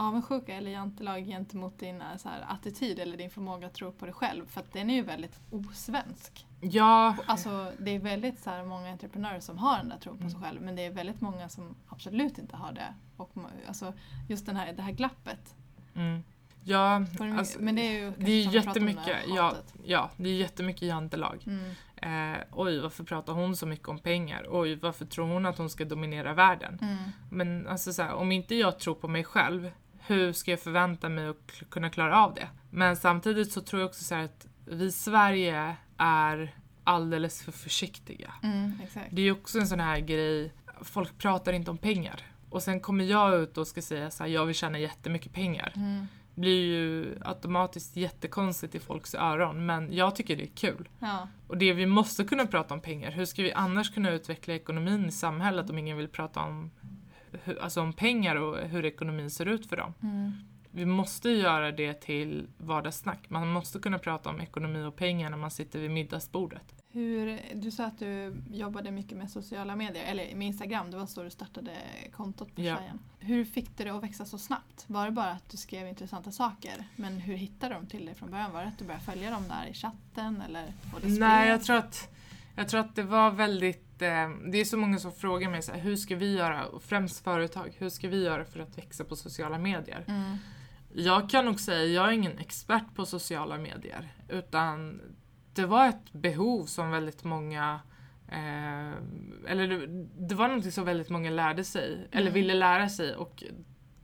avundsjuka 0.00 0.54
eller 0.54 0.70
jantelag 0.70 1.26
gentemot 1.26 1.78
din 1.78 2.00
äh, 2.00 2.16
så 2.16 2.28
här, 2.28 2.44
attityd 2.48 2.98
eller 2.98 3.16
din 3.16 3.30
förmåga 3.30 3.66
att 3.66 3.74
tro 3.74 3.92
på 3.92 4.04
dig 4.04 4.14
själv? 4.14 4.46
För 4.46 4.60
att 4.60 4.72
den 4.72 4.90
är 4.90 4.94
ju 4.94 5.02
väldigt 5.02 5.40
osvensk. 5.50 6.46
Ja, 6.60 7.16
Alltså, 7.26 7.72
det 7.78 7.90
är 7.90 7.98
väldigt 7.98 8.38
så 8.40 8.50
här, 8.50 8.64
många 8.64 8.90
entreprenörer 8.90 9.40
som 9.40 9.58
har 9.58 9.76
den 9.76 9.88
där 9.88 9.98
tron 9.98 10.18
på 10.18 10.28
sig 10.30 10.36
Mm. 10.36 10.42
själv 10.42 10.62
men 10.62 10.76
det 10.76 10.82
är 10.86 10.90
väldigt 10.90 11.20
många 11.20 11.48
som 11.48 11.74
absolut 11.88 12.38
inte 12.38 12.56
har 12.56 12.72
det. 12.72 12.94
Och, 13.16 13.32
alltså, 13.68 13.92
just 14.28 14.46
den 14.46 14.56
här, 14.56 14.72
det 14.72 14.82
här 14.82 14.92
glappet. 14.92 15.54
mm. 15.94 16.22
ja 16.64 17.04
alltså, 17.38 17.62
men 17.62 17.74
det 17.74 17.82
är 17.82 17.92
ju 18.00 18.12
det 18.18 18.30
är 18.32 18.54
jättemycket, 18.54 19.04
det 19.06 19.34
ja, 19.34 19.54
ja, 19.84 20.10
det 20.16 20.28
är 20.28 20.34
jättemycket 20.34 20.82
jantelag. 20.82 21.44
Mm. 21.46 21.70
Eh, 21.96 22.38
oj, 22.52 22.78
varför 22.80 23.04
pratar 23.04 23.32
hon 23.32 23.56
så 23.56 23.66
mycket 23.66 23.88
om 23.88 23.98
pengar? 23.98 24.46
Oj, 24.50 24.74
varför 24.74 25.04
tror 25.04 25.26
hon 25.26 25.46
att 25.46 25.58
hon 25.58 25.70
ska 25.70 25.84
dominera 25.84 26.34
världen? 26.34 26.78
Mm. 26.82 26.96
Men 27.30 27.68
alltså 27.68 27.92
så 27.92 28.02
här, 28.02 28.14
om 28.14 28.32
inte 28.32 28.54
jag 28.54 28.78
tror 28.78 28.94
på 28.94 29.08
mig 29.08 29.24
själv, 29.24 29.70
hur 30.06 30.32
ska 30.32 30.50
jag 30.50 30.60
förvänta 30.60 31.08
mig 31.08 31.28
att 31.28 31.62
kunna 31.70 31.90
klara 31.90 32.24
av 32.24 32.34
det? 32.34 32.48
Men 32.70 32.96
samtidigt 32.96 33.52
så 33.52 33.60
tror 33.60 33.82
jag 33.82 33.88
också 33.88 34.04
så 34.04 34.14
att 34.14 34.46
vi 34.64 34.84
i 34.84 34.92
Sverige 34.92 35.76
är 35.96 36.54
alldeles 36.84 37.42
för 37.42 37.52
försiktiga. 37.52 38.32
Mm. 38.42 38.72
Det 39.10 39.20
är 39.20 39.24
ju 39.24 39.32
också 39.32 39.58
en 39.58 39.66
sån 39.66 39.80
här 39.80 39.98
grej, 39.98 40.52
folk 40.82 41.18
pratar 41.18 41.52
inte 41.52 41.70
om 41.70 41.78
pengar. 41.78 42.22
Och 42.50 42.62
sen 42.62 42.80
kommer 42.80 43.04
jag 43.04 43.34
ut 43.34 43.58
och 43.58 43.66
ska 43.66 43.82
säga 43.82 44.10
så 44.10 44.22
här, 44.22 44.30
jag 44.30 44.46
vill 44.46 44.54
tjäna 44.54 44.78
jättemycket 44.78 45.32
pengar. 45.32 45.72
Mm. 45.76 46.06
Det 46.34 46.40
blir 46.40 46.64
ju 46.64 47.18
automatiskt 47.20 47.96
jättekonstigt 47.96 48.74
i 48.74 48.78
folks 48.78 49.14
öron, 49.14 49.66
men 49.66 49.92
jag 49.92 50.16
tycker 50.16 50.36
det 50.36 50.42
är 50.42 50.54
kul. 50.54 50.88
Ja. 50.98 51.28
Och 51.46 51.58
det 51.58 51.72
vi 51.72 51.86
måste 51.86 52.24
kunna 52.24 52.46
prata 52.46 52.74
om 52.74 52.80
pengar. 52.80 53.10
Hur 53.10 53.24
ska 53.24 53.42
vi 53.42 53.52
annars 53.52 53.94
kunna 53.94 54.10
utveckla 54.10 54.54
ekonomin 54.54 55.06
i 55.06 55.12
samhället 55.12 55.70
om 55.70 55.78
ingen 55.78 55.96
vill 55.96 56.08
prata 56.08 56.40
om, 56.40 56.70
hur, 57.44 57.58
alltså 57.62 57.80
om 57.80 57.92
pengar 57.92 58.36
och 58.36 58.58
hur 58.58 58.84
ekonomin 58.84 59.30
ser 59.30 59.46
ut 59.46 59.66
för 59.66 59.76
dem? 59.76 59.94
Mm. 60.02 60.32
Vi 60.70 60.86
måste 60.86 61.30
göra 61.30 61.72
det 61.72 61.94
till 62.00 62.46
vardagssnack. 62.58 63.30
Man 63.30 63.52
måste 63.52 63.78
kunna 63.78 63.98
prata 63.98 64.30
om 64.30 64.40
ekonomi 64.40 64.84
och 64.84 64.96
pengar 64.96 65.30
när 65.30 65.36
man 65.36 65.50
sitter 65.50 65.78
vid 65.78 65.90
middagsbordet. 65.90 66.74
Hur, 66.92 67.40
du 67.54 67.70
sa 67.70 67.84
att 67.84 67.98
du 67.98 68.36
jobbade 68.50 68.90
mycket 68.90 69.18
med 69.18 69.30
sociala 69.30 69.76
medier, 69.76 70.04
eller 70.04 70.34
med 70.34 70.46
Instagram, 70.46 70.90
det 70.90 70.96
var 70.96 71.06
så 71.06 71.22
du 71.22 71.30
startade 71.30 71.70
kontot 72.12 72.54
på 72.54 72.62
Ja. 72.62 72.76
Tjejen. 72.76 72.98
Hur 73.18 73.44
fick 73.44 73.76
du 73.76 73.84
det 73.84 73.90
att 73.90 74.02
växa 74.02 74.24
så 74.24 74.38
snabbt? 74.38 74.84
Var 74.86 75.04
det 75.04 75.10
bara 75.10 75.30
att 75.30 75.48
du 75.50 75.56
skrev 75.56 75.88
intressanta 75.88 76.32
saker? 76.32 76.84
Men 76.96 77.18
hur 77.18 77.34
hittade 77.34 77.74
de 77.74 77.86
till 77.86 78.06
dig 78.06 78.14
från 78.14 78.30
början? 78.30 78.52
Var 78.52 78.60
det 78.62 78.68
att 78.68 78.78
du 78.78 78.84
började 78.84 79.04
följa 79.04 79.30
dem 79.30 79.44
där 79.48 79.66
i 79.70 79.74
chatten? 79.74 80.42
Eller 80.48 80.72
Nej, 81.02 81.48
jag 81.48 81.62
tror 81.62 81.76
att, 81.76 82.08
jag 82.60 82.68
tror 82.68 82.80
att 82.80 82.96
det 82.96 83.02
var 83.02 83.30
väldigt... 83.30 84.02
Eh, 84.02 84.28
det 84.52 84.58
är 84.58 84.64
så 84.64 84.76
många 84.76 84.98
som 84.98 85.12
frågar 85.12 85.50
mig 85.50 85.62
så 85.62 85.72
här, 85.72 85.80
hur 85.80 85.96
ska 85.96 86.16
vi 86.16 86.36
göra, 86.36 86.66
och 86.66 86.82
främst 86.82 87.24
företag, 87.24 87.74
hur 87.78 87.88
ska 87.88 88.08
vi 88.08 88.24
göra 88.24 88.44
för 88.44 88.60
att 88.60 88.78
växa 88.78 89.04
på 89.04 89.16
sociala 89.16 89.58
medier? 89.58 90.04
Mm. 90.08 90.36
Jag 90.94 91.30
kan 91.30 91.44
nog 91.44 91.60
säga, 91.60 91.84
jag 91.84 92.08
är 92.08 92.12
ingen 92.12 92.38
expert 92.38 92.94
på 92.94 93.06
sociala 93.06 93.58
medier. 93.58 94.08
Utan 94.28 95.00
det 95.54 95.66
var 95.66 95.88
ett 95.88 96.12
behov 96.12 96.64
som 96.66 96.90
väldigt 96.90 97.24
många 97.24 97.80
eh, 98.28 98.90
eller 99.46 99.68
det, 99.68 99.86
det 100.28 100.34
var 100.34 100.48
något 100.48 100.74
som 100.74 100.84
väldigt 100.84 101.10
många 101.10 101.30
lärde 101.30 101.64
sig, 101.64 102.08
eller 102.12 102.22
Mm. 102.30 102.34
ville 102.34 102.54
lära 102.54 102.88
sig 102.88 103.14
och 103.14 103.44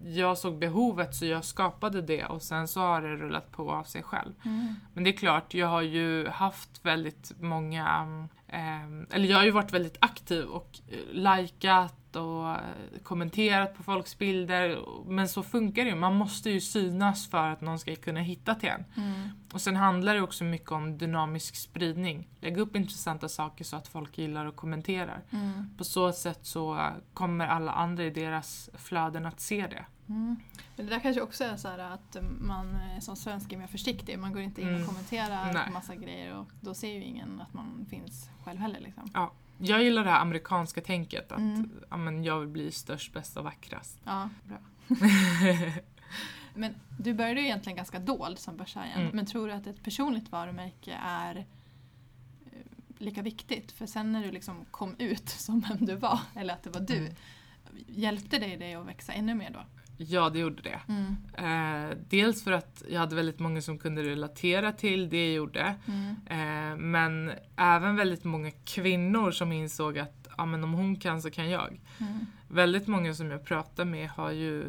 jag 0.05 0.39
såg 0.39 0.59
behovet 0.59 1.15
så 1.15 1.27
jag 1.27 1.45
skapade 1.45 2.03
det 2.03 2.25
och 2.25 2.43
sen 2.43 2.69
så 2.69 2.81
har 2.81 3.03
det 3.03 3.17
rullat 3.17 3.53
på 3.53 3.71
av 3.71 3.85
sig 3.85 4.03
själv. 4.03 4.33
Mm. 4.45 4.75
Men 4.95 5.05
det 5.05 5.11
är 5.11 5.17
klart, 5.17 5.55
jag 5.55 5.67
har 5.67 5.83
ju 5.83 6.29
haft 6.29 6.85
väldigt 6.85 7.33
många, 7.41 7.85
eh, 7.85 8.36
eller 8.49 9.29
jag 9.29 9.37
har 9.37 9.45
ju 9.45 9.51
varit 9.51 9.73
väldigt 9.73 9.97
aktiv 10.01 10.45
och 10.45 10.79
eh, 10.89 10.99
likat 11.13 12.17
och 12.17 12.51
eh, 12.51 12.59
kommenterat 13.03 13.75
på 13.75 13.83
folks 13.83 14.19
bilder. 14.19 14.79
Men 15.07 15.29
så 15.29 15.43
funkar 15.43 15.85
det 15.85 15.91
ju, 15.91 15.97
man 15.97 16.15
måste 16.15 16.51
ju 16.51 16.61
synas 16.61 17.31
för 17.31 17.49
att 17.49 17.61
någon 17.61 17.79
ska 17.79 17.97
kunna 17.97 18.21
hitta 18.21 18.55
till 18.55 18.69
en. 18.69 18.85
Mm. 18.97 19.29
Och 19.53 19.61
sen 19.61 19.77
handlar 19.77 20.15
det 20.15 20.23
också 20.23 20.45
mycket 20.45 20.73
om 20.73 20.99
dynamisk 20.99 21.57
spridning. 21.57 22.29
Lägg 22.41 22.59
upp 22.59 22.77
intressanta 22.77 23.29
saker 23.29 23.65
så 23.65 23.77
att 23.77 23.89
folk 23.89 24.19
gillar 24.19 24.47
och 24.47 24.57
kommenterar. 24.57 25.23
Mm. 25.31 25.77
På 25.79 25.85
så 25.85 26.13
sätt 26.13 26.41
så 26.43 26.89
kommer 27.15 27.47
alla 27.47 27.73
andra 27.73 28.05
i 28.05 28.11
deras 28.11 28.71
flöden 28.75 29.27
att 29.27 29.41
se 29.41 29.67
det. 29.67 29.85
Mm. 30.09 30.37
Men 30.77 30.87
det 30.87 30.93
där 30.93 31.01
kanske 31.01 31.21
också 31.23 31.45
är 31.45 31.57
så 31.57 31.69
att 31.69 32.17
man 32.41 32.79
som 33.01 33.17
svensk 33.17 33.53
är 33.53 33.57
mer 33.57 33.67
försiktig. 33.67 34.19
Man 34.19 34.33
går 34.33 34.43
inte 34.43 34.61
in 34.63 34.69
och 34.69 34.75
Mm. 34.75 34.87
kommenterar 34.87 35.65
på 35.67 35.73
massa 35.73 35.95
grejer 35.95 36.35
och 36.35 36.47
då 36.61 36.75
ser 36.75 36.93
ju 36.95 37.05
ingen 37.05 37.41
att 37.41 37.55
man 37.55 37.87
finns 37.91 38.31
själv 38.45 38.59
heller. 38.61 38.81
Liksom. 38.81 39.31
Jag 39.59 39.83
gillar 39.83 40.05
det 40.05 40.11
här 40.11 40.21
amerikanska 40.21 40.81
tänket 40.81 41.33
att 41.33 41.39
Mm. 41.39 41.71
ja, 41.91 41.97
men 41.97 42.25
jag 42.25 42.41
vill 42.41 42.49
bli 42.49 42.73
störst, 42.73 43.13
bäst 43.13 43.37
och 43.37 43.45
vackrast. 43.45 43.99
Ja, 44.05 44.29
bra. 44.45 44.59
Men 46.55 46.75
du 46.99 47.15
började 47.15 47.41
ju 47.41 47.47
egentligen 47.47 47.77
ganska 47.77 47.99
dold 47.99 48.39
som 48.39 48.57
börshajen. 48.57 49.01
Mm. 49.01 49.17
Men 49.17 49.27
tror 49.27 49.47
du 49.49 49.53
att 49.55 49.67
ett 49.67 49.83
personligt 49.83 50.33
varumärke 50.33 50.99
är 51.03 51.37
eh, 51.37 51.43
lika 52.99 53.23
viktigt? 53.23 53.73
För 53.73 53.87
sen 53.87 54.13
när 54.13 54.23
du 54.23 54.31
liksom 54.31 54.65
kom 54.71 54.95
ut 54.99 55.29
som 55.29 55.61
vem 55.61 55.77
du 55.87 55.95
var, 55.97 56.21
eller 56.35 56.55
att 56.55 56.63
det 56.63 56.71
var 56.71 56.81
du, 56.81 56.97
Mm. 56.97 57.15
hjälpte 57.87 58.39
det 58.39 58.57
dig 58.57 58.75
att 58.75 58.87
växa 58.87 59.13
ännu 59.13 59.35
mer 59.35 59.51
då? 59.51 59.61
Ja, 59.97 60.31
det 60.31 60.39
gjorde 60.39 60.63
det. 60.63 60.81
Mm. 60.89 61.17
Eh, 61.35 61.97
dels 62.09 62.45
för 62.45 62.53
att 62.53 62.83
jag 62.89 63.01
hade 63.01 63.17
väldigt 63.17 63.39
många 63.39 63.63
som 63.63 63.79
kunde 63.79 64.03
relatera 64.03 64.73
till 64.73 65.09
det 65.09 65.27
jag 65.27 65.35
gjorde. 65.35 65.75
Mm. 65.87 66.17
Eh, 66.27 66.77
men 66.77 67.33
även 67.57 67.97
väldigt 67.97 68.25
många 68.25 68.51
kvinnor 68.51 69.31
som 69.31 69.53
insåg 69.53 69.99
att 69.99 70.29
ja, 70.37 70.47
men 70.47 70.65
om 70.65 70.73
hon 70.73 70.97
kan 70.97 71.23
så 71.23 71.31
kan 71.31 71.51
jag. 71.51 71.81
Mm. 71.99 72.27
Väldigt 72.49 72.87
många 72.87 73.15
som 73.15 73.31
jag 73.31 73.45
pratar 73.45 73.85
med 73.85 74.09
har 74.09 74.31
ju 74.31 74.65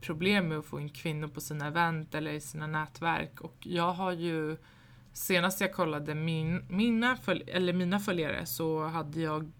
problem 0.00 0.48
med 0.48 0.58
att 0.58 0.66
få 0.66 0.80
in 0.80 0.88
kvinnor 0.88 1.28
på 1.28 1.40
sina 1.40 1.66
event 1.66 2.14
eller 2.14 2.32
i 2.32 2.40
sina 2.40 2.66
nätverk. 2.66 3.40
Och 3.40 3.56
jag 3.60 3.92
har 3.92 4.12
ju, 4.12 4.56
senast 5.12 5.60
jag 5.60 5.72
kollade 5.72 6.14
min, 6.14 6.64
mina, 6.68 7.16
följ, 7.16 7.42
eller 7.46 7.72
mina 7.72 8.00
följare 8.00 8.46
så 8.46 8.86
hade 8.86 9.20
jag 9.20 9.52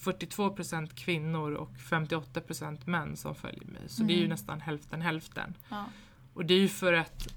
42% 0.00 0.94
kvinnor 0.94 1.52
och 1.52 1.70
58% 1.78 2.78
män 2.86 3.16
som 3.16 3.34
följer 3.34 3.64
mig. 3.64 3.82
Så 3.88 4.02
det 4.02 4.12
är 4.12 4.14
ju 4.16 4.20
Mm. 4.20 4.30
nästan 4.30 4.60
hälften 4.60 5.02
hälften. 5.02 5.54
Ja. 5.68 5.84
Och 6.34 6.44
det 6.44 6.54
är 6.54 6.58
ju 6.58 6.68
för 6.68 6.92
att 6.92 7.28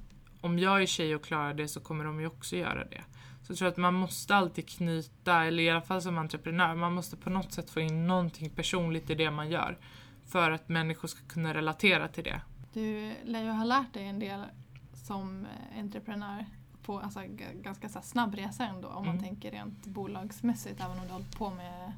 om 0.42 0.60
jag 0.60 0.82
är 0.82 0.86
tjej 0.86 1.16
och 1.16 1.24
klarar 1.24 1.54
det 1.54 1.68
så 1.68 1.80
kommer 1.80 2.04
de 2.06 2.20
ju 2.20 2.28
också 2.28 2.56
göra 2.56 2.86
det. 2.86 3.02
Så 3.44 3.52
jag 3.52 3.58
tror 3.58 3.68
att 3.68 3.78
man 3.78 3.94
måste 3.94 4.36
alltid 4.36 4.70
knyta, 4.70 5.44
eller 5.46 5.64
i 5.64 5.70
alla 5.70 5.82
fall 5.82 6.02
som 6.02 6.18
entreprenör, 6.18 6.76
man 6.76 6.94
måste 6.94 7.18
på 7.18 7.30
något 7.30 7.54
sätt 7.54 7.70
få 7.70 7.80
in 7.80 8.08
någonting 8.08 8.50
personligt 8.50 9.10
i 9.10 9.16
det 9.16 9.32
man 9.32 9.50
gör. 9.50 9.78
För 10.28 10.52
att 10.52 10.70
människor 10.70 11.08
ska 11.08 11.20
kunna 11.28 11.54
relatera 11.54 12.08
till 12.08 12.24
det. 12.24 12.42
Du 12.74 13.14
lär 13.24 13.44
ju 13.44 13.50
ha 13.50 13.64
lärt 13.64 13.94
dig 13.94 14.06
en 14.06 14.20
del 14.20 14.44
som 14.94 15.48
entreprenör 15.78 16.46
på 16.84 17.00
alltså, 17.00 17.20
ganska 17.62 17.90
så 17.90 18.00
här, 18.00 18.06
snabb 18.06 18.36
resa 18.36 18.66
ändå 18.66 18.88
om 18.88 19.06
man 19.06 19.16
Mm. 19.16 19.24
tänker 19.24 19.52
rent 19.52 19.86
bolagsmässigt 19.86 20.82
även 20.82 21.00
om 21.00 21.08
du 21.08 21.14
hållit 21.14 21.38
på 21.38 21.50
med 21.50 21.92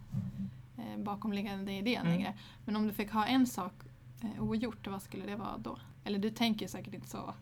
eh, 0.77 0.97
bakomliggande 1.03 1.71
idén 1.71 2.01
Mm. 2.01 2.13
längre. 2.13 2.33
Men 2.65 2.75
om 2.75 2.87
du 2.87 2.93
fick 2.93 3.11
ha 3.11 3.25
en 3.25 3.47
sak 3.47 3.73
eh, 4.21 4.43
ogjort, 4.43 4.87
vad 4.87 5.01
skulle 5.01 5.25
det 5.25 5.35
vara 5.35 5.57
då? 5.57 5.77
Eller 6.03 6.19
du 6.19 6.29
tänker 6.29 6.67
säkert 6.67 6.93
inte 6.93 7.09
så. 7.09 7.33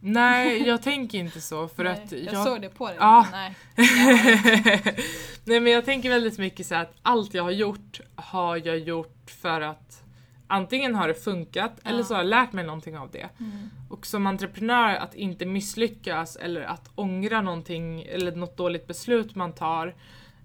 Nej, 0.00 0.62
jag 0.68 0.82
tänker 0.82 1.18
inte 1.18 1.40
så 1.40 1.68
för 1.68 1.84
Nej, 1.84 1.92
att 1.92 2.12
jag, 2.12 2.34
jag... 2.34 2.44
såg 2.46 2.60
det 2.60 2.68
på 2.68 2.86
dig. 2.88 2.96
Ja. 3.00 3.26
Nej. 3.32 3.56
Nej 5.44 5.60
men 5.60 5.72
jag 5.72 5.84
tänker 5.84 6.08
väldigt 6.10 6.38
mycket 6.38 6.66
så 6.66 6.74
att 6.74 6.94
allt 7.02 7.34
jag 7.34 7.42
har 7.42 7.50
gjort 7.50 8.00
har 8.14 8.56
jag 8.66 8.78
gjort 8.78 9.30
för 9.30 9.60
att 9.60 10.02
antingen 10.52 10.94
har 10.94 11.08
det 11.08 11.14
funkat 11.14 11.72
eller 11.84 11.98
Ja. 11.98 12.04
så 12.04 12.14
har 12.14 12.20
jag 12.20 12.28
lärt 12.28 12.52
mig 12.52 12.64
någonting 12.64 12.98
av 12.98 13.10
det. 13.10 13.28
Mm. 13.40 13.70
Och 13.90 14.06
som 14.06 14.26
entreprenör 14.26 14.94
att 14.96 15.14
inte 15.14 15.46
misslyckas 15.46 16.36
eller 16.36 16.60
att 16.62 16.90
ångra 16.94 17.40
någonting 17.40 18.02
eller 18.02 18.32
något 18.36 18.56
dåligt 18.56 18.86
beslut 18.86 19.34
man 19.34 19.52
tar. 19.52 19.94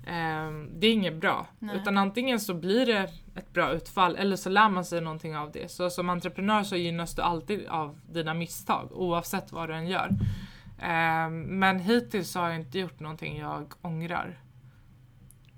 ehm, 0.10 0.70
det 0.80 0.88
är 0.88 0.93
inget 0.93 1.16
bra. 1.16 1.47
Nej. 1.60 1.76
Utan 1.78 1.97
antingen 1.97 2.39
så 2.39 2.53
blir 2.53 2.86
det 2.86 3.10
ett 3.36 3.53
bra 3.53 3.72
utfall 3.72 4.16
eller 4.16 4.36
så 4.36 4.49
lär 4.49 4.70
man 4.70 4.86
sig 4.86 5.01
någonting 5.01 5.38
av 5.38 5.51
det. 5.51 5.72
Så 5.72 5.89
som 5.89 6.10
entreprenör 6.10 6.64
så 6.64 6.76
gynnas 6.76 7.16
du 7.16 7.22
alltid 7.22 7.68
av 7.68 7.99
dina 8.12 8.34
misstag 8.34 8.89
oavsett 8.91 9.51
vad 9.51 9.70
du 9.70 9.76
än 9.76 9.88
gör. 9.88 10.10
Ehm, 10.82 11.41
men 11.41 11.80
hittills 11.80 12.36
har 12.36 12.49
jag 12.49 12.60
inte 12.60 12.80
gjort 12.80 12.99
någonting 12.99 13.38
jag 13.39 13.74
ångrar. 13.82 14.39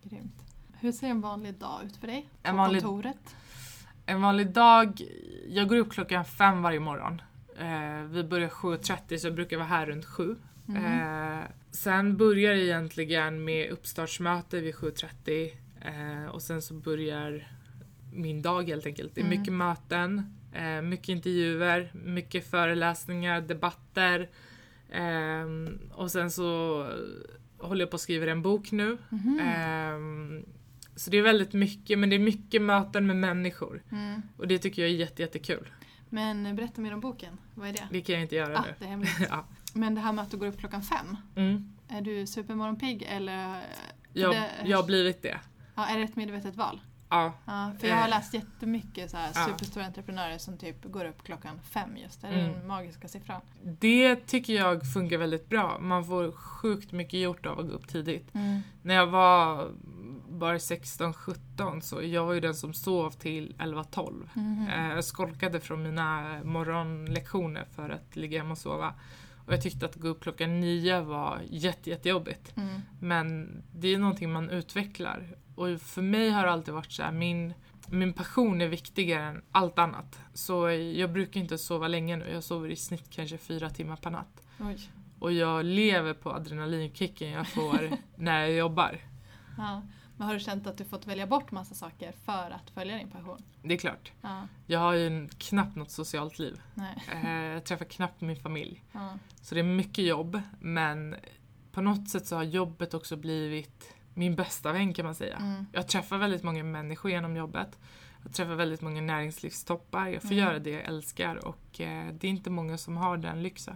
Grymt. 0.03 0.43
Hur 0.79 0.91
ser 0.91 1.07
en 1.07 1.21
vanlig 1.21 1.53
dag 1.53 1.83
ut 1.85 1.97
för 1.97 2.07
dig? 2.07 2.29
På 2.43 2.49
En 2.49 2.55
vanlig- 2.57 2.81
kontoret? 2.83 3.35
En 4.09 4.21
vanlig 4.21 4.47
dag, 4.53 5.01
jag 5.47 5.67
går 5.67 5.77
upp 5.77 5.91
klockan 5.91 6.25
fem 6.25 6.61
varje 6.61 6.79
morgon. 6.79 7.21
Eh, 7.59 8.03
vi 8.11 8.23
börjar 8.23 8.49
7.30 8.49 9.17
så 9.17 9.27
jag 9.27 9.35
brukar 9.35 9.57
vara 9.57 9.67
här 9.67 9.85
runt 9.85 10.05
7. 10.05 10.35
Mm. 10.69 10.83
Eh, 11.39 11.43
sen 11.71 12.17
börjar 12.17 12.53
det 12.53 12.63
egentligen 12.65 13.43
med 13.43 13.69
uppstartsmöte 13.71 14.59
vid 14.59 14.75
7.30 14.75 15.51
eh, 15.81 16.29
och 16.29 16.41
sen 16.41 16.61
så 16.61 16.73
börjar 16.73 17.47
min 18.13 18.41
dag 18.41 18.69
helt 18.69 18.85
enkelt. 18.85 19.15
Det 19.15 19.21
är 19.21 19.25
Mm. 19.25 19.39
mycket 19.39 19.53
möten, 19.53 20.35
eh, 20.53 20.81
mycket 20.81 21.09
intervjuer, 21.09 21.91
mycket 21.93 22.49
föreläsningar, 22.49 23.41
debatter. 23.41 24.29
ehm, 24.91 25.79
och 25.93 26.11
sen 26.11 26.31
så 26.31 26.45
håller 27.57 27.81
jag 27.81 27.89
på 27.89 27.95
att 27.95 28.01
skriva 28.01 28.31
en 28.31 28.41
bok 28.41 28.71
nu. 28.71 28.97
Mhm. 29.09 29.39
Så 30.99 31.09
det 31.09 31.17
är 31.17 31.21
väldigt 31.21 31.53
mycket, 31.53 31.99
men 31.99 32.09
det 32.09 32.15
är 32.15 32.19
mycket 32.19 32.61
möten 32.61 33.07
med 33.07 33.15
människor. 33.15 33.83
Mm. 33.91 34.21
Och 34.37 34.47
det 34.47 34.59
tycker 34.59 34.81
jag 34.81 34.91
är 34.91 34.95
jätte, 34.95 35.21
jättekul. 35.21 35.67
Men 36.09 36.55
berätta 36.55 36.81
mer 36.81 36.93
om 36.93 36.99
boken. 36.99 37.37
Vad 37.55 37.69
är 37.69 37.73
det? 37.73 37.87
Det 37.91 38.01
kan 38.01 38.15
jag 38.15 38.21
inte 38.21 38.35
göra 38.35 38.57
Ah, 38.57 38.61
nu. 38.61 38.73
det 38.79 38.85
är 38.85 38.89
hemligt. 38.89 39.11
ja. 39.29 39.45
Men 39.73 39.95
det 39.95 40.01
här 40.01 40.13
med 40.13 40.23
att 40.23 40.31
du 40.31 40.37
går 40.37 40.47
upp 40.47 40.59
klockan 40.59 40.81
fem. 40.81 41.17
mm. 41.35 41.73
Är 41.87 42.01
du 42.01 42.27
supermorgonpigg 42.27 43.03
eller 43.09 43.61
jag, 44.13 44.31
det- 44.35 44.49
jag 44.65 44.77
har 44.77 44.85
blivit 44.85 45.21
det. 45.21 45.39
ja, 45.75 45.85
är 45.87 45.97
det 45.97 46.03
ett 46.03 46.15
medvetet 46.15 46.55
val? 46.55 46.81
Ja, 47.11 47.33
Ja, 47.45 47.71
för 47.79 47.87
jag 47.87 47.95
har 47.95 48.03
Eh. 48.03 48.09
läst 48.09 48.33
jättemycket 48.33 49.11
så 49.11 49.17
här 49.17 49.31
Ja. 49.35 49.45
superstora 49.45 49.85
entreprenörer 49.85 50.37
som 50.37 50.57
typ 50.57 50.83
går 50.85 51.05
upp 51.05 51.23
klockan 51.23 51.59
fem 51.63 51.97
just. 51.97 52.23
Är 52.23 52.31
det 52.31 52.39
Mm. 52.41 52.53
den 52.59 52.67
magiska 52.67 53.07
siffran? 53.07 53.41
det 53.63 54.15
tycker 54.15 54.53
jag 54.53 54.93
funkar 54.93 55.17
väldigt 55.17 55.49
bra. 55.49 55.79
Man 55.79 56.05
får 56.05 56.31
sjukt 56.31 56.91
mycket 56.91 57.19
gjort 57.19 57.45
av 57.45 57.59
att 57.59 57.65
gå 57.67 57.71
upp 57.73 57.87
tidigt. 57.87 58.35
Mm. 58.35 58.59
När 58.81 58.95
jag 58.95 59.07
var 59.07 59.71
bara 60.39 60.57
16-17 60.57 61.79
så 61.81 62.01
jag 62.03 62.25
var 62.25 62.33
ju 62.33 62.39
den 62.39 62.55
som 62.55 62.73
sov 62.73 63.11
till 63.11 63.55
11-12. 63.59 64.29
Mhm. 64.33 64.67
Eh, 64.69 64.89
Jag 64.89 65.05
skolkade 65.05 65.59
från 65.59 65.83
mina 65.83 66.39
morgonlektioner 66.43 67.65
för 67.75 67.89
att 67.89 68.15
ligga 68.15 68.37
hemma 68.39 68.51
och 68.51 68.57
sova. 68.57 68.93
Och 69.45 69.53
jag 69.53 69.61
tyckte 69.61 69.85
att 69.85 69.95
gå 69.95 70.07
upp 70.07 70.21
klockan 70.23 70.59
nio 70.59 71.01
var 71.01 71.41
jätte, 71.49 71.89
jättejobbigt. 71.89 72.57
Mm. 72.57 72.81
Men 72.99 73.49
det 73.75 73.87
är 73.87 73.97
någonting 73.97 74.31
man 74.31 74.49
utvecklar. 74.49 75.35
Och 75.55 75.81
för 75.81 76.01
mig 76.01 76.29
har 76.29 76.43
det 76.45 76.51
alltid 76.51 76.73
varit 76.73 76.91
så 76.91 77.03
här, 77.03 77.11
min, 77.11 77.53
min 77.87 78.13
passion 78.13 78.61
är 78.61 78.67
viktigare 78.67 79.23
än 79.23 79.41
allt 79.51 79.79
annat. 79.79 80.19
Så 80.33 80.69
jag 80.71 81.11
brukar 81.11 81.39
inte 81.41 81.57
sova 81.57 81.87
länge 81.87 82.15
nu. 82.15 82.29
Jag 82.33 82.43
sover 82.43 82.69
i 82.69 82.75
snitt 82.75 83.09
kanske 83.09 83.37
fyra 83.37 83.69
timmar 83.69 83.95
per 83.95 84.09
natt. 84.11 84.41
Oj. 84.59 84.89
Och 85.19 85.31
jag 85.31 85.65
lever 85.65 86.13
på 86.13 86.31
adrenalinkicken 86.31 87.29
jag 87.29 87.47
får 87.47 87.89
när 88.15 88.39
jag 88.39 88.51
jobbar. 88.51 88.97
Ja. 89.57 89.81
Men 90.19 90.27
har 90.27 90.33
du 90.33 90.39
känt 90.39 90.67
att 90.67 90.77
du 90.77 90.85
fått 90.85 91.07
välja 91.07 91.27
bort 91.27 91.51
massa 91.51 91.75
saker 91.75 92.11
för 92.25 92.51
att 92.51 92.69
följa 92.69 92.97
din 92.97 93.09
passion? 93.11 93.43
Det 93.63 93.73
är 93.73 93.77
klart. 93.77 94.11
Ja. 94.21 94.47
Jag 94.65 94.79
har 94.79 94.93
ju 94.93 95.27
knappt 95.37 95.75
något 95.75 95.91
socialt 95.91 96.39
liv. 96.39 96.61
Nej. 96.73 97.03
Eh, 97.11 97.29
Jag 97.53 97.63
träffar 97.65 97.85
knappt 97.85 98.21
min 98.21 98.35
familj. 98.35 98.83
Ja. 98.91 99.17
Så 99.41 99.55
det 99.55 99.61
är 99.61 99.63
mycket 99.63 100.05
jobb, 100.05 100.41
men 100.59 101.15
på 101.71 101.81
något 101.81 102.09
sätt 102.09 102.25
så 102.27 102.35
har 102.35 102.43
jobbet 102.43 102.93
också 102.93 103.15
blivit 103.15 103.93
min 104.13 104.35
bästa 104.35 104.71
vän 104.73 104.93
kan 104.93 105.05
man 105.05 105.15
säga. 105.15 105.35
Mm. 105.37 105.65
Jag 105.73 105.87
träffar 105.87 106.17
väldigt 106.17 106.43
många 106.43 106.63
människor 106.63 107.11
genom 107.11 107.35
jobbet. 107.35 107.79
Jag 108.23 108.33
träffar 108.33 108.55
väldigt 108.55 108.81
många 108.81 109.01
näringslivstoppar. 109.01 110.07
Jag 110.07 110.21
får 110.21 110.31
Mm. 110.31 110.37
göra 110.45 110.59
det 110.59 110.69
jag 110.69 110.83
älskar 110.85 111.45
och 111.47 111.81
eh, 111.81 112.13
det 112.13 112.27
är 112.27 112.31
inte 112.31 112.49
många 112.49 112.77
som 112.77 112.97
har 112.97 113.17
den 113.17 113.43
lyxen. 113.43 113.75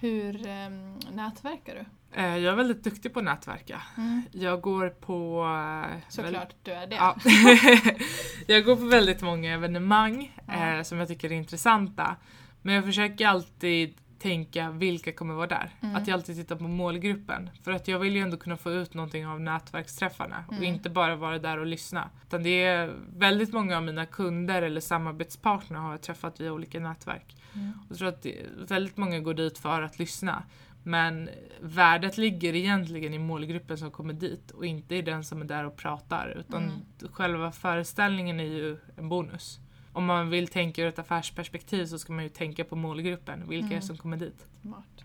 Hur 0.00 0.46
ehm, 0.46 0.98
nätverkar 1.12 1.74
du? 1.74 1.84
Eh, 2.20 2.36
jag 2.36 2.52
är 2.52 2.56
väldigt 2.56 2.84
duktig 2.84 3.12
på 3.12 3.18
att 3.18 3.24
nätverka. 3.24 3.82
Mm. 3.96 4.22
Jag 4.32 4.60
går 4.60 4.88
på... 4.88 5.44
eh, 5.92 5.98
Såklart 6.08 6.54
du 6.62 6.72
är 6.72 6.86
det. 6.86 6.96
Ja. 6.96 7.16
jag 8.46 8.64
går 8.64 8.76
på 8.76 8.84
väldigt 8.84 9.22
många 9.22 9.54
evenemang 9.54 10.36
Ja. 10.46 10.76
eh, 10.76 10.82
som 10.82 10.98
jag 10.98 11.08
tycker 11.08 11.32
är 11.32 11.36
intressanta. 11.36 12.16
Men 12.62 12.74
jag 12.74 12.84
försöker 12.84 13.26
alltid 13.26 13.94
tänka 14.18 14.70
vilka 14.70 15.12
kommer 15.12 15.34
vara 15.34 15.46
där. 15.46 15.70
Mm. 15.80 15.96
Att 15.96 16.06
jag 16.06 16.14
alltid 16.14 16.36
tittar 16.36 16.56
på 16.56 16.64
målgruppen. 16.64 17.50
För 17.62 17.72
att 17.72 17.88
jag 17.88 17.98
vill 17.98 18.16
ju 18.16 18.22
ändå 18.22 18.36
kunna 18.36 18.56
få 18.56 18.70
ut 18.70 18.94
någonting 18.94 19.26
av 19.26 19.40
nätverksträffarna 19.40 20.44
och 20.48 20.52
Mm. 20.52 20.64
inte 20.64 20.90
bara 20.90 21.16
vara 21.16 21.38
där 21.38 21.58
och 21.58 21.66
lyssna. 21.66 22.10
Utan 22.26 22.42
det 22.42 22.64
är 22.64 22.92
väldigt 23.16 23.52
många 23.52 23.76
av 23.76 23.82
mina 23.82 24.06
kunder 24.06 24.62
eller 24.62 24.80
samarbetspartner 24.80 25.78
har 25.78 25.90
jag 25.90 26.00
träffat 26.02 26.40
via 26.40 26.52
olika 26.52 26.80
nätverk. 26.80 27.36
Mm. 27.54 27.72
Och 27.84 27.86
jag 27.90 27.98
tror 27.98 28.08
att 28.08 28.26
väldigt 28.70 28.96
många 28.96 29.20
går 29.20 29.34
dit 29.34 29.58
för 29.58 29.82
att 29.82 29.98
lyssna. 29.98 30.42
Men 30.82 31.28
värdet 31.60 32.18
ligger 32.18 32.54
egentligen 32.54 33.14
i 33.14 33.18
målgruppen 33.18 33.78
som 33.78 33.90
kommer 33.90 34.12
dit 34.12 34.50
och 34.50 34.66
inte 34.66 34.94
i 34.96 35.02
den 35.02 35.24
som 35.24 35.40
är 35.40 35.44
där 35.44 35.64
och 35.64 35.76
pratar. 35.76 36.36
Utan 36.40 36.62
Mm. 36.62 37.12
själva 37.12 37.52
föreställningen 37.52 38.40
är 38.40 38.44
ju 38.44 38.76
en 38.96 39.08
bonus. 39.08 39.58
Om 39.92 40.04
man 40.04 40.30
vill 40.30 40.48
tänka 40.48 40.82
ur 40.82 40.88
ett 40.88 40.98
affärsperspektiv 40.98 41.86
så 41.86 41.98
ska 41.98 42.12
man 42.12 42.22
ju 42.24 42.28
tänka 42.30 42.64
på 42.64 42.76
målgruppen. 42.76 43.48
Vilka 43.48 43.66
Mm. 43.66 43.82
som 43.82 43.96
kommer 43.96 44.16
dit? 44.16 44.46
Smart. 44.62 45.04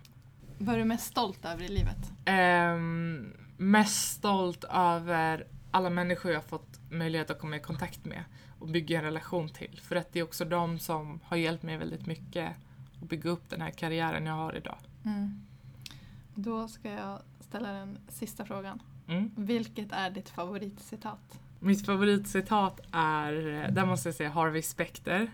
Vad 0.58 0.76
är 0.76 0.80
du 0.80 0.86
mest 0.86 1.06
stolt 1.06 1.46
över 1.46 1.64
i 1.64 1.68
livet? 1.68 2.12
Ehm, 2.26 3.34
mest 3.58 4.12
stolt 4.14 4.64
över 4.74 5.48
alla 5.72 5.90
människor 5.90 6.32
jag 6.32 6.40
har 6.40 6.48
fått 6.48 6.80
möjlighet 6.92 7.30
att 7.30 7.40
komma 7.40 7.56
i 7.56 7.60
kontakt 7.60 8.06
med 8.06 8.24
och 8.60 8.68
bygga 8.68 8.98
en 8.98 9.04
relation 9.04 9.50
till. 9.50 9.80
För 9.84 9.96
att 9.96 10.14
det 10.14 10.20
är 10.20 10.24
också 10.24 10.46
de 10.46 10.80
som 10.80 11.20
har 11.24 11.38
hjälpt 11.38 11.64
mig 11.64 11.78
väldigt 11.78 12.06
mycket 12.06 12.52
att 13.02 13.10
bygga 13.10 13.30
upp 13.30 13.50
den 13.50 13.62
här 13.62 13.70
karriären 13.72 14.26
jag 14.26 14.34
har 14.34 14.56
idag. 14.58 14.78
Mm. 15.06 15.42
Då 16.36 16.68
ska 16.68 16.90
jag 16.92 17.20
ställa 17.40 17.72
den 17.72 17.98
sista 18.10 18.46
frågan. 18.46 18.82
Mm. 19.08 19.32
Vilket 19.36 19.92
är 19.92 20.10
ditt 20.10 20.30
favoritcitat? 20.30 21.40
Mitt 21.64 21.86
favoritcitat 21.86 22.80
är, 22.92 23.32
där 23.72 23.86
måste 23.86 24.08
jag 24.10 24.16
säga 24.16 24.30
Harvey 24.30 24.62
Specter. 24.62 25.28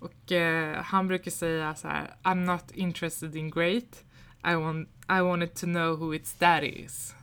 Och 0.00 0.32
eh, 0.32 0.82
han 0.82 1.08
brukar 1.08 1.30
säga 1.30 1.74
så 1.74 1.88
här: 1.88 2.14
I'm 2.22 2.44
not 2.44 2.70
interested 2.74 3.36
in 3.36 3.50
great. 3.50 4.04
I 4.48 4.54
want, 4.54 4.88
I 5.10 5.20
wanted 5.20 5.54
to 5.54 5.66
know 5.66 5.98
who 5.98 6.14
its 6.14 6.34
daddy 6.34 6.66
is. 6.66 7.14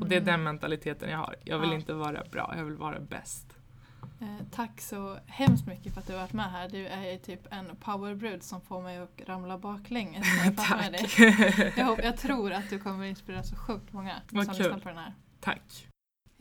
Och 0.00 0.08
det 0.08 0.14
är 0.16 0.20
Mm. 0.20 0.32
den 0.32 0.42
mentaliteten 0.42 1.10
jag 1.10 1.18
har. 1.18 1.36
Jag 1.44 1.58
vill 1.58 1.68
Ja. 1.70 1.74
inte 1.76 1.92
vara 1.94 2.22
bra, 2.32 2.54
jag 2.56 2.64
vill 2.64 2.76
vara 2.76 3.00
bäst. 3.00 3.46
Eh, 4.20 4.46
tack 4.52 4.80
så 4.80 5.18
hemskt 5.26 5.66
mycket 5.66 5.94
för 5.94 6.00
att 6.00 6.06
du 6.06 6.12
har 6.12 6.20
varit 6.20 6.32
med 6.32 6.50
här. 6.52 6.68
Du 6.68 6.86
är 6.86 7.12
ju 7.12 7.18
typ 7.18 7.40
en 7.50 7.76
powerbrud 7.80 8.42
som 8.42 8.60
får 8.60 8.82
mig 8.82 8.98
att 8.98 9.20
ramla 9.26 9.58
baklänges 9.58 10.26
när 10.38 10.44
jag 10.44 10.56
pratar 10.56 10.76
med 10.76 10.92
dig. 10.92 11.00
Tack. 11.08 11.78
Jag, 11.78 12.04
jag 12.04 12.16
tror 12.16 12.52
att 12.52 12.70
du 12.70 12.78
kommer 12.78 13.04
inspirera 13.06 13.42
så 13.42 13.56
sjukt 13.56 13.92
många 13.92 14.14
Vad 14.30 14.44
som 14.44 14.54
kul. 14.54 14.62
lyssnar 14.64 14.80
på 14.80 14.88
den 14.88 14.98
här. 14.98 15.14
Tack. 15.40 15.86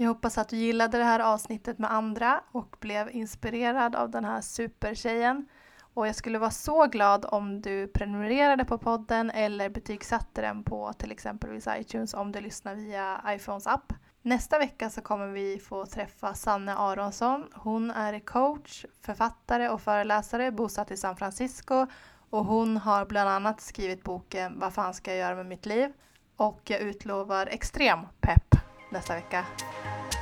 Jag 0.03 0.09
hoppas 0.09 0.37
att 0.37 0.49
du 0.49 0.55
gillade 0.57 0.97
det 0.97 1.03
här 1.03 1.19
avsnittet 1.19 1.79
med 1.79 1.93
andra 1.93 2.41
och 2.51 2.75
blev 2.79 3.09
inspirerad 3.11 3.95
av 3.95 4.09
den 4.09 4.25
här 4.25 4.41
supertjejen. 4.41 5.47
Och 5.93 6.07
jag 6.07 6.15
skulle 6.15 6.39
vara 6.39 6.51
så 6.51 6.87
glad 6.87 7.25
om 7.29 7.61
du 7.61 7.87
prenumererade 7.87 8.65
på 8.65 8.77
podden 8.77 9.29
eller 9.29 9.69
betygsatte 9.69 10.41
den 10.41 10.63
på 10.63 10.93
till 10.93 11.11
exempelvis 11.11 11.67
iTunes 11.77 12.13
om 12.13 12.31
du 12.31 12.41
lyssnar 12.41 12.75
via 12.75 13.21
iPhones 13.27 13.67
app. 13.67 13.93
Nästa 14.21 14.59
vecka 14.59 14.89
så 14.89 15.01
kommer 15.01 15.27
vi 15.27 15.59
få 15.59 15.85
träffa 15.85 16.33
Sanne 16.33 16.75
Aronsson. 16.75 17.47
Hon 17.53 17.91
är 17.91 18.19
coach, 18.19 18.85
författare 19.01 19.69
och 19.69 19.81
föreläsare 19.81 20.51
bosatt 20.51 20.91
i 20.91 20.97
San 20.97 21.15
Francisco 21.15 21.87
och 22.29 22.45
hon 22.45 22.77
har 22.77 23.05
bland 23.05 23.29
annat 23.29 23.61
skrivit 23.61 24.03
boken 24.03 24.59
Vad 24.59 24.73
fan 24.73 24.93
ska 24.93 25.11
jag 25.11 25.19
göra 25.19 25.35
med 25.35 25.45
mitt 25.45 25.65
liv? 25.65 25.93
Och 26.35 26.61
jag 26.63 26.79
utlovar 26.79 27.47
extrem 27.47 27.99
pepp 28.21 28.55
nästa 28.93 29.15
vecka. 29.15 29.45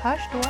Hörs 0.04 0.30
då! 0.34 0.42